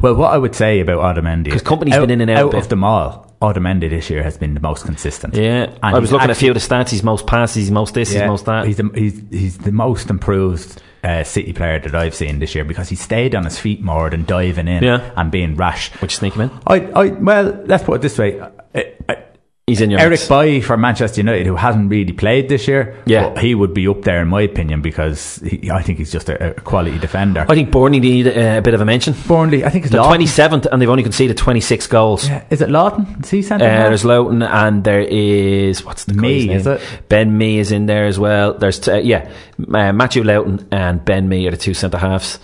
[0.01, 2.69] Well, what I would say about Otamendi 'Cause Kompany's been in and out out of
[2.69, 3.33] them all.
[3.43, 5.35] Otamendi this year has been the most consistent.
[5.35, 6.89] Yeah, And I was looking at a few of the stats.
[6.91, 8.67] He's most passes, he's most this, he's most that.
[8.67, 12.65] He's the, he's, he's the most improved uh, City player that I've seen this year
[12.65, 15.11] because he stayed on his feet more than diving in Yeah.
[15.17, 15.91] and being rash.
[16.01, 16.51] Would you sneak him in?
[16.67, 18.41] I, I, well, let's put it this way.
[18.41, 19.24] I, I,
[19.67, 20.29] He's in your Eric mix.
[20.29, 23.31] Bailly for Manchester United, who hasn't really played this year, Yeah.
[23.31, 26.29] but he would be up there in my opinion because he, I think he's just
[26.29, 27.47] a, a quality defender.
[27.49, 29.15] I think Burnley need a bit of a mention.
[29.27, 32.29] Burnley, I think it's They're 27th, and they've only conceded 26 goals.
[32.29, 33.07] Yeah, Is it Lawton?
[33.23, 36.81] Is he centre Uh, there's Lowton and there is what's the Mee, guy's is it?
[37.09, 38.53] Ben Mee is in there as well.
[38.53, 42.39] There's t- uh, yeah, uh, Matthew Lowton and Ben Mee are the two centre halves.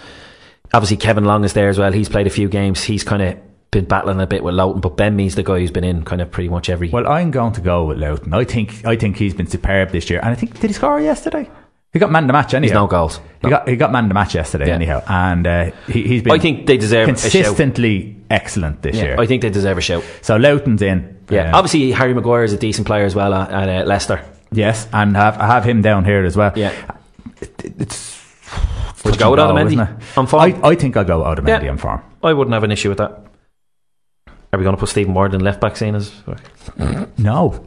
[0.72, 1.92] Obviously, Kevin Long is there as well.
[1.92, 2.82] He's played a few games.
[2.82, 3.36] He's kind of
[3.70, 6.20] been battling a bit with Lowton, but Ben Mee's the guy who's been in kind
[6.20, 6.88] of pretty much every.
[6.88, 8.34] Well, I'm going to go with Lowton.
[8.34, 11.00] I think I think he's been superb this year, and I think did he score
[11.00, 11.48] yesterday?
[11.92, 12.68] He got man the match anyhow.
[12.70, 13.20] He's no goals.
[13.42, 14.74] He got he got man the match yesterday Yeah.
[14.74, 16.32] anyhow, and uh, he, he's been.
[16.32, 19.16] I think they deserve consistently excellent this yeah, year.
[19.20, 20.04] I think they deserve a shout.
[20.22, 21.18] so Lowton's in.
[21.30, 24.24] Yeah, Uh, obviously Harry Maguire is a decent player as well at, at uh, Leicester.
[24.52, 26.52] yes, and have, I have him down here as well.
[26.56, 26.72] Yeah,
[27.40, 28.20] It- it's.
[29.04, 29.78] would you go with Otamendi
[30.16, 30.42] on form?
[30.42, 31.70] I, I think I'll go Otamendi Yeah.
[31.70, 32.02] on form.
[32.22, 33.26] I wouldn't have an issue with that.
[34.52, 36.12] Are we going to put Stephen Ward in left back scene as?
[37.18, 37.64] No,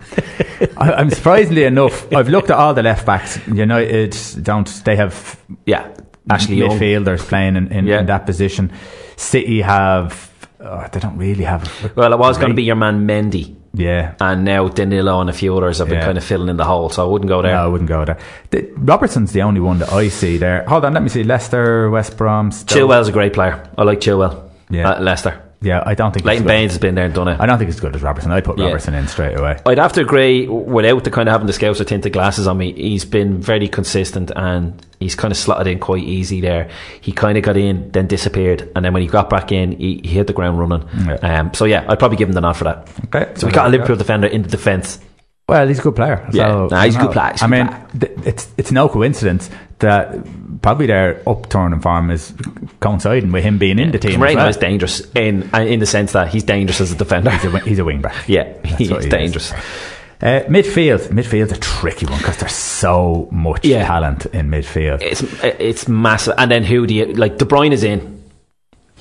[0.78, 2.12] I, I'm surprisingly enough.
[2.14, 3.40] I've looked at all the left backs.
[3.48, 4.68] United don't.
[4.84, 5.88] They have Yeah,
[6.30, 6.72] Ashley Young.
[6.72, 8.00] midfielders playing in, in, Yeah.
[8.00, 8.72] in that position.
[9.16, 10.30] City have.
[10.60, 11.64] Oh, they don't really have.
[11.96, 14.16] Well, it was going to be your man Mendy, Yeah.
[14.20, 16.06] and now Danilo and a few others have been Yeah.
[16.06, 16.90] kind of filling in the hole.
[16.90, 17.54] So I wouldn't go there.
[17.54, 18.18] No, I wouldn't go there.
[18.50, 20.64] The, Robertson's the only one that I see there.
[20.68, 21.24] Hold on, let me see.
[21.24, 22.52] Leicester, West Brom.
[22.52, 22.78] Stoke.
[22.78, 23.62] Chilwell's a great player.
[23.78, 24.50] I like Chilwell.
[24.70, 24.90] Yeah.
[24.92, 25.40] at Leicester.
[25.64, 26.26] Yeah, I don't think.
[26.26, 26.46] Leighton.
[26.46, 27.40] Baines has been there and done it.
[27.40, 28.32] I don't think it's as good as Robertson.
[28.32, 28.66] I'd put Yeah.
[28.66, 29.60] Robertson in straight away.
[29.66, 32.58] I'd have to agree without the kind of having the scouts or tinted glasses on
[32.58, 32.74] me.
[32.74, 36.70] He's been very consistent and he's kind of slotted in quite easy there.
[37.02, 40.02] He kind of got in, then disappeared, and then when he got back in, he,
[40.04, 40.88] he hit the ground running.
[41.06, 41.14] Yeah.
[41.40, 42.90] Um, so yeah, I'd probably give him the nod for that.
[43.14, 45.00] Okay, So we got a Liverpool defender in the defence.
[45.48, 46.28] Well, he's a good player.
[46.32, 47.88] Yeah, nah, he's a good player, he's I good mean, player.
[48.16, 49.50] th- it's it's no coincidence
[49.80, 50.16] that
[50.62, 52.34] probably their upturn in form is
[52.80, 54.20] coinciding with him being in the team.
[54.20, 54.48] Moreno well.
[54.48, 57.30] is dangerous in uh, in the sense that he's dangerous as a defender.
[57.32, 58.16] He's a, he's a wing back.
[58.30, 59.06] yeah, That's he's he is.
[59.08, 59.52] dangerous.
[60.22, 63.86] Uh, midfield, midfield's a tricky one because there's so much Yeah.
[63.86, 65.02] talent in midfield.
[65.02, 66.36] It's it's massive.
[66.38, 67.38] And then who do you like?
[67.38, 68.13] De Bruyne is in.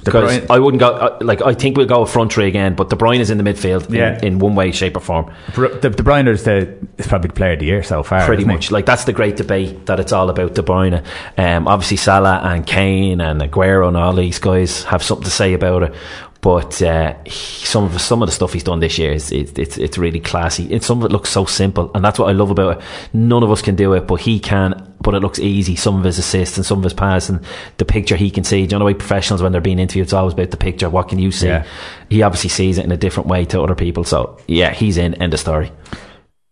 [0.02, 2.90] De Because I wouldn't go uh, like I think we'll go front three again, but
[2.90, 4.18] De Bruyne is in the midfield in, Yeah.
[4.22, 5.32] in one way, shape, or form.
[5.54, 8.24] The, De Bruyne is the is probably the player of the year so far.
[8.26, 8.48] Pretty he?
[8.48, 11.04] much, like that's the great debate that it's all about De Bruyne.
[11.38, 15.54] Um, obviously, Salah and Kane and Aguero and all these guys have something to say
[15.54, 15.94] about it.
[16.42, 19.56] But uh, he- some of some of the stuff he's done this year is it,
[19.58, 20.64] it's it's really classy.
[20.72, 22.84] It's some of it looks so simple, and that's what I love about it.
[23.12, 24.92] None of us can do it, but he can.
[25.00, 25.76] But it looks easy.
[25.76, 27.44] Some of his assists and some of his passes and
[27.78, 28.58] the picture he can see.
[28.66, 30.90] Do you know the way professionals when they're being interviewed, it's always about the picture.
[30.90, 31.46] What can you see?
[31.46, 31.64] Yeah.
[32.10, 34.02] He obviously sees it in a different way to other people.
[34.04, 35.14] So yeah, he's in.
[35.14, 35.70] End of story.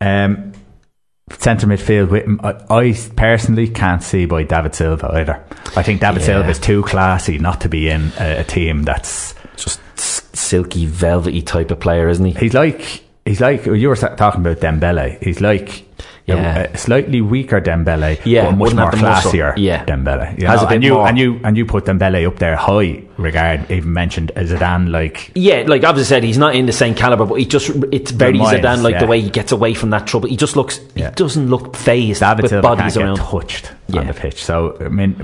[0.00, 0.52] Um,
[1.38, 5.44] centre midfield with him, I, I personally can't see by David Silva either.
[5.76, 6.26] I think David Yeah.
[6.26, 9.34] Silva is too classy not to be in a, a team that's.
[9.60, 9.80] Just
[10.36, 12.32] silky, velvety type of player, isn't he?
[12.32, 15.22] He's like he's like you were talking about Dembele.
[15.22, 15.86] He's like.
[16.36, 16.58] Yeah.
[16.58, 19.32] A, uh, slightly weaker Dembele, Yeah, but much more have the muscle.
[19.32, 19.84] classier Yeah.
[19.84, 20.38] Dembele.
[20.38, 23.70] You know, and you more- and you and you put Dembele up there high regard.
[23.70, 27.34] Even mentioned Zidane, like Yeah, like obviously said, he's not in the same caliber, but
[27.36, 29.00] he just it's very Reminds, Zidane, like yeah.
[29.00, 30.28] the way he gets away from that trouble.
[30.28, 31.10] He just looks, Yeah.
[31.10, 33.16] he doesn't look phased David with Silva bodies around.
[33.16, 34.00] touched Yeah.
[34.00, 34.42] on the pitch.
[34.44, 35.16] So I mean,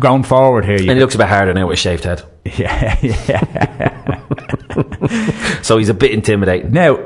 [0.00, 2.22] going forward here, you And he looks a bit harder now with a shaved head,
[2.44, 4.20] yeah, yeah.
[5.62, 6.72] so he's a bit intimidating.
[6.72, 6.96] Now,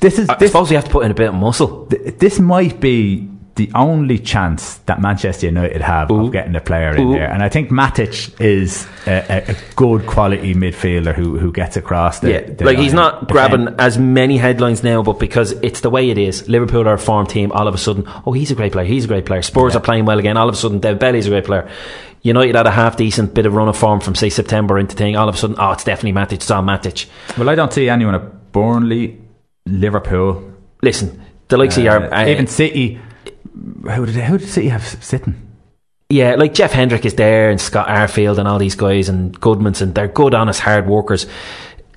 [0.00, 1.86] this is I this suppose we have to put in a bit of muscle.
[1.86, 3.28] th- this might be
[3.60, 7.12] the only chance that Manchester United have of getting a player in Ooh.
[7.12, 7.30] there.
[7.30, 12.30] And I think Matic is a, a, good quality midfielder who, who gets across the,
[12.30, 16.08] Yeah, the like he's not grabbing as many headlines now, but because it's the way
[16.08, 16.48] it is.
[16.48, 17.52] Liverpool are a form team.
[17.52, 18.86] All of a sudden, oh, he's a great player.
[18.86, 19.42] He's a great player.
[19.42, 20.38] Spurs are playing well again.
[20.38, 21.70] All of a sudden, Dembele's a great player.
[22.22, 25.16] United had a half decent bit of run of form from say September into thing.
[25.16, 26.34] All of a sudden, oh, it's definitely Matic.
[26.34, 27.06] It's all Matic.
[27.38, 29.20] Well, I don't see anyone at Burnley,
[29.66, 30.52] Liverpool.
[30.82, 33.00] Listen, the likes of uh, your uh, even City.
[33.54, 35.46] Who did, who did City have sitting?
[36.10, 39.94] Yeah, like Jeff Hendrick is there and Scott Arfield and all these guys and Gudmundsson.
[39.94, 41.26] They're good, honest, hard workers.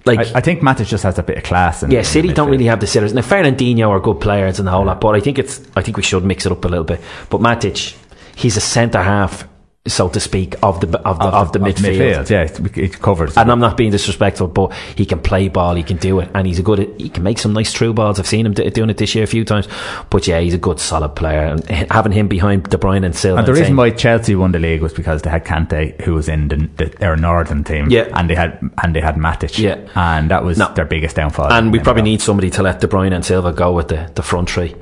[0.05, 1.81] Like I, I think Matic just has a bit of class.
[1.81, 3.13] In, yeah, in City don't really have the sitters.
[3.13, 5.97] Now Fernandinho are good players and the whole lot, but I think it's I think
[5.97, 7.01] we should mix it up a little bit.
[7.29, 7.95] But Matic,
[8.35, 9.47] he's a centre half,
[9.85, 12.29] so to speak, of the of the of, the, midfield.
[12.29, 13.35] Yeah, it, it covers.
[13.35, 16.47] And I'm not being disrespectful, but he can play ball, he can do it, and
[16.47, 16.79] he's a good.
[16.97, 18.17] He can make some nice through balls.
[18.17, 19.67] I've seen him d- doing it this year a few times.
[20.09, 23.39] But yeah, he's a good, solid player, and having him behind De Bruyne and Silva.
[23.39, 25.99] And the and reason saying- why Chelsea won the league was because they had Kante,
[26.03, 28.07] who was in the, the, their northern team, Yeah.
[28.13, 29.79] and they had and they had Matic, Yeah.
[29.95, 30.73] and that was No.
[30.73, 31.51] their biggest downfall.
[31.51, 34.23] and we probably need somebody to let De Bruyne and Silva go with the, the
[34.23, 34.75] front three.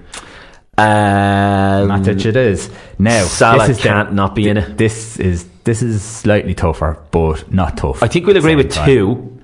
[0.81, 3.23] Um, Matic it is now.
[3.25, 4.77] Salah this is can't not be in it.
[4.77, 8.01] This is this is slightly tougher, but not tough.
[8.03, 8.85] I think we'll agree with time.
[8.87, 9.39] two.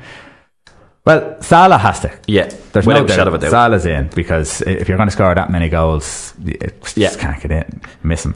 [1.05, 2.11] Well, Salah has to.
[2.27, 3.41] Yeah, There's no shadow of a doubt.
[3.43, 3.51] doubt.
[3.51, 7.15] Salah's in because if you're going to score that many goals, you just Yeah.
[7.15, 7.81] can't get in.
[8.03, 8.35] Miss him.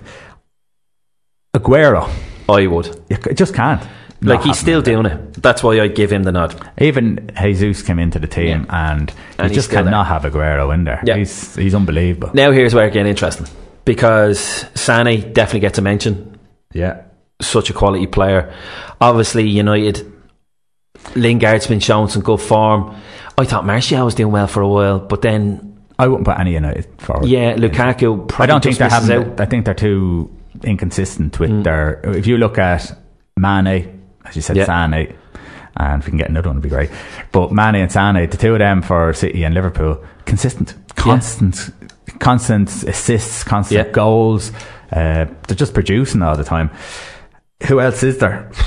[1.54, 2.10] Aguero,
[2.48, 3.02] I would.
[3.10, 3.82] you just can't.
[4.24, 5.34] Like he's still doing it.
[5.42, 6.54] That's why I give him the nod.
[6.80, 10.84] Even Jesus came into the team, and you And he's just cannot have Aguero in
[10.84, 11.02] there.
[11.04, 11.16] Yeah.
[11.18, 12.30] He's he's unbelievable.
[12.34, 13.48] Now here's where it gets interesting
[13.84, 14.40] because
[14.76, 16.38] Sane definitely gets a mention.
[16.74, 17.02] Yeah.
[17.42, 18.54] Such a quality player.
[19.02, 20.12] Obviously, United.
[21.16, 22.96] Lingard's been showing some good form.
[23.38, 26.54] I thought Martial was doing well for a while, but then I wouldn't put any
[26.54, 27.26] United forward.
[27.28, 28.28] yeah, Lukaku.
[28.28, 29.28] Probably I don't think they misses have.
[29.32, 29.42] out.
[29.42, 30.30] I think they're too
[30.64, 31.64] inconsistent with Mm.
[31.64, 32.02] their.
[32.04, 32.96] If you look at
[33.38, 34.66] Mane, as you said, Yeah.
[34.66, 35.14] Sane,
[35.78, 36.90] and if we can get another one, it'd be great.
[37.32, 41.72] But Mane and Sane, the two of them for City and Liverpool, consistent, constant,
[42.20, 43.92] constant assists, constant Yeah.
[43.94, 44.52] goals.
[44.92, 46.70] Uh, they're just producing all the time.
[47.68, 48.50] Who else is there?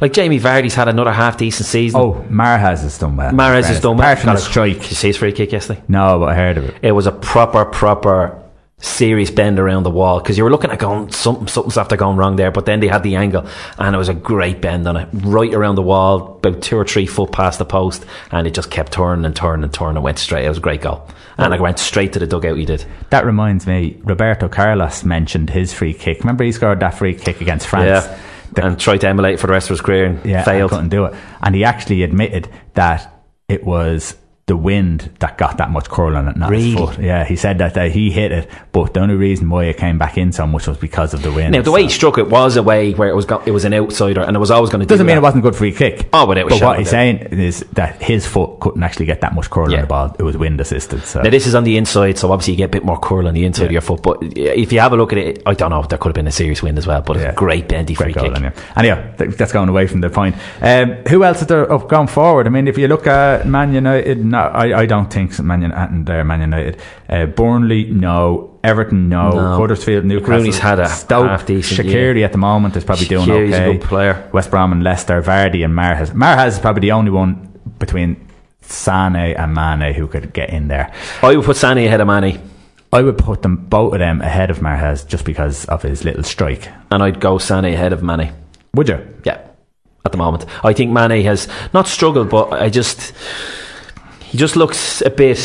[0.00, 2.00] Like Jamie Vardy's had another half decent season.
[2.00, 3.30] Oh, Mahrez has done well.
[3.32, 4.08] Mahrez has done well.
[4.08, 4.80] Apart from the a- strike.
[4.80, 5.80] Did you see his free kick yesterday?
[5.86, 6.74] No, but I heard of it.
[6.82, 8.36] It was a proper, proper
[8.84, 12.16] serious bend around the wall because you were looking at going something, something's after going
[12.16, 12.50] wrong there.
[12.50, 13.46] But then they had the angle,
[13.78, 16.84] and it was a great bend on it, right around the wall, about two or
[16.84, 20.04] three foot past the post, and it just kept turning and turning and turning and
[20.04, 20.44] went straight.
[20.44, 21.08] It was a great goal,
[21.38, 22.56] and I went straight to the dugout.
[22.58, 22.84] He did.
[23.10, 26.20] That reminds me, Roberto Carlos mentioned his free kick.
[26.20, 28.06] Remember, he scored that free kick against France.
[28.06, 28.18] Yeah.
[28.66, 30.70] and tried to emulate for the rest of his career and Yeah, failed.
[30.72, 31.14] and couldn't do it.
[31.42, 34.14] And he actually admitted that it was
[34.46, 36.98] the wind that got that much curl on it, not his foot.
[36.98, 39.96] Yeah, he said that, that he hit it, but the only reason why it came
[39.96, 41.52] back in so much was because of the wind.
[41.52, 43.64] Now the way he struck it was a way where it was go- it was
[43.64, 44.86] an outsider, and it was always going to.
[44.86, 45.20] doesn't do mean that.
[45.20, 46.10] it wasn't a good free kick.
[46.12, 49.22] Oh, but it was But what he's saying is that his foot couldn't actually get
[49.22, 49.78] that much curl Yeah.
[49.78, 50.16] on the ball.
[50.18, 51.04] It was wind assisted.
[51.04, 53.26] So Now this is on the inside, so obviously you get a bit more curl
[53.26, 54.02] on the inside of your foot.
[54.02, 55.80] But if you have a look at it, I don't know.
[55.80, 57.94] If there could have been a serious wind as well, but it's a great bendy
[57.94, 58.36] free Great goal, kick.
[58.36, 58.52] anyway.
[58.76, 60.36] Anyhow, th- that's going away from the point.
[60.60, 62.46] Um, who else is there up going forward?
[62.46, 66.06] I mean, if you look at Man United, no, I, I don't think Man United.
[66.06, 68.58] There, Man United, uh, Burnley, no.
[68.64, 69.30] Everton, no.
[69.30, 69.56] No.
[69.56, 72.24] Huddersfield, Newcastle, Rooney's had a Stoke, Shaqiri year.
[72.24, 73.78] at the moment is probably doing Shaqiri's a okay.
[73.78, 74.28] good player.
[74.32, 76.10] West Brom and Leicester, Vardy and Mahrez.
[76.10, 78.26] Mahrez is probably the only one between
[78.62, 80.92] Sane and Mane who could get in there.
[81.22, 82.40] I would put Sane ahead of Mane,
[82.92, 86.24] I would put them both of them ahead of Mahrez just because of his little
[86.24, 86.68] strike.
[86.90, 88.32] and I'd go Sane ahead of Mane.
[88.74, 89.06] Would you?
[89.24, 89.40] Yeah,
[90.04, 93.12] at the moment, I think Mane has not struggled, but I just
[94.34, 95.38] he just looks a bit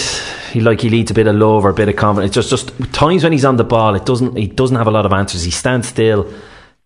[0.52, 2.36] he like he leads a bit of love or a bit of confidence.
[2.36, 4.92] It's just just times when he's on the ball, it doesn't he doesn't have a
[4.92, 5.44] lot of answers.
[5.44, 6.34] He stands still,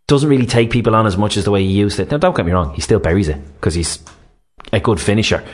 [0.07, 2.11] doesn't really take people on as much as the way he used it.
[2.11, 3.99] Now, don't get me wrong, he still buries it because he's
[4.73, 5.45] a good finisher,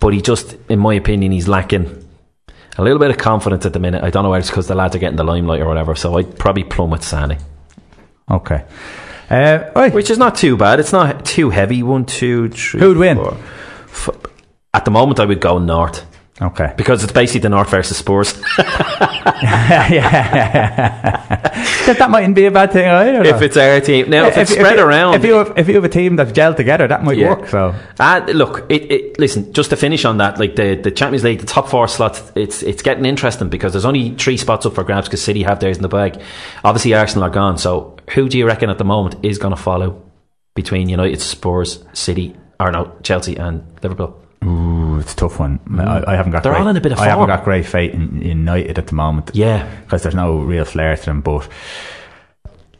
[0.00, 2.04] but he just, in my opinion, he's lacking.
[2.78, 4.02] A little bit of confidence at the minute.
[4.02, 5.94] I don't know whether it's because the lads are getting the limelight or whatever.
[5.94, 7.38] So I'd probably plummet Sane.
[8.28, 8.64] Okay.
[9.30, 9.94] Uh, right.
[9.94, 10.80] Which is not too bad.
[10.80, 11.84] It's not too heavy.
[11.84, 12.80] One, two, three.
[12.80, 13.18] Who'd win?
[13.18, 13.36] four.
[13.84, 14.31] F-
[14.74, 16.06] At the moment, I would go North.
[16.40, 16.72] Okay.
[16.78, 18.34] Because it's basically the North versus Spurs.
[18.58, 20.00] yeah.
[21.86, 23.22] that, that mightn't be a bad thing either.
[23.22, 24.08] if it's our team.
[24.08, 25.14] Now, if, it's spread you- around.
[25.16, 27.34] if you have, if you have a team that's gelled together, that might Yeah.
[27.34, 27.48] work.
[27.48, 31.22] So Uh, look, it, it, listen, just to finish on that, like the, the Champions
[31.22, 34.74] League, the top four slots, it's it's getting interesting because there's only three spots up
[34.74, 36.20] for grabs because City have theirs in the bag.
[36.64, 37.58] Obviously, Arsenal are gone.
[37.58, 40.02] So, who do you reckon at the moment is going to follow
[40.54, 44.18] between United, Spurs, City, or no, Chelsea and Liverpool?
[44.44, 45.60] Ooh, it's a tough one.
[45.78, 46.40] I, I haven't got.
[46.40, 46.42] Mm.
[46.44, 47.06] They're great, all in a bit of Form.
[47.08, 49.30] I haven't got great faith in, in United at the moment.
[49.34, 49.68] Yeah.
[49.84, 51.20] because there's no real flair to them.
[51.20, 51.48] But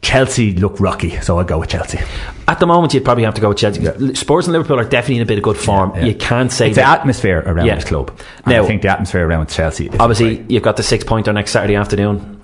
[0.01, 1.99] Chelsea look rocky, so I'll go with Chelsea.
[2.47, 4.13] At the moment, you'd probably have to go with Chelsea.
[4.15, 5.93] Spurs and Liverpool are definitely in a bit of good form.
[5.95, 6.05] Yeah.
[6.05, 7.75] You can't say It's the atmosphere around Yeah.
[7.75, 8.11] this club.
[8.45, 9.89] Now- I think the atmosphere around Chelsea.
[9.97, 10.51] Obviously, great.
[10.51, 12.41] you've got the six pointer next Saturday afternoon.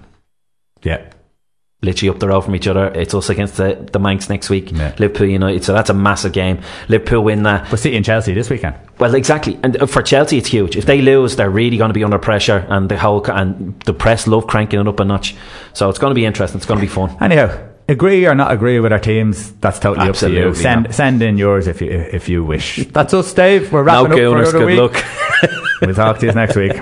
[0.83, 1.01] yeah.
[1.81, 2.87] Literally up the road from each other.
[2.87, 4.69] It's us against the, the Mancs next week.
[4.71, 4.93] Yeah.
[4.99, 5.63] Liverpool United.
[5.63, 6.59] So that's a massive game.
[6.89, 7.69] Liverpool win that.
[7.71, 8.75] But City and Chelsea this weekend.
[8.99, 9.57] Well, exactly.
[9.63, 10.75] And uh, for Chelsea, it's huge.
[10.75, 13.93] If they lose, they're really going to be under pressure, and the whole and the
[13.93, 15.35] press love cranking it up a notch.
[15.73, 16.57] So it's going to be interesting.
[16.57, 17.15] It's going to be fun.
[17.21, 17.57] Anyhow,
[17.87, 20.53] agree or not agree with our teams, that's totally up to you.
[20.53, 22.75] Send send in yours if you if you wish.
[22.91, 23.71] That's us, Dave.
[23.71, 24.79] We're No wrapping up for another Good week.
[24.79, 25.05] luck.
[25.81, 26.73] We'll talk to you next week.